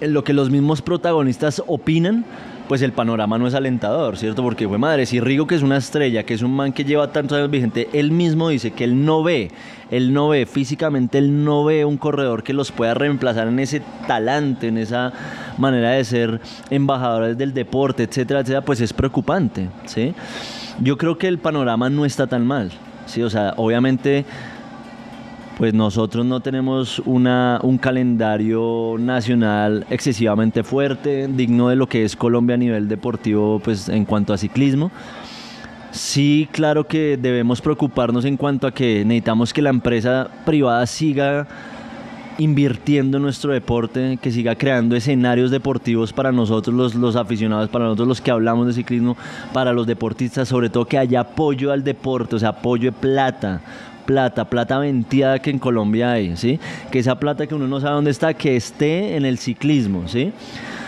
en 0.02 0.14
lo 0.14 0.24
que 0.24 0.34
los 0.34 0.50
mismos 0.50 0.82
protagonistas 0.82 1.62
opinan, 1.68 2.26
pues 2.72 2.82
el 2.82 2.94
panorama 2.94 3.38
no 3.38 3.48
es 3.48 3.54
alentador, 3.54 4.18
¿cierto? 4.18 4.44
Porque 4.44 4.66
fue 4.66 4.78
madre, 4.78 5.06
si 5.06 5.20
Rigo, 5.20 5.46
que 5.46 5.56
es 5.56 5.62
una 5.62 5.76
estrella, 5.76 6.24
que 6.24 6.34
es 6.34 6.42
un 6.42 6.56
man 6.56 6.72
que 6.72 6.86
lleva 6.86 7.12
tantos 7.12 7.38
años 7.38 7.52
vigente, 7.52 7.90
él 7.92 8.12
mismo 8.12 8.48
dice 8.48 8.72
que 8.72 8.86
él 8.86 9.04
no 9.04 9.24
ve, 9.24 9.52
él 9.90 10.14
no 10.14 10.30
ve, 10.30 10.46
físicamente 10.46 11.18
él 11.18 11.44
no 11.44 11.66
ve 11.66 11.84
un 11.84 11.98
corredor 11.98 12.44
que 12.44 12.54
los 12.54 12.72
pueda 12.72 12.94
reemplazar 12.94 13.50
en 13.50 13.60
ese 13.60 13.82
talante, 14.08 14.70
en 14.70 14.78
esa 14.78 15.12
manera 15.58 15.92
de 15.92 16.06
ser 16.06 16.40
embajadores 16.70 17.38
del 17.38 17.54
deporte, 17.54 18.04
etcétera, 18.04 18.40
etcétera, 18.40 18.62
pues 18.62 18.80
es 18.80 18.94
preocupante, 18.94 19.68
¿sí? 19.86 20.14
Yo 20.82 20.98
creo 20.98 21.18
que 21.18 21.28
el 21.28 21.38
panorama 21.38 21.90
no 21.90 22.06
está 22.06 22.28
tan 22.28 22.46
mal, 22.46 22.72
¿sí? 23.06 23.22
O 23.22 23.30
sea, 23.30 23.54
obviamente 23.58 24.26
pues 25.58 25.76
nosotros 25.76 26.26
no 26.26 26.40
tenemos 26.40 26.98
una, 27.06 27.60
un 27.62 27.78
calendario 27.78 28.96
nacional 28.98 29.86
excesivamente 29.92 30.64
fuerte, 30.64 31.28
digno 31.28 31.70
de 31.70 31.76
lo 31.76 31.88
que 31.88 32.04
es 32.04 32.16
Colombia 32.16 32.56
a 32.56 32.58
nivel 32.58 32.88
deportivo, 32.88 33.60
pues 33.64 33.88
en 33.88 34.06
cuanto 34.06 34.34
a 34.34 34.40
ciclismo. 34.40 34.90
Sí, 35.92 36.50
claro 36.52 36.88
que 36.88 37.16
debemos 37.16 37.62
preocuparnos 37.62 38.26
en 38.26 38.38
cuanto 38.38 38.66
a 38.66 38.72
que 38.72 39.06
necesitamos 39.06 39.54
que 39.54 39.62
la 39.62 39.70
empresa 39.70 40.30
privada 40.46 40.88
siga 40.88 41.48
invirtiendo 42.38 43.18
en 43.18 43.24
nuestro 43.24 43.54
deporte, 43.54 44.18
que 44.22 44.32
siga 44.32 44.56
creando 44.56 44.96
escenarios 44.96 45.52
deportivos 45.52 46.14
para 46.14 46.32
nosotros 46.32 46.76
los, 46.76 46.96
los 46.96 47.16
aficionados, 47.16 47.70
para 47.70 47.86
nosotros 47.86 48.08
los 48.08 48.22
que 48.22 48.32
hablamos 48.32 48.68
de 48.68 48.74
ciclismo, 48.74 49.18
para 49.54 49.74
los 49.74 49.88
deportistas, 49.88 50.48
sobre 50.48 50.70
todo 50.70 50.86
que 50.86 50.98
haya 50.98 51.22
apoyo 51.22 51.72
al 51.72 51.84
deporte, 51.84 52.36
o 52.36 52.40
sea, 52.40 52.50
apoyo 52.50 52.92
de 52.92 52.98
plata, 52.98 53.62
plata, 54.06 54.46
plata 54.46 54.80
venteada 54.80 55.40
que 55.40 55.50
en 55.50 55.60
Colombia 55.60 56.12
hay, 56.12 56.36
¿sí? 56.38 56.60
Que 56.92 57.00
esa 57.00 57.20
plata 57.20 57.48
que 57.48 57.56
uno 57.56 57.68
no 57.68 57.80
sabe 57.80 57.96
dónde 57.96 58.12
está, 58.12 58.34
que 58.34 58.56
esté 58.56 59.16
en 59.16 59.26
el 59.26 59.38
ciclismo, 59.38 60.08
¿sí? 60.08 60.32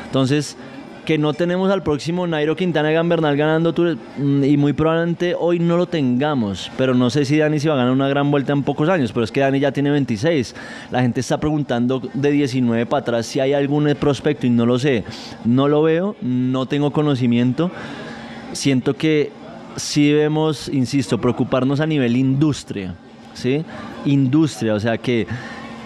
Entonces, 0.05 0.57
que 1.05 1.17
no 1.17 1.33
tenemos 1.33 1.69
al 1.71 1.83
próximo 1.83 2.25
Nairo 2.27 2.55
Quintana 2.55 2.91
Gambernal 2.91 3.35
ganando 3.35 3.73
Tour 3.73 3.97
mm, 4.17 4.43
y 4.43 4.57
muy 4.57 4.73
probablemente 4.73 5.35
hoy 5.37 5.59
no 5.59 5.77
lo 5.77 5.85
tengamos, 5.85 6.71
pero 6.77 6.93
no 6.93 7.09
sé 7.09 7.25
si 7.25 7.37
Dani 7.37 7.59
se 7.59 7.67
va 7.67 7.75
a 7.75 7.77
ganar 7.77 7.91
una 7.91 8.07
gran 8.07 8.31
vuelta 8.31 8.53
en 8.53 8.63
pocos 8.63 8.89
años, 8.89 9.11
pero 9.11 9.23
es 9.23 9.31
que 9.31 9.41
Dani 9.41 9.59
ya 9.59 9.71
tiene 9.71 9.91
26. 9.91 10.55
La 10.91 11.01
gente 11.01 11.19
está 11.19 11.39
preguntando 11.39 12.01
de 12.13 12.31
19 12.31 12.85
para 12.85 13.01
atrás 13.01 13.25
si 13.25 13.39
hay 13.39 13.53
algún 13.53 13.93
prospecto 13.99 14.47
y 14.47 14.49
no 14.49 14.65
lo 14.65 14.79
sé. 14.79 15.03
No 15.43 15.67
lo 15.67 15.81
veo, 15.81 16.15
no 16.21 16.65
tengo 16.65 16.91
conocimiento. 16.91 17.69
Siento 18.53 18.93
que 18.93 19.31
sí 19.75 20.09
debemos, 20.09 20.69
insisto, 20.69 21.19
preocuparnos 21.19 21.79
a 21.79 21.85
nivel 21.85 22.15
industria, 22.15 22.95
¿sí? 23.33 23.65
Industria, 24.05 24.75
o 24.75 24.79
sea, 24.79 24.97
que, 24.97 25.27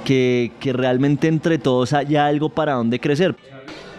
que, 0.06 0.52
que 0.60 0.74
realmente 0.74 1.28
entre 1.28 1.58
todos 1.58 1.94
haya 1.94 2.26
algo 2.28 2.50
para 2.50 2.74
donde 2.74 3.00
crecer. 3.00 3.36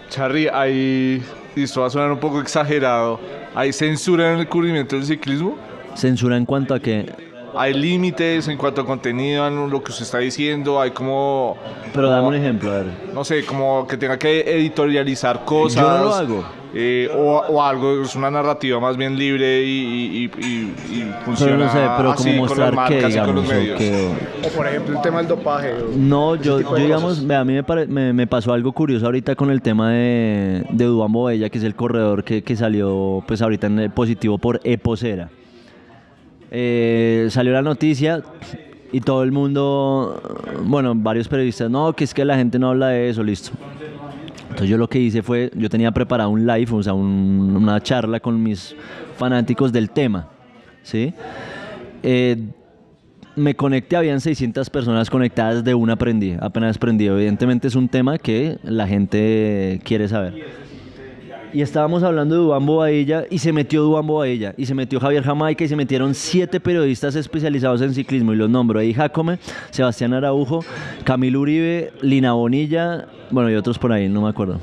Charly, 0.08 0.48
hay, 0.48 1.22
esto 1.54 1.82
va 1.82 1.88
a 1.88 1.90
sonar 1.90 2.10
un 2.10 2.18
poco 2.18 2.40
exagerado, 2.40 3.20
¿hay 3.54 3.72
censura 3.72 4.32
en 4.32 4.40
el 4.40 4.48
cubrimiento 4.48 4.96
del 4.96 5.04
ciclismo? 5.04 5.56
Censura 5.94 6.36
en 6.36 6.46
cuanto 6.46 6.74
a 6.74 6.80
que... 6.80 7.27
¿Hay 7.56 7.74
límites 7.74 8.46
en 8.48 8.56
cuanto 8.56 8.82
a 8.82 8.86
contenido, 8.86 9.46
en 9.48 9.70
lo 9.70 9.82
que 9.82 9.90
usted 9.90 10.04
está 10.04 10.18
diciendo? 10.18 10.80
¿Hay 10.80 10.90
como, 10.92 11.56
Pero 11.94 12.08
dame 12.10 12.28
un 12.28 12.34
ejemplo, 12.34 12.70
a 12.70 12.74
ver. 12.78 12.86
no 13.14 13.24
sé, 13.24 13.44
como 13.44 13.86
que 13.86 13.96
tenga 13.96 14.18
que 14.18 14.40
editorializar 14.40 15.44
cosas? 15.44 15.82
Yo 15.82 15.88
no 15.90 16.04
lo 16.04 16.14
hago. 16.14 16.44
eh, 16.74 17.08
o, 17.16 17.38
o 17.48 17.62
algo, 17.62 18.02
es 18.02 18.14
una 18.14 18.30
narrativa 18.30 18.78
más 18.78 18.96
bien 18.98 19.18
libre 19.18 19.64
y, 19.64 19.68
y, 19.68 20.24
y- 20.24 20.46
y- 20.46 20.98
y 21.00 21.12
funciona 21.24 21.52
Pero 21.52 21.64
no 21.64 21.72
sé, 21.72 21.78
pero 21.96 22.10
así 22.10 22.30
como 22.36 22.46
con 22.46 22.58
las 22.58 22.72
mostrar 22.74 22.88
qué, 22.88 22.94
marcas 22.94 23.14
y 23.14 23.18
con 23.18 23.34
los 23.34 23.44
digamos, 23.48 23.80
o 23.80 23.82
medios. 23.82 24.12
o- 24.44 24.46
O 24.46 24.50
por 24.50 24.66
ejemplo 24.68 24.96
el 24.96 25.02
tema 25.02 25.18
del 25.18 25.28
dopaje. 25.28 25.74
No, 25.96 26.36
yo, 26.36 26.60
yo 26.60 26.74
digamos, 26.74 27.18
a 27.30 27.44
mí 27.44 27.54
me, 27.54 27.62
pare- 27.64 27.86
me, 27.86 28.12
me 28.12 28.26
pasó 28.26 28.52
algo 28.52 28.72
curioso 28.72 29.06
ahorita 29.06 29.34
con 29.34 29.50
el 29.50 29.62
tema 29.62 29.90
de, 29.92 30.64
de 30.70 30.84
Duván 30.84 31.10
Bobella, 31.10 31.48
que 31.48 31.56
es 31.58 31.64
el 31.64 31.74
corredor 31.74 32.22
que, 32.22 32.42
que 32.42 32.54
salió 32.56 33.24
pues 33.26 33.40
ahorita 33.40 33.66
en 33.68 33.78
el 33.78 33.90
positivo 33.90 34.36
por 34.38 34.60
Eposera. 34.62 35.30
Eh, 36.50 37.28
salió 37.30 37.52
la 37.52 37.62
noticia 37.62 38.22
y 38.92 39.00
todo 39.00 39.22
el 39.22 39.32
mundo, 39.32 40.20
bueno, 40.64 40.94
varios 40.94 41.28
periodistas, 41.28 41.70
no, 41.70 41.92
que 41.92 42.04
es 42.04 42.14
que 42.14 42.24
la 42.24 42.36
gente 42.36 42.58
no 42.58 42.70
habla 42.70 42.88
de 42.88 43.10
eso, 43.10 43.22
listo. 43.22 43.50
Entonces 44.42 44.68
yo 44.70 44.78
lo 44.78 44.88
que 44.88 44.98
hice 44.98 45.22
fue, 45.22 45.50
yo 45.54 45.68
tenía 45.68 45.92
preparado 45.92 46.30
un 46.30 46.46
live, 46.46 46.68
o 46.72 46.82
sea, 46.82 46.94
un- 46.94 47.54
una 47.56 47.80
charla 47.82 48.18
con 48.18 48.42
mis 48.42 48.74
fanáticos 49.16 49.72
del 49.72 49.90
tema, 49.90 50.28
¿sí? 50.82 51.12
Eh, 52.02 52.36
me 53.36 53.54
conecté, 53.54 53.94
habían 53.96 54.20
600 54.20 54.68
personas 54.70 55.08
conectadas, 55.10 55.62
de 55.62 55.74
una 55.74 55.92
aprendí, 55.92 56.34
apenas 56.40 56.76
aprendí. 56.76 57.06
Evidentemente 57.06 57.68
es 57.68 57.76
un 57.76 57.88
tema 57.88 58.18
que 58.18 58.58
la 58.64 58.86
gente 58.88 59.80
quiere 59.84 60.08
saber. 60.08 60.34
Y 61.52 61.62
estábamos 61.62 62.02
hablando 62.02 62.34
de 62.34 62.42
Dubán 62.42 62.66
Bobadilla 62.66 63.24
y 63.30 63.38
se 63.38 63.52
metió 63.52 63.82
Dubán 63.82 64.06
Bobadilla 64.06 64.54
y 64.56 64.66
se 64.66 64.74
metió 64.74 65.00
Javier 65.00 65.22
Jamaica 65.22 65.64
y 65.64 65.68
se 65.68 65.76
metieron 65.76 66.14
siete 66.14 66.60
periodistas 66.60 67.14
especializados 67.16 67.80
en 67.80 67.94
ciclismo 67.94 68.34
y 68.34 68.36
los 68.36 68.50
nombro 68.50 68.80
Eddie 68.80 68.94
Jacome, 68.94 69.38
Sebastián 69.70 70.12
Araujo, 70.12 70.62
Camilo 71.04 71.40
Uribe, 71.40 71.92
Lina 72.02 72.34
Bonilla, 72.34 73.06
bueno 73.30 73.50
y 73.50 73.54
otros 73.54 73.78
por 73.78 73.92
ahí, 73.92 74.08
no 74.08 74.22
me 74.22 74.28
acuerdo. 74.28 74.60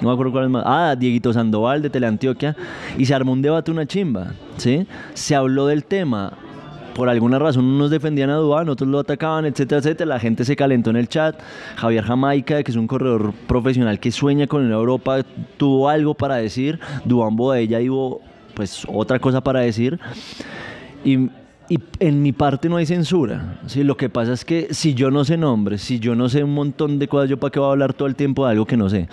No 0.00 0.08
me 0.08 0.12
acuerdo 0.12 0.32
cuál 0.32 0.44
es 0.44 0.50
más. 0.50 0.62
Ah, 0.64 0.94
Dieguito 0.96 1.32
Sandoval 1.32 1.82
de 1.82 1.90
Teleantioquia. 1.90 2.54
Y 2.96 3.04
se 3.04 3.14
armó 3.14 3.32
un 3.32 3.42
debate, 3.42 3.72
una 3.72 3.84
chimba, 3.84 4.32
¿sí? 4.56 4.86
Se 5.14 5.34
habló 5.34 5.66
del 5.66 5.84
tema. 5.84 6.34
Por 6.98 7.08
alguna 7.08 7.38
razón 7.38 7.64
unos 7.64 7.90
defendían 7.90 8.28
a 8.30 8.34
Dubán, 8.34 8.68
otros 8.68 8.90
lo 8.90 8.98
atacaban, 8.98 9.46
etcétera, 9.46 9.78
etcétera. 9.78 10.08
La 10.08 10.18
gente 10.18 10.44
se 10.44 10.56
calentó 10.56 10.90
en 10.90 10.96
el 10.96 11.08
chat. 11.08 11.38
Javier 11.76 12.02
Jamaica, 12.02 12.60
que 12.64 12.72
es 12.72 12.76
un 12.76 12.88
corredor 12.88 13.32
profesional 13.46 14.00
que 14.00 14.10
sueña 14.10 14.48
con 14.48 14.68
Europa, 14.68 15.20
tuvo 15.58 15.88
algo 15.88 16.14
para 16.14 16.34
decir. 16.34 16.80
Dubán 17.04 17.36
Boadella 17.36 17.78
tuvo 17.78 18.20
pues 18.52 18.84
otra 18.92 19.20
cosa 19.20 19.40
para 19.40 19.60
decir. 19.60 20.00
Y, 21.04 21.28
en 22.00 22.20
mi 22.20 22.32
parte 22.32 22.68
no 22.68 22.78
hay 22.78 22.86
censura. 22.86 23.60
¿sí? 23.66 23.84
Lo 23.84 23.96
que 23.96 24.08
pasa 24.08 24.32
es 24.32 24.44
que 24.44 24.66
si 24.72 24.94
yo 24.94 25.12
no 25.12 25.24
sé 25.24 25.36
nombres, 25.36 25.82
si 25.82 26.00
yo 26.00 26.16
no 26.16 26.28
sé 26.28 26.42
un 26.42 26.52
montón 26.52 26.98
de 26.98 27.06
cosas, 27.06 27.30
¿yo 27.30 27.36
para 27.36 27.52
qué 27.52 27.60
voy 27.60 27.68
a 27.68 27.72
hablar 27.72 27.94
todo 27.94 28.08
el 28.08 28.16
tiempo 28.16 28.44
de 28.44 28.50
algo 28.50 28.66
que 28.66 28.76
no 28.76 28.90
sé? 28.90 29.08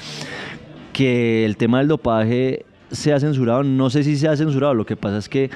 Que 0.91 1.45
el 1.45 1.55
tema 1.55 1.77
del 1.77 1.89
dopaje 1.89 2.65
sea 2.89 3.19
censurado, 3.19 3.61
no 3.61 3.91
sé 3.91 4.03
si 4.03 4.15
sea 4.15 4.35
censurado. 4.35 4.73
Lo 4.73 4.87
que 4.87 4.95
pasa 4.95 5.19
es 5.19 5.29
que 5.29 5.51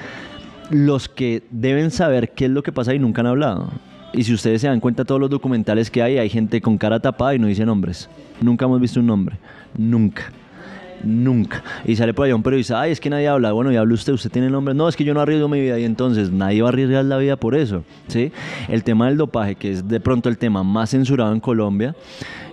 los 0.70 1.08
que 1.08 1.42
deben 1.50 1.90
saber 1.90 2.30
qué 2.30 2.46
es 2.46 2.50
lo 2.50 2.62
que 2.62 2.72
pasa 2.72 2.94
y 2.94 2.98
nunca 2.98 3.20
han 3.20 3.26
hablado. 3.26 3.70
Y 4.12 4.24
si 4.24 4.34
ustedes 4.34 4.60
se 4.60 4.66
dan 4.68 4.80
cuenta 4.80 5.04
todos 5.04 5.20
los 5.20 5.30
documentales 5.30 5.90
que 5.90 6.02
hay, 6.02 6.18
hay 6.18 6.28
gente 6.28 6.60
con 6.60 6.78
cara 6.78 6.98
tapada 6.98 7.34
y 7.34 7.38
no 7.38 7.46
dice 7.46 7.64
nombres. 7.64 8.08
Nunca 8.40 8.64
hemos 8.64 8.80
visto 8.80 9.00
un 9.00 9.06
nombre. 9.06 9.36
Nunca. 9.76 10.32
Nunca. 11.02 11.62
Y 11.84 11.96
sale 11.96 12.12
por 12.12 12.26
allá 12.26 12.34
un 12.34 12.42
periodista, 12.42 12.80
ay, 12.80 12.92
es 12.92 13.00
que 13.00 13.08
nadie 13.08 13.28
habla. 13.28 13.52
Bueno, 13.52 13.72
y 13.72 13.76
habla 13.76 13.94
usted, 13.94 14.12
usted 14.12 14.30
tiene 14.30 14.50
nombre. 14.50 14.74
No, 14.74 14.88
es 14.88 14.96
que 14.96 15.04
yo 15.04 15.14
no 15.14 15.20
arriesgo 15.20 15.48
mi 15.48 15.60
vida. 15.60 15.78
Y 15.78 15.84
entonces 15.84 16.30
nadie 16.30 16.60
va 16.62 16.68
a 16.68 16.72
arriesgar 16.72 17.04
la 17.04 17.18
vida 17.18 17.36
por 17.36 17.54
eso. 17.54 17.84
¿sí? 18.08 18.32
El 18.68 18.82
tema 18.82 19.06
del 19.08 19.16
dopaje, 19.16 19.54
que 19.54 19.72
es 19.72 19.88
de 19.88 20.00
pronto 20.00 20.28
el 20.28 20.38
tema 20.38 20.62
más 20.62 20.90
censurado 20.90 21.32
en 21.32 21.40
Colombia, 21.40 21.94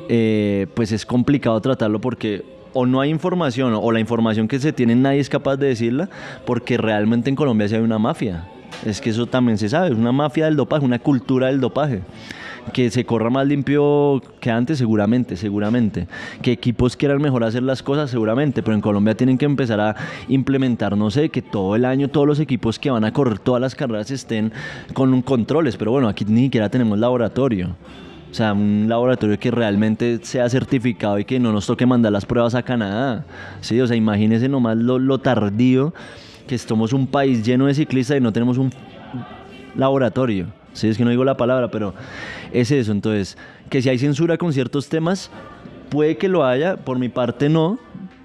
eh, 0.09 0.67
pues 0.75 0.91
es 0.91 1.05
complicado 1.05 1.59
tratarlo 1.59 1.99
porque 1.99 2.56
o 2.79 2.85
no 2.85 3.01
hay 3.01 3.09
información 3.09 3.73
o 3.73 3.91
la 3.91 3.99
información 3.99 4.47
que 4.47 4.59
se 4.59 4.71
tiene 4.71 4.95
nadie 4.95 5.19
es 5.19 5.29
capaz 5.29 5.57
de 5.57 5.65
decirla 5.65 6.09
porque 6.45 6.77
realmente 6.77 7.27
en 7.27 7.35
Colombia 7.35 7.67
sí 7.67 7.73
hay 7.73 7.81
una 7.81 7.97
mafia. 7.97 8.47
Es 8.85 9.01
que 9.01 9.09
eso 9.09 9.25
también 9.25 9.57
se 9.57 9.67
sabe, 9.67 9.87
es 9.87 9.97
una 9.97 10.11
mafia 10.11 10.45
del 10.45 10.55
dopaje, 10.55 10.85
una 10.85 10.99
cultura 10.99 11.47
del 11.47 11.59
dopaje. 11.59 12.01
Que 12.73 12.91
se 12.91 13.03
corra 13.03 13.31
más 13.31 13.47
limpio 13.47 14.21
que 14.39 14.51
antes, 14.51 14.77
seguramente, 14.77 15.37
seguramente. 15.37 16.07
Que 16.43 16.51
equipos 16.51 16.95
quieran 16.95 17.19
mejor 17.19 17.45
hacer 17.45 17.63
las 17.63 17.81
cosas, 17.81 18.11
seguramente. 18.11 18.61
Pero 18.61 18.75
en 18.75 18.81
Colombia 18.81 19.15
tienen 19.15 19.37
que 19.37 19.45
empezar 19.45 19.79
a 19.79 19.95
implementar, 20.27 20.97
no 20.97 21.09
sé, 21.09 21.29
que 21.29 21.41
todo 21.41 21.77
el 21.77 21.85
año 21.85 22.09
todos 22.09 22.27
los 22.27 22.41
equipos 22.41 22.77
que 22.77 22.91
van 22.91 23.05
a 23.05 23.13
correr 23.13 23.39
todas 23.39 23.61
las 23.61 23.73
carreras 23.73 24.11
estén 24.11 24.51
con 24.93 25.21
controles. 25.21 25.77
Pero 25.77 25.91
bueno, 25.91 26.09
aquí 26.09 26.25
ni 26.25 26.43
siquiera 26.43 26.69
tenemos 26.69 26.99
laboratorio. 26.99 27.75
Sea, 28.37 28.53
un 28.53 28.85
laboratorio 28.87 29.39
que 29.39 29.49
realmente 29.49 30.19
sea 30.21 30.47
certificado 30.47 31.17
y 31.17 31.25
que 31.25 31.39
no 31.39 31.51
nos 31.51 31.65
toque 31.65 31.87
mandar 31.87 32.11
las 32.11 32.23
pruebas 32.23 32.53
a 32.53 32.61
Canadá. 32.61 33.25
Sí, 33.61 33.81
o 33.81 33.87
sea, 33.87 33.97
imagínense 33.97 34.47
nomás 34.47 34.77
lo, 34.77 34.99
lo 34.99 35.17
tardío 35.17 35.91
que 36.45 36.55
somos 36.59 36.93
un 36.93 37.07
país 37.07 37.43
lleno 37.43 37.65
de 37.65 37.73
ciclistas 37.73 38.15
y 38.15 38.19
no 38.19 38.31
tenemos 38.31 38.59
un 38.59 38.71
laboratorio. 39.73 40.53
Sí, 40.73 40.87
es 40.87 40.99
que 40.99 41.03
no 41.03 41.09
digo 41.09 41.25
la 41.25 41.35
palabra, 41.35 41.71
pero 41.71 41.95
es 42.53 42.69
eso. 42.69 42.91
Entonces, 42.91 43.39
que 43.71 43.81
si 43.81 43.89
hay 43.89 43.97
censura 43.97 44.37
con 44.37 44.53
ciertos 44.53 44.87
temas, 44.87 45.31
puede 45.89 46.17
que 46.17 46.29
lo 46.29 46.45
haya, 46.45 46.77
por 46.77 46.99
mi 46.99 47.09
parte 47.09 47.49
no, 47.49 47.79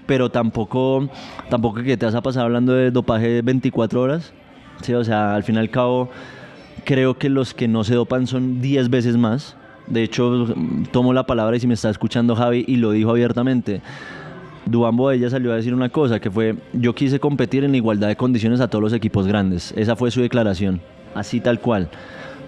pero 0.05 0.29
tampoco, 0.29 1.09
tampoco 1.49 1.81
que 1.81 1.97
te 1.97 2.05
vas 2.05 2.13
a 2.13 2.21
pasar 2.21 2.43
hablando 2.43 2.73
de 2.73 2.91
dopaje 2.91 3.41
24 3.41 3.99
horas. 3.99 4.31
Sí, 4.83 4.93
o 4.93 5.03
sea, 5.03 5.33
al 5.33 5.41
fin 5.41 5.55
y 5.55 5.57
al 5.57 5.71
cabo, 5.71 6.11
creo 6.85 7.17
que 7.17 7.29
los 7.29 7.55
que 7.55 7.67
no 7.67 7.83
se 7.83 7.95
dopan 7.95 8.27
son 8.27 8.61
10 8.61 8.91
veces 8.91 9.17
más. 9.17 9.57
De 9.87 10.03
hecho, 10.03 10.47
tomo 10.91 11.13
la 11.13 11.25
palabra 11.25 11.57
y 11.57 11.59
si 11.59 11.67
me 11.67 11.73
está 11.73 11.89
escuchando 11.89 12.35
Javi 12.35 12.63
y 12.67 12.77
lo 12.77 12.91
dijo 12.91 13.11
abiertamente. 13.11 13.81
Duambo 14.65 15.11
ella 15.11 15.29
salió 15.29 15.51
a 15.51 15.57
decir 15.57 15.73
una 15.73 15.89
cosa 15.89 16.21
que 16.21 16.31
fue 16.31 16.55
yo 16.71 16.95
quise 16.95 17.19
competir 17.19 17.65
en 17.65 17.75
igualdad 17.75 18.07
de 18.07 18.15
condiciones 18.15 18.61
a 18.61 18.69
todos 18.69 18.81
los 18.81 18.93
equipos 18.93 19.27
grandes. 19.27 19.73
Esa 19.75 19.95
fue 19.95 20.09
su 20.09 20.21
declaración, 20.21 20.79
así 21.15 21.41
tal 21.41 21.59
cual. 21.59 21.89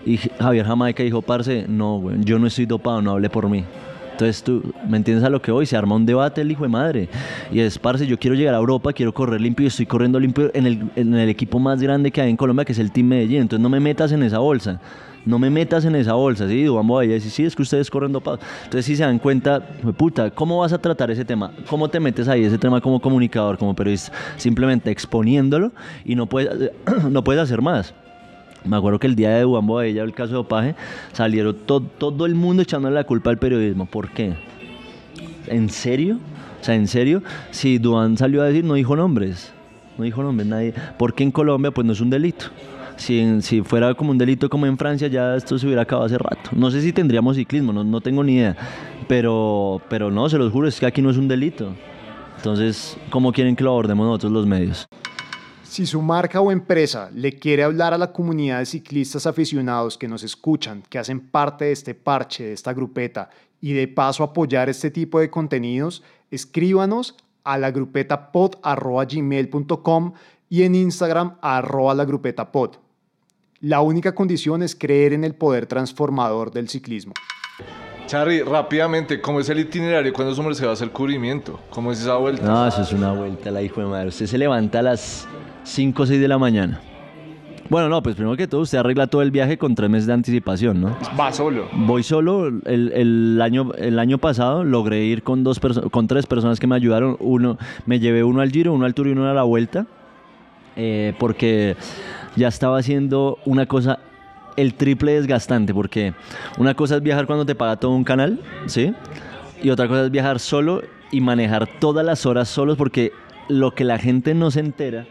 Y 0.06 0.18
Javier 0.18 0.66
Jamaica 0.66 1.04
dijo, 1.04 1.22
parce, 1.22 1.66
no, 1.68 2.12
yo 2.22 2.40
no 2.40 2.48
estoy 2.48 2.68
dopado, 2.68 3.02
no 3.02 3.12
hable 3.12 3.30
por 3.30 3.50
mí. 3.50 3.66
Entonces 4.12 4.44
tú, 4.44 4.74
¿me 4.88 4.96
entiendes 4.96 5.26
a 5.26 5.30
lo 5.30 5.42
que 5.42 5.52
voy? 5.52 5.66
Se 5.66 5.76
arma 5.76 5.96
un 5.96 6.06
debate 6.06 6.40
el 6.40 6.52
hijo 6.52 6.64
de 6.64 6.70
madre. 6.70 7.10
Y 7.52 7.60
es, 7.60 7.78
parce, 7.78 8.08
yo 8.08 8.18
quiero 8.18 8.36
llegar 8.36 8.54
a 8.54 8.60
Europa, 8.60 8.94
quiero 8.94 9.14
correr 9.14 9.42
limpio 9.42 9.66
y 9.66 9.68
estoy 9.68 9.86
corriendo 9.86 10.20
limpio 10.20 10.52
en 10.54 10.68
el, 10.68 10.90
en 10.96 11.14
el 11.16 11.28
equipo 11.28 11.60
más 11.60 11.82
grande 11.82 12.12
que 12.12 12.22
hay 12.22 12.30
en 12.30 12.38
Colombia, 12.38 12.64
que 12.64 12.72
es 12.72 12.80
el 12.80 12.92
Team 12.92 13.08
Medellín. 13.08 13.42
Entonces 13.42 13.62
no 13.62 13.68
me 13.68 13.82
metas 13.82 14.14
en 14.14 14.24
esa 14.24 14.40
bolsa 14.40 14.80
no 15.26 15.40
me 15.40 15.50
metas 15.50 15.86
en 15.86 15.96
esa 15.96 16.14
bolsa, 16.14 16.48
¿sí? 16.48 16.68
Vamos 16.68 17.02
a 17.02 17.08
decir, 17.08 17.32
sí, 17.32 17.44
es 17.44 17.56
que 17.56 17.64
ustedes 17.64 17.90
corren 17.90 18.12
dopados. 18.12 18.40
Entonces, 18.64 18.86
si 18.86 18.96
se 18.96 19.04
dan 19.04 19.20
cuenta, 19.20 19.60
puta, 19.98 20.30
¿cómo 20.32 20.60
vas 20.60 20.74
a 20.74 20.78
tratar 20.78 21.10
ese 21.12 21.26
tema? 21.26 21.52
¿Cómo 21.70 21.90
te 21.90 22.00
metes 22.00 22.28
ahí 22.28 22.44
ese 22.44 22.58
tema 22.58 22.80
como 22.80 23.02
comunicador, 23.02 23.58
como 23.58 23.76
periodista? 23.76 24.12
Simplemente 24.38 24.92
exponiéndolo 24.92 25.72
y 26.04 26.16
no 26.16 26.28
puedes, 26.28 26.72
no 27.10 27.24
puedes 27.24 27.42
hacer 27.42 27.62
más. 27.62 27.94
Me 28.64 28.78
acuerdo 28.78 29.00
que 29.00 29.08
el 29.08 29.16
día 29.16 29.30
de 29.30 29.42
Duan 29.42 29.68
ella 29.86 30.04
el 30.04 30.14
caso 30.14 30.30
de 30.30 30.36
dopaje, 30.36 30.76
salieron 31.14 31.56
todo 31.66 32.26
el 32.26 32.36
mundo 32.36 32.64
echándole 32.64 32.96
la 32.96 33.04
culpa 33.04 33.30
al 33.30 33.38
periodismo. 33.38 33.86
¿Por 33.86 34.10
qué? 34.10 34.34
¿En 35.48 35.70
serio? 35.70 36.20
O 36.62 36.64
sea, 36.64 36.74
¿en 36.74 36.88
serio? 36.88 37.22
Si 37.52 37.78
Duan 37.78 38.18
salió 38.18 38.42
a 38.42 38.46
decir, 38.46 38.64
no 38.64 38.74
dijo 38.74 38.96
nombres. 38.96 39.54
No 39.98 40.04
dijo 40.04 40.24
nombres, 40.24 40.48
nadie. 40.48 40.74
Porque 40.98 41.24
en 41.24 41.32
Colombia, 41.32 41.70
pues 41.72 41.86
no 41.86 41.94
es 41.94 42.02
un 42.02 42.10
delito. 42.10 42.48
Si, 42.98 43.62
fuera 43.64 43.94
como 43.94 44.12
un 44.12 44.18
delito 44.18 44.50
como 44.50 44.66
en 44.66 44.78
Francia, 44.78 45.08
ya 45.08 45.36
esto 45.36 45.58
se 45.58 45.66
hubiera 45.66 45.84
acabado 45.84 46.06
hace 46.06 46.18
rato. 46.18 46.52
No 46.54 46.72
sé 46.72 46.82
si 46.82 46.94
tendríamos 46.94 47.36
ciclismo, 47.36 47.74
no, 47.74 48.02
tengo 48.02 48.24
ni 48.24 48.36
idea. 48.36 48.56
Pero, 49.08 49.82
pero 49.90 50.12
no, 50.12 50.30
se 50.30 50.38
los 50.38 50.52
juro, 50.52 50.68
es 50.68 50.80
que 50.80 50.86
aquí 50.86 51.02
no 51.02 51.10
es 51.10 51.18
un 51.18 51.28
delito. 51.28 51.74
Entonces, 52.38 52.98
¿cómo 53.10 53.32
quieren 53.32 53.56
que 53.56 53.64
lo 53.64 53.72
abordemos 53.72 54.06
nosotros 54.06 54.32
los 54.32 54.46
medios? 54.46 54.88
Si 55.64 55.86
su 55.86 56.02
marca 56.02 56.40
o 56.40 56.52
empresa 56.52 57.10
le 57.14 57.38
quiere 57.38 57.64
hablar 57.64 57.94
a 57.94 57.98
la 57.98 58.12
comunidad 58.12 58.60
de 58.60 58.66
ciclistas 58.66 59.28
aficionados 59.28 59.98
que 59.98 60.08
nos 60.08 60.24
escuchan, 60.24 60.84
que 60.90 60.98
hacen 60.98 61.20
parte 61.20 61.66
de 61.66 61.72
este 61.74 61.94
parche, 61.94 62.46
de 62.46 62.54
esta 62.54 62.74
grupeta, 62.74 63.30
y 63.62 63.74
de 63.74 63.88
paso 63.88 64.24
apoyar 64.24 64.70
este 64.70 64.92
tipo 64.92 65.20
de 65.20 65.30
contenidos, 65.30 66.04
escríbanos 66.30 67.16
a 67.44 67.58
la 67.58 67.72
grupeta 67.72 68.32
y 70.50 70.64
en 70.64 70.76
Instagram 70.76 71.38
arroba 71.42 71.94
la 71.96 72.06
grupeta. 72.06 72.52
La 73.66 73.82
única 73.82 74.14
condición 74.14 74.62
es 74.62 74.76
creer 74.76 75.12
en 75.12 75.24
el 75.24 75.34
poder 75.34 75.66
transformador 75.66 76.52
del 76.52 76.70
ciclismo. 76.70 77.14
Charly, 78.06 78.44
rápidamente, 78.44 79.20
¿cómo 79.20 79.40
es 79.40 79.50
el 79.50 79.58
itinerario 79.58 80.14
cuando 80.14 80.36
su 80.36 80.44
merced 80.44 80.66
va 80.68 80.70
a 80.70 80.74
hacer 80.74 80.92
cubrimiento? 80.92 81.60
¿Cómo 81.72 81.92
es 81.92 82.00
esa 82.00 82.16
vuelta? 82.18 82.46
No, 82.46 82.68
eso 82.68 82.84
es 82.84 82.94
una 82.94 83.12
vuelta, 83.14 83.50
la 83.50 83.64
hijo 83.64 83.82
de 83.82 83.88
madre. 83.88 84.10
Usted 84.10 84.28
se 84.28 84.38
levanta 84.38 84.78
a 84.78 84.82
las 84.84 85.28
5 85.64 86.04
o 86.04 86.06
6 86.06 86.22
de 86.22 86.28
la 86.28 86.38
mañana. 86.38 86.80
Bueno, 87.68 87.90
no, 87.90 88.04
pues 88.04 88.16
primero 88.16 88.38
que 88.38 88.48
todo 88.48 88.62
usted 88.62 88.78
arregla 88.78 89.08
todo 89.08 89.24
el 89.24 89.32
viaje 89.32 89.58
con 89.58 89.74
tres 89.74 89.90
meses 89.90 90.06
de 90.06 90.14
anticipación, 90.14 90.80
¿no? 90.80 90.96
Va 91.20 91.34
solo. 91.34 91.68
Voy 91.74 92.04
solo. 92.04 92.50
El, 92.66 93.42
año, 93.42 93.72
el 93.80 93.98
año 93.98 94.20
pasado 94.20 94.64
logré 94.64 95.06
ir 95.06 95.24
con, 95.24 95.44
dos 95.44 95.60
con 95.90 96.06
tres 96.06 96.28
personas 96.28 96.60
que 96.60 96.68
me 96.68 96.76
ayudaron. 96.76 97.18
Uno, 97.20 97.58
me 97.88 98.00
llevé 98.00 98.24
uno 98.24 98.42
al 98.42 98.52
Giro, 98.52 98.74
uno 98.74 98.86
al 98.86 98.94
Tour 98.94 99.08
y 99.08 99.14
uno 99.14 99.28
a 99.28 99.34
la 99.34 99.42
Vuelta. 99.42 99.88
Eh, 100.76 101.14
porque 101.20 101.76
ya 102.36 102.48
estaba 102.50 102.78
haciendo 102.78 103.40
una 103.46 103.66
cosa 103.66 104.00
el 104.58 104.74
triple 104.74 105.14
desgastante, 105.14 105.74
porque 105.74 106.14
una 106.58 106.76
cosa 106.76 106.96
es 106.96 107.04
viajar 107.04 107.28
cuando 107.28 107.46
te 107.46 107.56
paga 107.56 107.76
todo 107.78 107.92
un 107.92 108.04
canal, 108.04 108.40
¿sí? 108.68 108.94
Y 109.62 109.70
otra 109.70 109.88
cosa 109.88 110.06
es 110.06 110.12
viajar 110.12 110.40
solo 110.40 110.82
y 111.12 111.22
manejar 111.22 111.68
todas 111.80 112.06
las 112.06 112.26
horas 112.26 112.50
solos, 112.50 112.78
porque 112.78 113.12
lo 113.48 113.74
que 113.76 113.84
la 113.84 113.98
gente 113.98 114.34
no 114.34 114.52
se 114.52 114.62
entera 114.62 115.06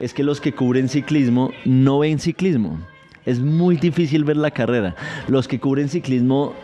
es 0.00 0.14
que 0.14 0.22
los 0.22 0.40
que 0.40 0.52
cubren 0.52 0.88
ciclismo 0.88 1.50
no 1.64 2.00
ven 2.00 2.18
ciclismo. 2.18 2.78
Es 3.24 3.40
muy 3.40 3.76
difícil 3.76 4.24
ver 4.24 4.36
la 4.36 4.50
carrera. 4.50 4.96
Los 5.28 5.46
que 5.46 5.60
cubren 5.60 5.88
ciclismo 5.88 6.54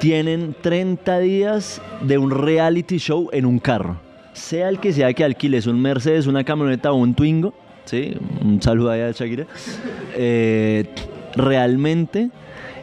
tienen 0.00 0.54
30 0.60 1.18
días 1.20 1.80
de 2.02 2.18
un 2.18 2.30
reality 2.30 2.98
show 2.98 3.28
en 3.32 3.46
un 3.46 3.58
carro. 3.58 3.96
Sea 4.34 4.68
el 4.68 4.78
que 4.78 4.92
sea 4.92 5.14
que 5.14 5.24
alquiles 5.24 5.66
un 5.66 5.80
Mercedes, 5.80 6.26
una 6.26 6.44
camioneta 6.44 6.92
o 6.92 6.96
un 6.96 7.14
Twingo. 7.14 7.54
¿Sí? 7.86 8.14
Un 8.42 8.60
saludo 8.60 8.90
a 8.90 9.10
Shakira. 9.10 9.46
Eh, 10.14 10.84
realmente 11.34 12.30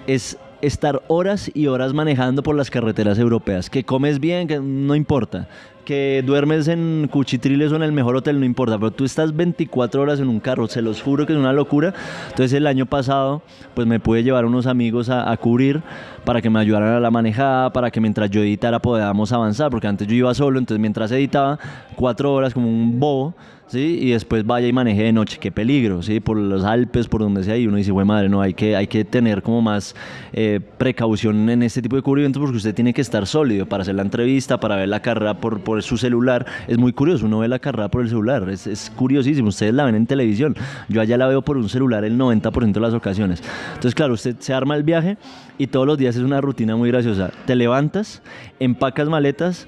es 0.07 0.37
estar 0.61 1.03
horas 1.07 1.51
y 1.53 1.67
horas 1.67 1.93
manejando 1.93 2.41
por 2.41 2.55
las 2.55 2.69
carreteras 2.69 3.19
europeas. 3.19 3.69
Que 3.69 3.83
comes 3.83 4.19
bien, 4.19 4.47
que 4.47 4.59
no 4.59 4.95
importa 4.95 5.47
que 5.83 6.23
duermes 6.25 6.67
en 6.67 7.07
Cuchitriles 7.11 7.71
o 7.71 7.75
en 7.75 7.83
el 7.83 7.91
mejor 7.91 8.15
hotel, 8.15 8.39
no 8.39 8.45
importa, 8.45 8.77
pero 8.77 8.91
tú 8.91 9.05
estás 9.05 9.35
24 9.35 10.01
horas 10.01 10.19
en 10.19 10.29
un 10.29 10.39
carro, 10.39 10.67
se 10.67 10.81
los 10.81 11.01
juro 11.01 11.25
que 11.25 11.33
es 11.33 11.39
una 11.39 11.53
locura. 11.53 11.93
Entonces 12.29 12.53
el 12.53 12.67
año 12.67 12.85
pasado, 12.85 13.41
pues 13.73 13.87
me 13.87 13.99
pude 13.99 14.23
llevar 14.23 14.45
unos 14.45 14.65
amigos 14.65 15.09
a, 15.09 15.35
cubrir 15.37 15.81
para 16.23 16.41
que 16.41 16.49
me 16.49 16.59
ayudaran 16.59 16.93
a 16.93 16.99
la 16.99 17.11
manejada, 17.11 17.73
para 17.73 17.91
que 17.91 17.99
mientras 17.99 18.29
yo 18.29 18.41
editara 18.41 18.79
podamos 18.79 19.31
avanzar, 19.31 19.69
porque 19.69 19.87
antes 19.87 20.07
yo 20.07 20.15
iba 20.15 20.33
solo, 20.33 20.59
entonces 20.59 20.79
mientras 20.79 21.11
editaba, 21.11 21.59
cuatro 21.95 22.33
horas 22.33 22.53
como 22.53 22.69
un 22.69 22.99
bobo, 22.99 23.33
¿sí? 23.67 23.99
Y 24.01 24.11
después 24.11 24.45
vaya 24.45 24.67
y 24.67 24.73
maneje 24.73 25.03
de 25.03 25.13
noche, 25.13 25.37
qué 25.39 25.51
peligro, 25.51 26.01
¿sí? 26.01 26.19
Por 26.19 26.37
los 26.37 26.63
Alpes, 26.63 27.07
por 27.07 27.21
donde 27.21 27.43
sea, 27.43 27.57
y 27.57 27.67
uno 27.67 27.77
dice, 27.77 27.91
güey, 27.91 28.05
madre, 28.05 28.29
no, 28.29 28.41
hay 28.41 28.53
que, 28.53 28.75
hay 28.75 28.87
que 28.87 29.05
tener 29.05 29.41
como 29.41 29.61
más 29.61 29.95
eh, 30.33 30.59
precaución 30.77 31.49
en 31.49 31.63
este 31.63 31.81
tipo 31.81 31.95
de 31.95 32.01
cubrimientos 32.01 32.39
porque 32.41 32.57
usted 32.57 32.73
tiene 32.73 32.93
que 32.93 33.01
estar 33.01 33.25
sólido 33.27 33.65
para 33.65 33.83
hacer 33.83 33.95
la 33.95 34.01
entrevista, 34.01 34.59
para 34.59 34.75
ver 34.75 34.89
la 34.89 35.01
carrera 35.01 35.39
por, 35.39 35.61
por 35.61 35.81
su 35.83 35.97
celular. 35.97 36.45
Es 36.67 36.77
muy 36.77 36.93
curioso, 36.93 37.25
uno 37.25 37.39
ve 37.39 37.47
la 37.47 37.59
carrera 37.59 37.89
por 37.89 38.01
el 38.01 38.09
celular, 38.09 38.49
es, 38.49 38.67
es 38.67 38.91
curiosísimo, 38.95 39.49
ustedes 39.49 39.73
la 39.73 39.85
ven 39.85 39.95
en 39.95 40.05
televisión, 40.05 40.55
yo 40.89 41.01
allá 41.01 41.17
la 41.17 41.27
veo 41.27 41.41
por 41.41 41.57
un 41.57 41.69
celular 41.69 42.03
el 42.03 42.17
90% 42.17 42.73
de 42.73 42.79
las 42.79 42.93
ocasiones. 42.93 43.41
Entonces, 43.69 43.95
claro, 43.95 44.13
usted 44.13 44.35
se 44.39 44.53
arma 44.53 44.75
el 44.75 44.83
viaje 44.83 45.17
y 45.57 45.67
todos 45.67 45.87
los 45.87 45.97
días 45.97 46.15
es 46.15 46.21
una 46.21 46.41
rutina 46.41 46.75
muy 46.75 46.89
graciosa. 46.89 47.31
Te 47.45 47.55
levantas, 47.55 48.21
empacas 48.59 49.09
maletas, 49.09 49.67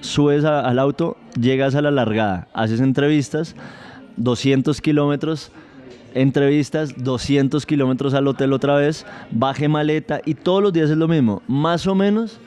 subes 0.00 0.44
al 0.44 0.78
auto, 0.78 1.16
llegas 1.40 1.74
a 1.74 1.82
la 1.82 1.90
largada, 1.90 2.48
haces 2.52 2.80
entrevistas, 2.80 3.54
200 4.16 4.80
kilómetros, 4.80 5.50
entrevistas, 6.14 6.94
200 7.02 7.64
kilómetros 7.66 8.14
al 8.14 8.26
hotel 8.28 8.52
otra 8.52 8.76
vez, 8.76 9.06
baje 9.30 9.68
maleta 9.68 10.20
y 10.24 10.34
todos 10.34 10.62
los 10.62 10.72
días 10.72 10.90
es 10.90 10.96
lo 10.96 11.08
mismo. 11.08 11.42
Más 11.46 11.86
o 11.86 11.94
menos, 11.94 12.38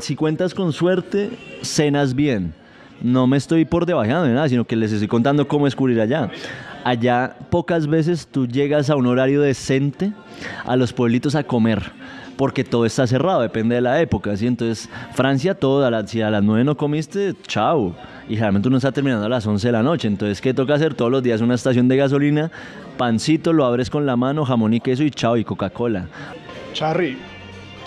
si 0.00 0.16
cuentas 0.16 0.54
con 0.54 0.72
suerte, 0.72 1.30
cenas 1.62 2.14
bien. 2.14 2.54
No 3.00 3.28
me 3.28 3.36
estoy 3.36 3.64
por 3.64 3.86
debajo 3.86 4.22
de 4.22 4.34
nada, 4.34 4.48
sino 4.48 4.64
que 4.64 4.74
les 4.74 4.90
estoy 4.90 5.06
contando 5.06 5.46
cómo 5.46 5.66
descubrir 5.66 6.00
allá. 6.00 6.30
Allá 6.82 7.36
pocas 7.50 7.86
veces 7.86 8.26
tú 8.26 8.48
llegas 8.48 8.90
a 8.90 8.96
un 8.96 9.06
horario 9.06 9.40
decente 9.40 10.12
a 10.64 10.74
los 10.74 10.92
pueblitos 10.92 11.36
a 11.36 11.44
comer 11.44 11.92
porque 12.38 12.62
todo 12.62 12.86
está 12.86 13.04
cerrado, 13.08 13.42
depende 13.42 13.74
de 13.74 13.80
la 13.80 14.00
época, 14.00 14.36
¿sí? 14.36 14.46
Entonces, 14.46 14.88
Francia, 15.12 15.54
todo, 15.54 15.84
a 15.84 16.06
si 16.06 16.22
a 16.22 16.30
las 16.30 16.42
9 16.44 16.62
no 16.62 16.76
comiste, 16.76 17.34
chao. 17.48 17.96
Y 18.28 18.36
realmente 18.36 18.68
uno 18.68 18.76
está 18.76 18.92
terminando 18.92 19.26
a 19.26 19.28
las 19.28 19.44
11 19.44 19.66
de 19.66 19.72
la 19.72 19.82
noche, 19.82 20.06
entonces, 20.06 20.40
¿qué 20.40 20.54
toca 20.54 20.74
hacer? 20.74 20.94
Todos 20.94 21.10
los 21.10 21.20
días 21.20 21.40
una 21.40 21.56
estación 21.56 21.88
de 21.88 21.96
gasolina, 21.96 22.52
pancito, 22.96 23.52
lo 23.52 23.64
abres 23.64 23.90
con 23.90 24.06
la 24.06 24.14
mano, 24.14 24.44
jamón 24.44 24.72
y 24.72 24.80
queso 24.80 25.02
y 25.02 25.10
chao, 25.10 25.36
y 25.36 25.42
Coca-Cola. 25.42 26.06
Charry, 26.74 27.18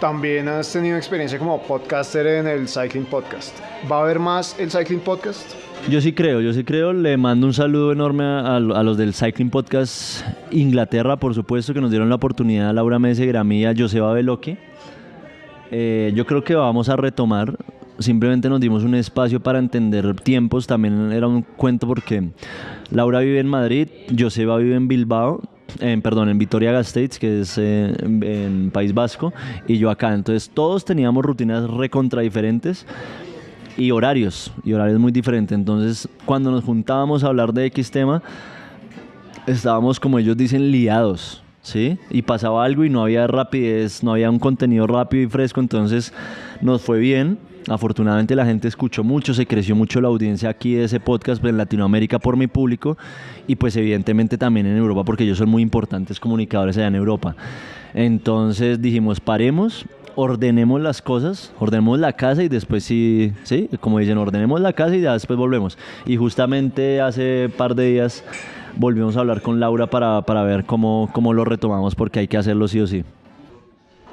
también 0.01 0.49
has 0.49 0.73
tenido 0.73 0.97
experiencia 0.97 1.39
como 1.39 1.61
podcaster 1.63 2.27
en 2.27 2.47
el 2.47 2.67
Cycling 2.67 3.05
Podcast. 3.05 3.57
¿Va 3.89 3.99
a 3.99 4.01
haber 4.01 4.19
más 4.19 4.59
el 4.59 4.69
Cycling 4.69 4.99
Podcast? 4.99 5.49
Yo 5.89 5.99
sí 5.99 6.13
creo, 6.13 6.41
yo 6.41 6.53
sí 6.53 6.63
creo. 6.63 6.93
Le 6.93 7.17
mando 7.17 7.47
un 7.47 7.53
saludo 7.53 7.91
enorme 7.91 8.23
a, 8.23 8.59
los 8.59 8.97
del 8.97 9.13
Cycling 9.13 9.49
Podcast 9.49 10.23
Inglaterra, 10.51 11.17
por 11.17 11.33
supuesto, 11.33 11.73
que 11.73 11.81
nos 11.81 11.89
dieron 11.89 12.07
la 12.07 12.15
oportunidad 12.15 12.69
a 12.69 12.73
Laura 12.73 12.99
Meseguer, 12.99 13.37
a 13.37 13.43
mí 13.43 13.61
y 13.61 13.65
a 13.65 13.73
Joseba 13.75 14.13
Beloque. 14.13 14.57
Eh, 15.71 16.11
yo 16.15 16.25
creo 16.25 16.43
que 16.43 16.55
vamos 16.55 16.87
a 16.87 16.95
retomar. 16.95 17.57
Simplemente 17.97 18.47
nos 18.47 18.59
dimos 18.59 18.83
un 18.83 18.95
espacio 18.95 19.41
para 19.41 19.59
entender 19.59 20.15
tiempos. 20.21 20.67
También 20.67 21.11
era 21.11 21.27
un 21.27 21.41
cuento 21.41 21.87
porque 21.87 22.29
Laura 22.91 23.19
vive 23.19 23.39
en 23.39 23.47
Madrid, 23.47 23.87
Joseba 24.17 24.57
vive 24.57 24.75
en 24.75 24.87
Bilbao, 24.87 25.41
en, 25.79 26.01
perdón, 26.01 26.29
en 26.29 26.37
Vitoria-Gasteiz, 26.37 27.17
que 27.17 27.41
es 27.41 27.57
eh, 27.57 27.93
en, 28.01 28.69
País 28.71 28.93
Vasco, 28.93 29.33
y 29.67 29.77
yo 29.77 29.89
acá. 29.89 30.13
Entonces 30.13 30.51
todos 30.53 30.85
teníamos 30.85 31.25
rutinas 31.25 31.69
recontra 31.69 32.21
diferentes 32.21 32.85
y 33.77 33.91
horarios, 33.91 34.51
y 34.63 34.73
horarios 34.73 34.99
muy 34.99 35.11
diferentes. 35.11 35.57
Entonces, 35.57 36.07
cuando 36.25 36.51
nos 36.51 36.63
juntábamos 36.63 37.23
a 37.23 37.27
hablar 37.27 37.53
de 37.53 37.65
X 37.65 37.91
tema, 37.91 38.21
estábamos, 39.47 39.99
como 39.99 40.19
ellos 40.19 40.37
dicen, 40.37 40.71
liados, 40.71 41.43
¿sí? 41.61 41.97
Y 42.09 42.21
pasaba 42.21 42.63
algo 42.63 42.85
y 42.85 42.89
no 42.89 43.03
había 43.03 43.27
rapidez, 43.27 44.03
no 44.03 44.13
había 44.13 44.29
un 44.29 44.39
contenido 44.39 44.87
rápido 44.87 45.23
y 45.23 45.27
fresco, 45.27 45.59
entonces 45.59 46.13
nos 46.61 46.81
fue 46.81 46.99
bien. 46.99 47.37
Afortunadamente 47.69 48.35
la 48.35 48.45
gente 48.45 48.67
escuchó 48.67 49.03
mucho, 49.03 49.35
se 49.35 49.45
creció 49.45 49.75
mucho 49.75 50.01
la 50.01 50.07
audiencia 50.07 50.49
aquí 50.49 50.73
de 50.73 50.85
ese 50.85 50.99
podcast 50.99 51.43
en 51.45 51.57
Latinoamérica 51.57 52.17
por 52.17 52.35
mi 52.35 52.47
público 52.47 52.97
y 53.47 53.55
pues 53.55 53.75
evidentemente 53.75 54.37
también 54.37 54.65
en 54.65 54.77
Europa 54.77 55.03
porque 55.03 55.25
ellos 55.25 55.37
son 55.37 55.49
muy 55.49 55.61
importantes 55.61 56.19
comunicadores 56.19 56.77
allá 56.77 56.87
en 56.87 56.95
Europa. 56.95 57.35
Entonces 57.93 58.81
dijimos, 58.81 59.19
paremos, 59.19 59.85
ordenemos 60.15 60.81
las 60.81 61.01
cosas, 61.01 61.51
ordenemos 61.59 61.99
la 61.99 62.13
casa 62.13 62.43
y 62.43 62.49
después 62.49 62.83
sí, 62.83 63.33
sí, 63.43 63.69
como 63.79 63.99
dicen, 63.99 64.17
ordenemos 64.17 64.61
la 64.61 64.73
casa 64.73 64.95
y 64.95 65.01
ya 65.01 65.13
después 65.13 65.37
volvemos. 65.37 65.77
Y 66.05 66.17
justamente 66.17 67.01
hace 67.01 67.49
par 67.57 67.75
de 67.75 67.85
días 67.85 68.23
volvimos 68.75 69.17
a 69.17 69.21
hablar 69.21 69.41
con 69.41 69.59
Laura 69.59 69.87
para, 69.87 70.21
para 70.21 70.43
ver 70.43 70.65
cómo, 70.65 71.09
cómo 71.13 71.33
lo 71.33 71.45
retomamos 71.45 71.95
porque 71.95 72.19
hay 72.19 72.27
que 72.27 72.37
hacerlo 72.37 72.67
sí 72.67 72.79
o 72.79 72.87
sí. 72.87 73.03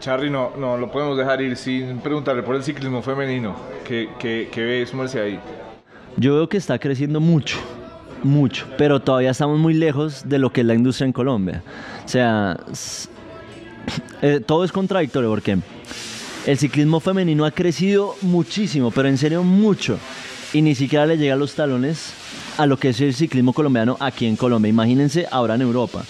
Charly, 0.01 0.31
no, 0.31 0.53
no 0.57 0.77
lo 0.77 0.91
podemos 0.93 1.19
dejar 1.19 1.41
ir 1.41 1.57
sin 1.57 1.99
preguntarle 1.99 2.43
por 2.43 2.55
el 2.55 2.63
ciclismo 2.63 3.03
femenino. 3.03 3.57
¿Qué, 3.85 4.09
qué, 4.19 4.49
qué 4.53 4.65
ve 4.65 4.87
su 4.87 4.97
merced 4.97 5.21
ahí? 5.21 5.41
Yo 6.17 6.35
veo 6.35 6.49
que 6.49 6.57
está 6.57 6.79
creciendo 6.79 7.21
mucho, 7.21 7.59
mucho, 8.23 8.67
pero 8.77 9.01
todavía 9.01 9.31
estamos 9.31 9.59
muy 9.59 9.75
lejos 9.75 10.29
de 10.29 10.39
lo 10.39 10.51
que 10.51 10.61
es 10.61 10.67
la 10.67 10.75
industria 10.75 11.07
en 11.07 11.13
Colombia. 11.13 11.63
O 12.05 12.09
sea, 12.09 12.57
eh, 14.23 14.41
todo 14.45 14.65
es 14.65 14.73
contradictorio 14.73 15.31
porque 15.31 15.59
el 16.47 16.59
ciclismo 16.59 17.01
femenino 17.01 17.45
ha 17.45 17.51
crecido 17.51 18.15
muchísimo, 18.23 18.91
pero 18.91 19.09
en 19.09 19.19
serio 19.19 19.43
mucho, 19.43 19.99
y 20.53 20.63
ni 20.63 20.75
siquiera 20.75 21.07
le 21.07 21.19
llega 21.19 21.35
a 21.35 21.37
los 21.37 21.55
talones 21.55 22.13
a 22.57 22.67
lo 22.67 22.77
que 22.77 22.89
es 22.89 23.01
el 23.01 23.15
ciclismo 23.15 23.53
colombiano 23.53 23.97
aquí 24.01 24.27
en 24.27 24.37
Colombia. 24.37 24.69
Imagínense 24.69 25.27
ahora 25.31 25.55
en 25.55 25.63
Europa. 25.63 26.05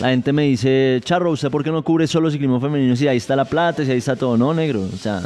La 0.00 0.10
gente 0.10 0.32
me 0.32 0.44
dice, 0.44 1.00
Charro, 1.02 1.32
¿usted 1.32 1.50
por 1.50 1.64
qué 1.64 1.70
no 1.70 1.82
cubre 1.82 2.06
solo 2.06 2.30
ciclismo 2.30 2.60
femenino? 2.60 2.94
Si 2.94 3.08
ahí 3.08 3.16
está 3.16 3.34
la 3.34 3.46
plata, 3.46 3.84
si 3.84 3.90
ahí 3.90 3.98
está 3.98 4.14
todo, 4.14 4.36
no, 4.36 4.54
negro. 4.54 4.82
O 4.82 4.96
sea, 4.96 5.22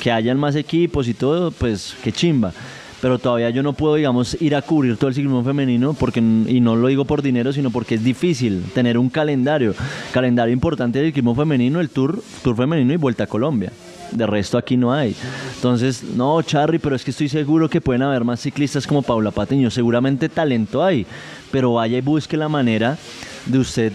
que 0.00 0.10
hayan 0.10 0.38
más 0.38 0.56
equipos 0.56 1.06
y 1.06 1.14
todo, 1.14 1.52
pues 1.52 1.94
qué 2.02 2.10
chimba. 2.10 2.52
Pero 3.02 3.18
todavía 3.18 3.50
yo 3.50 3.64
no 3.64 3.72
puedo, 3.72 3.96
digamos, 3.96 4.40
ir 4.40 4.54
a 4.54 4.62
cubrir 4.62 4.96
todo 4.96 5.08
el 5.08 5.14
ciclismo 5.14 5.42
femenino, 5.42 5.92
porque, 5.92 6.20
y 6.20 6.60
no 6.60 6.76
lo 6.76 6.86
digo 6.86 7.04
por 7.04 7.20
dinero, 7.20 7.52
sino 7.52 7.70
porque 7.70 7.96
es 7.96 8.04
difícil 8.04 8.62
tener 8.72 8.96
un 8.96 9.10
calendario. 9.10 9.74
Calendario 10.12 10.54
importante 10.54 11.00
del 11.00 11.08
ciclismo 11.08 11.34
femenino, 11.34 11.80
el 11.80 11.90
Tour, 11.90 12.22
Tour 12.44 12.56
Femenino 12.56 12.92
y 12.92 12.96
Vuelta 12.96 13.24
a 13.24 13.26
Colombia. 13.26 13.72
De 14.12 14.24
resto 14.24 14.56
aquí 14.56 14.76
no 14.76 14.92
hay. 14.92 15.16
Entonces, 15.56 16.04
no, 16.14 16.40
Charry, 16.42 16.78
pero 16.78 16.94
es 16.94 17.02
que 17.02 17.10
estoy 17.10 17.28
seguro 17.28 17.68
que 17.68 17.80
pueden 17.80 18.02
haber 18.02 18.22
más 18.22 18.40
ciclistas 18.40 18.86
como 18.86 19.02
Paula 19.02 19.32
Patiño. 19.32 19.68
Seguramente 19.68 20.28
talento 20.28 20.84
hay, 20.84 21.04
pero 21.50 21.72
vaya 21.72 21.98
y 21.98 22.02
busque 22.02 22.36
la 22.36 22.48
manera 22.48 22.98
de 23.46 23.58
usted 23.58 23.92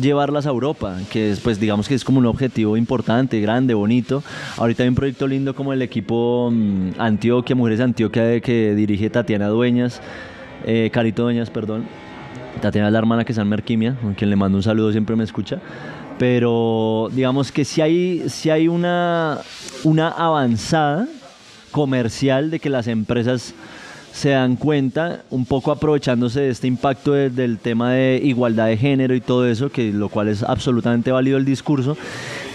llevarlas 0.00 0.46
a 0.46 0.50
Europa, 0.50 0.96
que 1.10 1.32
es, 1.32 1.40
pues 1.40 1.58
digamos 1.60 1.88
que 1.88 1.94
es 1.94 2.04
como 2.04 2.18
un 2.18 2.26
objetivo 2.26 2.76
importante, 2.76 3.40
grande, 3.40 3.74
bonito. 3.74 4.22
Ahorita 4.56 4.82
hay 4.82 4.88
un 4.88 4.94
proyecto 4.94 5.26
lindo 5.26 5.54
como 5.54 5.72
el 5.72 5.82
equipo 5.82 6.50
mm, 6.52 6.92
Antioquia, 6.98 7.56
Mujeres 7.56 7.80
Antioquia, 7.80 8.40
que 8.40 8.74
dirige 8.74 9.10
Tatiana 9.10 9.48
Dueñas, 9.48 10.00
eh, 10.64 10.90
Carito 10.92 11.22
Dueñas, 11.22 11.50
perdón. 11.50 11.84
Tatiana 12.60 12.88
es 12.88 12.92
la 12.92 12.98
hermana 12.98 13.24
que 13.24 13.32
está 13.32 13.42
en 13.42 13.48
Merquimia, 13.48 13.96
con 14.00 14.14
quien 14.14 14.30
le 14.30 14.36
mando 14.36 14.58
un 14.58 14.62
saludo, 14.62 14.90
siempre 14.92 15.14
me 15.16 15.24
escucha. 15.24 15.60
Pero 16.18 17.08
digamos 17.12 17.52
que 17.52 17.64
si 17.64 17.80
hay, 17.80 18.28
si 18.28 18.50
hay 18.50 18.66
una, 18.66 19.38
una 19.84 20.08
avanzada 20.08 21.06
comercial 21.70 22.50
de 22.50 22.58
que 22.58 22.70
las 22.70 22.88
empresas 22.88 23.54
se 24.18 24.30
dan 24.30 24.56
cuenta, 24.56 25.22
un 25.30 25.44
poco 25.44 25.70
aprovechándose 25.70 26.40
de 26.40 26.48
este 26.50 26.66
impacto 26.66 27.12
del 27.12 27.58
tema 27.58 27.92
de 27.92 28.20
igualdad 28.22 28.66
de 28.66 28.76
género 28.76 29.14
y 29.14 29.20
todo 29.20 29.46
eso, 29.46 29.70
que 29.70 29.92
lo 29.92 30.08
cual 30.08 30.26
es 30.26 30.42
absolutamente 30.42 31.12
válido 31.12 31.38
el 31.38 31.44
discurso, 31.44 31.96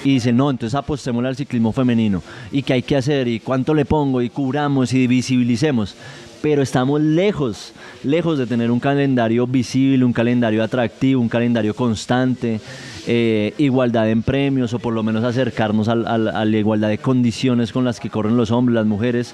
y 0.04 0.16
dicen, 0.16 0.36
no, 0.36 0.50
entonces 0.50 0.76
apostémosle 0.76 1.30
al 1.30 1.38
ciclismo 1.38 1.72
femenino, 1.72 2.22
y 2.52 2.64
qué 2.64 2.74
hay 2.74 2.82
que 2.82 2.98
hacer, 2.98 3.30
y 3.30 3.40
cuánto 3.40 3.74
le 3.74 3.86
pongo, 3.86 4.22
y 4.22 4.30
cubramos, 4.30 4.94
y 4.94 5.08
visibilicemos. 5.08 5.96
Pero 6.42 6.62
estamos 6.62 7.00
lejos, 7.00 7.72
lejos 8.04 8.38
de 8.38 8.46
tener 8.46 8.70
un 8.70 8.82
calendario 8.82 9.48
visible, 9.48 10.04
un 10.04 10.12
calendario 10.12 10.62
atractivo, 10.62 11.22
un 11.22 11.30
calendario 11.30 11.74
constante, 11.74 12.60
eh, 13.08 13.54
igualdad 13.58 14.10
en 14.10 14.22
premios, 14.22 14.74
o 14.74 14.80
por 14.80 14.94
lo 14.94 15.02
menos 15.04 15.24
acercarnos 15.24 15.88
a 15.88 15.96
la 15.96 16.58
igualdad 16.58 16.90
de 16.90 16.98
condiciones 16.98 17.72
con 17.72 17.86
las 17.86 18.02
que 18.02 18.10
corren 18.10 18.36
los 18.36 18.52
hombres, 18.52 18.76
las 18.76 18.86
mujeres. 18.86 19.34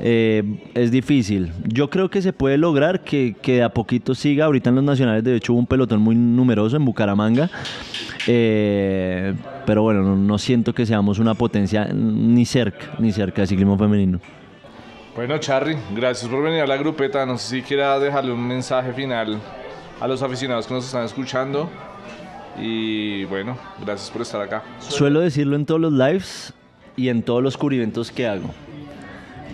Eh, 0.00 0.42
es 0.74 0.90
difícil. 0.90 1.52
Yo 1.64 1.90
creo 1.90 2.10
que 2.10 2.22
se 2.22 2.32
puede 2.32 2.58
lograr 2.58 3.04
que, 3.04 3.36
que 3.40 3.62
a 3.62 3.68
poquito 3.68 4.14
siga. 4.14 4.46
Ahorita 4.46 4.70
en 4.70 4.76
los 4.76 4.84
nacionales, 4.84 5.24
de 5.24 5.36
hecho, 5.36 5.52
hubo 5.52 5.60
un 5.60 5.66
pelotón 5.66 6.00
muy 6.00 6.14
numeroso 6.14 6.76
en 6.76 6.84
Bucaramanga. 6.84 7.50
Eh, 8.26 9.34
pero 9.66 9.82
bueno, 9.82 10.16
no, 10.16 10.38
siento 10.38 10.74
que 10.74 10.86
seamos 10.86 11.18
una 11.18 11.34
potencia 11.34 11.86
ni 11.92 12.44
cerca, 12.44 12.86
ni 12.98 13.12
cerca 13.12 13.42
de 13.42 13.46
ciclismo 13.46 13.78
femenino. 13.78 14.20
Bueno, 15.14 15.38
Charry, 15.38 15.76
gracias 15.94 16.28
por 16.28 16.42
venir 16.42 16.62
a 16.62 16.66
la 16.66 16.76
grupeta. 16.76 17.24
No 17.24 17.38
sé 17.38 17.56
si 17.56 17.62
quiera 17.62 17.98
dejarle 17.98 18.32
un 18.32 18.46
mensaje 18.46 18.92
final 18.92 19.38
a 20.00 20.08
los 20.08 20.22
aficionados 20.22 20.66
que 20.66 20.74
nos 20.74 20.86
están 20.86 21.04
escuchando. 21.04 21.70
Y 22.58 23.24
bueno, 23.24 23.56
gracias 23.84 24.10
por 24.10 24.22
estar 24.22 24.40
acá. 24.40 24.62
Suelo 24.80 25.20
decirlo 25.20 25.56
en 25.56 25.66
todos 25.66 25.80
los 25.80 25.92
lives 25.92 26.52
y 26.96 27.08
en 27.08 27.22
todos 27.22 27.42
los 27.42 27.56
cubrimentos 27.56 28.12
que 28.12 28.26
hago 28.26 28.54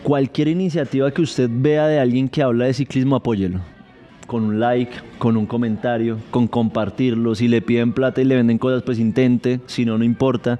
cualquier 0.02 0.48
iniciativa 0.48 1.10
que 1.10 1.22
usted 1.22 1.48
vea 1.50 1.86
de 1.86 1.98
alguien 1.98 2.28
que 2.28 2.42
habla 2.42 2.66
de 2.66 2.74
ciclismo, 2.74 3.16
apóyelo. 3.16 3.60
Con 4.26 4.44
un 4.44 4.60
like, 4.60 4.92
con 5.18 5.36
un 5.36 5.46
comentario, 5.46 6.18
con 6.30 6.46
compartirlo. 6.46 7.34
Si 7.34 7.48
le 7.48 7.62
piden 7.62 7.92
plata 7.92 8.20
y 8.20 8.24
le 8.24 8.36
venden 8.36 8.58
cosas, 8.58 8.82
pues 8.82 8.98
intente. 8.98 9.60
Si 9.66 9.84
no, 9.84 9.98
no 9.98 10.04
importa. 10.04 10.58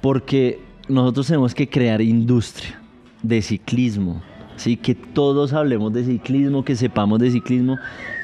Porque 0.00 0.60
nosotros 0.88 1.26
tenemos 1.26 1.54
que 1.54 1.68
crear 1.68 2.00
industria 2.00 2.80
de 3.22 3.42
ciclismo. 3.42 4.22
¿sí? 4.56 4.76
Que 4.76 4.94
todos 4.94 5.52
hablemos 5.52 5.92
de 5.92 6.04
ciclismo, 6.04 6.64
que 6.64 6.76
sepamos 6.76 7.18
de 7.18 7.30
ciclismo, 7.30 7.78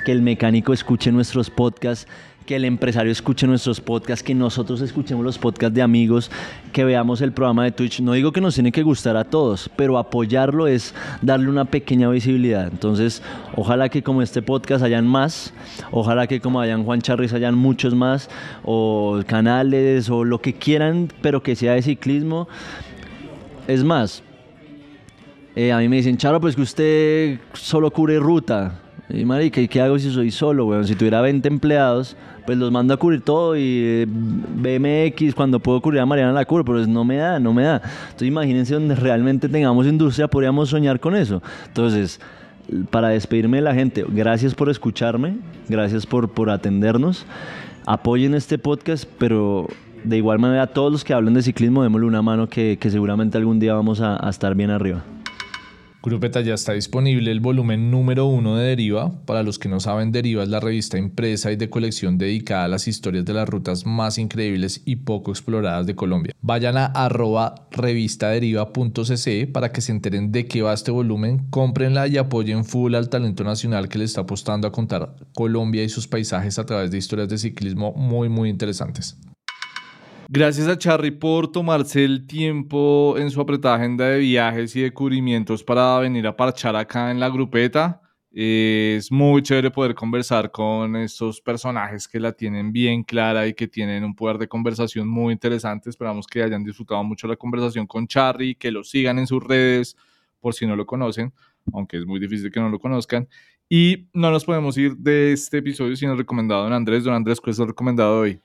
que 0.04 0.12
el 0.12 0.22
mecánico 0.22 0.72
escuche 0.72 1.10
nuestros 1.10 1.50
podcasts 1.50 2.06
que 2.50 2.56
el 2.56 2.64
empresario 2.64 3.12
escuche 3.12 3.46
nuestros 3.46 3.80
podcasts, 3.80 4.24
que 4.24 4.34
nosotros 4.34 4.80
escuchemos 4.80 5.24
los 5.24 5.38
podcasts 5.38 5.72
de 5.72 5.82
amigos, 5.82 6.32
que 6.72 6.82
veamos 6.82 7.20
el 7.20 7.30
programa 7.30 7.62
de 7.62 7.70
Twitch. 7.70 8.00
No 8.00 8.14
digo 8.14 8.32
que 8.32 8.40
nos 8.40 8.54
tiene 8.54 8.72
que 8.72 8.82
gustar 8.82 9.16
a 9.16 9.22
todos, 9.22 9.70
pero 9.76 9.96
apoyarlo 9.98 10.66
es 10.66 10.92
darle 11.22 11.48
una 11.48 11.66
pequeña 11.66 12.10
visibilidad. 12.10 12.66
Entonces, 12.66 13.22
ojalá 13.54 13.88
que 13.88 14.02
como 14.02 14.20
este 14.20 14.42
podcast 14.42 14.82
hayan 14.82 15.06
más, 15.06 15.54
ojalá 15.92 16.26
que 16.26 16.40
como 16.40 16.60
hayan 16.60 16.82
Juan 16.82 17.00
Charris 17.00 17.32
hayan 17.34 17.54
muchos 17.54 17.94
más, 17.94 18.28
o 18.64 19.20
canales, 19.28 20.10
o 20.10 20.24
lo 20.24 20.40
que 20.40 20.54
quieran, 20.54 21.06
pero 21.22 21.44
que 21.44 21.54
sea 21.54 21.74
de 21.74 21.82
ciclismo. 21.82 22.48
Es 23.68 23.84
más, 23.84 24.24
eh, 25.54 25.70
a 25.70 25.78
mí 25.78 25.88
me 25.88 25.98
dicen, 25.98 26.16
Charo, 26.16 26.40
pues 26.40 26.56
que 26.56 26.62
usted 26.62 27.38
solo 27.52 27.92
cubre 27.92 28.18
ruta. 28.18 28.79
Y 29.12 29.24
marica, 29.24 29.60
¿y 29.60 29.68
qué 29.68 29.80
hago 29.80 29.98
si 29.98 30.10
soy 30.10 30.30
solo, 30.30 30.66
weón? 30.66 30.86
Si 30.86 30.94
tuviera 30.94 31.20
20 31.20 31.48
empleados, 31.48 32.16
pues 32.46 32.58
los 32.58 32.70
mando 32.70 32.94
a 32.94 32.96
cubrir 32.96 33.20
todo 33.20 33.56
y 33.56 33.82
eh, 33.84 34.06
BMX, 34.08 35.34
cuando 35.34 35.58
puedo 35.60 35.80
cubrir 35.80 36.00
a 36.00 36.06
Mariana 36.06 36.32
la 36.32 36.44
cubro, 36.44 36.64
pero 36.64 36.86
no 36.86 37.04
me 37.04 37.16
da, 37.16 37.38
no 37.40 37.52
me 37.52 37.64
da. 37.64 37.82
Entonces 38.04 38.28
imagínense 38.28 38.74
donde 38.74 38.94
realmente 38.94 39.48
tengamos 39.48 39.86
industria, 39.86 40.28
podríamos 40.28 40.68
soñar 40.68 41.00
con 41.00 41.16
eso. 41.16 41.42
Entonces, 41.66 42.20
para 42.90 43.08
despedirme 43.08 43.58
de 43.58 43.62
la 43.62 43.74
gente, 43.74 44.04
gracias 44.08 44.54
por 44.54 44.68
escucharme, 44.68 45.38
gracias 45.68 46.06
por, 46.06 46.30
por 46.30 46.50
atendernos. 46.50 47.26
Apoyen 47.86 48.34
este 48.34 48.58
podcast, 48.58 49.04
pero 49.18 49.66
de 50.04 50.16
igual 50.16 50.38
manera, 50.38 50.68
todos 50.68 50.92
los 50.92 51.04
que 51.04 51.12
hablan 51.14 51.34
de 51.34 51.42
ciclismo, 51.42 51.82
démosle 51.82 52.06
una 52.06 52.22
mano 52.22 52.48
que, 52.48 52.78
que 52.80 52.90
seguramente 52.90 53.38
algún 53.38 53.58
día 53.58 53.74
vamos 53.74 54.00
a 54.00 54.28
estar 54.28 54.54
bien 54.54 54.70
arriba. 54.70 55.02
Grupeta 56.02 56.40
ya 56.40 56.54
está 56.54 56.72
disponible 56.72 57.30
el 57.30 57.40
volumen 57.40 57.90
número 57.90 58.24
uno 58.24 58.56
de 58.56 58.68
Deriva. 58.68 59.12
Para 59.26 59.42
los 59.42 59.58
que 59.58 59.68
no 59.68 59.80
saben, 59.80 60.12
Deriva 60.12 60.42
es 60.42 60.48
la 60.48 60.58
revista 60.58 60.96
impresa 60.96 61.52
y 61.52 61.56
de 61.56 61.68
colección 61.68 62.16
dedicada 62.16 62.64
a 62.64 62.68
las 62.68 62.88
historias 62.88 63.26
de 63.26 63.34
las 63.34 63.46
rutas 63.46 63.84
más 63.84 64.16
increíbles 64.16 64.80
y 64.86 64.96
poco 64.96 65.30
exploradas 65.30 65.86
de 65.86 65.94
Colombia. 65.94 66.34
Vayan 66.40 66.78
a 66.78 66.86
arroba 66.86 67.66
revistaderiva.cc 67.70 69.46
para 69.52 69.72
que 69.72 69.82
se 69.82 69.92
enteren 69.92 70.32
de 70.32 70.46
qué 70.46 70.62
va 70.62 70.72
este 70.72 70.90
volumen, 70.90 71.46
cómprenla 71.50 72.08
y 72.08 72.16
apoyen 72.16 72.64
full 72.64 72.94
al 72.94 73.10
talento 73.10 73.44
nacional 73.44 73.90
que 73.90 73.98
le 73.98 74.06
está 74.06 74.22
apostando 74.22 74.66
a 74.66 74.72
contar 74.72 75.16
Colombia 75.34 75.84
y 75.84 75.90
sus 75.90 76.08
paisajes 76.08 76.58
a 76.58 76.64
través 76.64 76.90
de 76.90 76.96
historias 76.96 77.28
de 77.28 77.36
ciclismo 77.36 77.92
muy 77.92 78.30
muy 78.30 78.48
interesantes. 78.48 79.18
Gracias 80.32 80.68
a 80.68 80.78
Charry 80.78 81.10
por 81.10 81.50
tomarse 81.50 82.04
el 82.04 82.24
tiempo 82.24 83.16
en 83.18 83.32
su 83.32 83.40
apretada 83.40 83.74
agenda 83.74 84.06
de 84.10 84.20
viajes 84.20 84.76
y 84.76 84.80
de 84.82 84.92
cubrimientos 84.92 85.64
para 85.64 85.98
venir 85.98 86.24
a 86.28 86.36
parchar 86.36 86.76
acá 86.76 87.10
en 87.10 87.18
la 87.18 87.28
grupeta. 87.28 88.00
es 88.30 89.10
muy 89.10 89.42
chévere 89.42 89.72
poder 89.72 89.92
conversar 89.92 90.52
con 90.52 90.94
estos 90.94 91.40
personajes 91.40 92.06
que 92.06 92.20
la 92.20 92.30
tienen 92.30 92.70
bien 92.72 93.02
clara 93.02 93.48
y 93.48 93.54
que 93.54 93.66
tienen 93.66 94.04
un 94.04 94.14
poder 94.14 94.38
de 94.38 94.46
conversación 94.46 95.08
muy 95.08 95.32
interesante. 95.32 95.90
Esperamos 95.90 96.28
que 96.28 96.44
hayan 96.44 96.62
disfrutado 96.62 97.02
mucho 97.02 97.26
la 97.26 97.34
conversación 97.34 97.88
con 97.88 98.06
Charry, 98.06 98.54
que 98.54 98.70
lo 98.70 98.84
sigan 98.84 99.18
en 99.18 99.26
sus 99.26 99.42
redes 99.42 99.96
por 100.38 100.54
si 100.54 100.64
no 100.64 100.76
lo 100.76 100.86
conocen, 100.86 101.32
aunque 101.72 101.96
es 101.96 102.06
muy 102.06 102.20
difícil 102.20 102.52
que 102.52 102.60
no 102.60 102.68
lo 102.68 102.78
conozcan. 102.78 103.28
Y 103.68 104.06
no 104.12 104.30
nos 104.30 104.44
podemos 104.44 104.78
ir 104.78 104.96
de 104.96 105.32
este 105.32 105.58
episodio 105.58 105.96
sin 105.96 106.10
el 106.10 106.18
recomendado 106.18 106.62
don 106.62 106.72
Andrés. 106.72 107.02
Don 107.02 107.14
Andrés, 107.14 107.40
¿cuál 107.40 107.50
es 107.50 107.58
el 107.58 107.66
recomendado 107.66 108.20
hoy? 108.20 108.40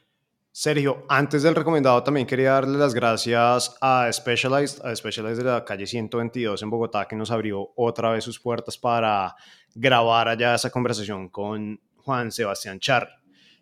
Sergio, 0.57 1.03
antes 1.09 1.43
del 1.43 1.53
recomendado 1.53 2.01
también 2.01 2.25
quería 2.25 2.53
darle 2.53 2.77
las 2.77 2.93
gracias 2.93 3.75
a 3.81 4.09
Specialized, 4.09 4.85
a 4.85 4.95
Specialized 4.95 5.43
de 5.43 5.51
la 5.51 5.65
calle 5.65 5.85
122 5.85 6.63
en 6.63 6.69
Bogotá, 6.69 7.09
que 7.09 7.17
nos 7.17 7.29
abrió 7.29 7.73
otra 7.75 8.11
vez 8.11 8.23
sus 8.23 8.39
puertas 8.39 8.77
para 8.77 9.35
grabar 9.73 10.29
allá 10.29 10.55
esa 10.55 10.69
conversación 10.69 11.27
con 11.27 11.77
Juan 11.97 12.31
Sebastián 12.31 12.79
Charri. 12.79 13.11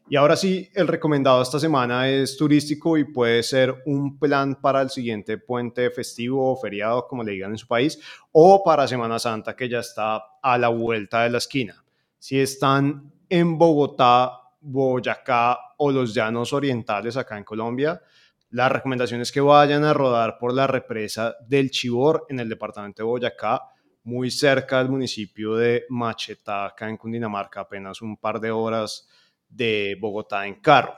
Y 0.07 0.17
ahora 0.17 0.35
sí, 0.35 0.69
el 0.75 0.87
recomendado 0.87 1.41
esta 1.41 1.59
semana 1.59 2.07
es 2.07 2.37
turístico 2.37 2.95
y 2.95 3.05
puede 3.05 3.41
ser 3.41 3.73
un 3.87 4.19
plan 4.19 4.53
para 4.61 4.79
el 4.79 4.91
siguiente 4.91 5.39
puente 5.39 5.89
festivo 5.89 6.51
o 6.51 6.57
feriado, 6.57 7.07
como 7.07 7.23
le 7.23 7.31
digan 7.31 7.49
en 7.49 7.57
su 7.57 7.67
país, 7.67 7.99
o 8.31 8.63
para 8.63 8.87
Semana 8.87 9.17
Santa, 9.17 9.55
que 9.55 9.67
ya 9.67 9.79
está 9.79 10.23
a 10.43 10.57
la 10.59 10.67
vuelta 10.67 11.23
de 11.23 11.31
la 11.31 11.39
esquina. 11.39 11.83
Si 12.19 12.39
están 12.39 13.11
en 13.29 13.57
Bogotá, 13.57 14.42
Boyacá 14.63 15.59
o 15.77 15.91
los 15.91 16.13
llanos 16.13 16.53
orientales 16.53 17.17
acá 17.17 17.37
en 17.37 17.43
Colombia, 17.43 18.01
la 18.51 18.69
recomendación 18.69 19.21
es 19.21 19.31
que 19.31 19.41
vayan 19.41 19.83
a 19.83 19.93
rodar 19.93 20.37
por 20.37 20.53
la 20.53 20.67
represa 20.67 21.35
del 21.47 21.71
Chibor 21.71 22.25
en 22.29 22.39
el 22.39 22.49
departamento 22.49 23.01
de 23.01 23.07
Boyacá, 23.07 23.61
muy 24.03 24.29
cerca 24.29 24.77
del 24.77 24.89
municipio 24.89 25.55
de 25.55 25.85
Machetá, 25.89 26.65
acá 26.65 26.87
en 26.87 26.97
Cundinamarca, 26.97 27.61
apenas 27.61 28.01
un 28.01 28.17
par 28.17 28.39
de 28.39 28.51
horas 28.51 29.07
de 29.49 29.97
Bogotá 29.99 30.45
en 30.45 30.55
carro. 30.55 30.93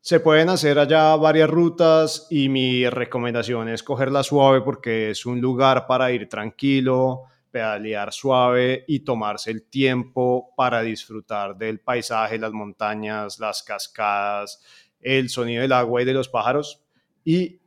Se 0.00 0.20
pueden 0.20 0.48
hacer 0.48 0.78
allá 0.78 1.14
varias 1.16 1.50
rutas 1.50 2.26
y 2.30 2.48
mi 2.48 2.88
recomendación 2.88 3.68
es 3.68 3.82
cogerla 3.82 4.22
suave 4.22 4.62
porque 4.62 5.10
es 5.10 5.26
un 5.26 5.40
lugar 5.40 5.86
para 5.86 6.10
ir 6.12 6.28
tranquilo, 6.28 7.24
pedalear 7.58 8.12
suave 8.12 8.84
y 8.86 9.00
tomarse 9.00 9.50
el 9.50 9.64
tiempo 9.64 10.54
para 10.56 10.80
disfrutar 10.82 11.56
del 11.56 11.80
paisaje, 11.80 12.38
las 12.38 12.52
montañas, 12.52 13.40
las 13.40 13.64
cascadas, 13.64 14.62
el 15.00 15.28
sonido 15.28 15.62
del 15.62 15.72
agua 15.72 16.00
y 16.00 16.04
de 16.04 16.12
los 16.12 16.28
pájaros. 16.28 16.84
Y 17.24 17.58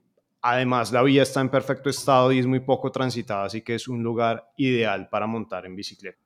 además 0.41 0.93
la 0.93 1.03
vía 1.03 1.23
está 1.23 1.41
en 1.41 1.49
perfecto 1.49 1.89
estado 1.89 2.31
y 2.31 2.39
es 2.39 2.47
muy 2.47 2.61
poco 2.61 2.89
transitada, 2.89 3.43
así 3.43 3.61
que 3.63 3.75
es 3.75 3.89
un 3.89 4.01
lugar 4.01 4.49
ideal 4.55 5.09
para 5.09 5.27
montar 5.27 5.65
en 5.65 5.75
bicicleta. 5.75 6.19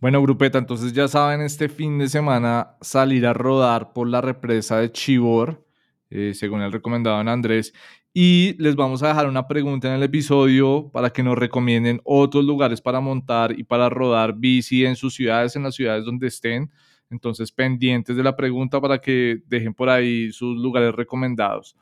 Bueno, 0.00 0.20
grupeta, 0.20 0.58
entonces 0.58 0.92
ya 0.92 1.06
saben, 1.06 1.40
este 1.40 1.68
fin 1.68 1.98
de 1.98 2.08
semana 2.08 2.76
salir 2.80 3.26
a 3.26 3.32
rodar 3.32 3.92
por 3.92 4.08
la 4.08 4.20
represa 4.20 4.78
de 4.80 4.90
Chibor, 4.90 5.64
eh, 6.10 6.32
según 6.34 6.62
el 6.62 6.72
recomendado 6.72 7.20
en 7.20 7.28
Andrés, 7.28 7.72
y 8.14 8.54
les 8.58 8.74
vamos 8.74 9.02
a 9.02 9.08
dejar 9.08 9.28
una 9.28 9.46
pregunta 9.46 9.88
en 9.88 9.94
el 9.94 10.02
episodio 10.02 10.90
para 10.92 11.10
que 11.10 11.22
nos 11.22 11.38
recomienden 11.38 12.00
otros 12.04 12.44
lugares 12.44 12.80
para 12.80 13.00
montar 13.00 13.58
y 13.58 13.64
para 13.64 13.88
rodar 13.88 14.34
bici 14.34 14.84
en 14.84 14.96
sus 14.96 15.14
ciudades, 15.14 15.56
en 15.56 15.62
las 15.62 15.74
ciudades 15.74 16.04
donde 16.04 16.26
estén. 16.26 16.70
Entonces, 17.10 17.52
pendientes 17.52 18.16
de 18.16 18.22
la 18.22 18.36
pregunta 18.36 18.80
para 18.80 18.98
que 18.98 19.42
dejen 19.46 19.74
por 19.74 19.88
ahí 19.88 20.32
sus 20.32 20.56
lugares 20.56 20.94
recomendados. 20.94 21.76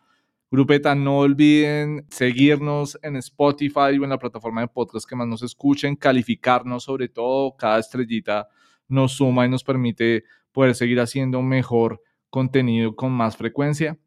Grupeta, 0.51 0.95
no 0.95 1.19
olviden 1.19 2.07
seguirnos 2.09 2.99
en 3.03 3.17
Spotify 3.17 3.99
o 3.99 4.05
en 4.05 4.11
la 4.11 4.19
plataforma 4.19 4.61
de 4.61 4.69
podcast 4.69 5.09
que 5.09 5.17
más 5.17 5.27
nos 5.27 5.43
escuchen, 5.43 5.97
calificarnos 5.97 6.85
sobre 6.85 7.09
todo, 7.09 7.57
cada 7.57 7.81
estrellita 7.81 8.49
nos 8.89 9.13
suma 9.13 9.45
y 9.45 9.49
nos 9.49 9.65
permite 9.65 10.25
poder 10.53 10.75
seguir 10.75 11.01
haciendo 11.01 11.43
mejor 11.43 12.01
contenido 12.31 12.95
con 12.95 13.11
más 13.11 13.37
frecuencia. 13.37 13.99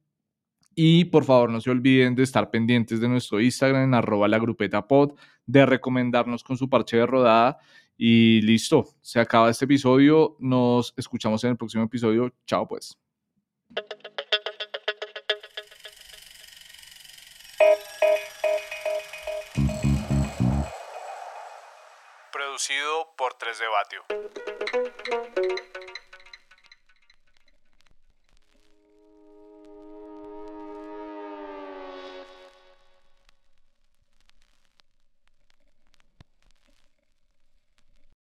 Y 0.82 1.04
por 1.04 1.26
favor, 1.26 1.50
no 1.50 1.60
se 1.60 1.70
olviden 1.70 2.16
de 2.16 2.24
estar 2.24 2.50
pendientes 2.52 3.02
de 3.02 3.10
nuestro 3.10 3.42
Instagram 3.42 3.84
en 3.84 3.94
arroba 3.94 4.30
la 4.30 4.40
grupeta 4.40 4.88
pod, 4.88 5.12
de 5.46 5.66
recomendarnos 5.66 6.42
con 6.42 6.56
su 6.56 6.70
parche 6.70 6.96
de 6.96 7.06
rodada. 7.06 7.58
Y 7.98 8.40
listo, 8.44 8.88
se 9.02 9.20
acaba 9.20 9.50
este 9.50 9.66
episodio. 9.66 10.38
Nos 10.40 10.94
escuchamos 10.96 11.44
en 11.44 11.50
el 11.50 11.58
próximo 11.58 11.84
episodio. 11.84 12.32
Chao 12.48 12.66
pues. 12.66 12.98
Producido 22.32 23.14
por 23.18 23.34
3 23.34 23.60
de. 23.60 24.49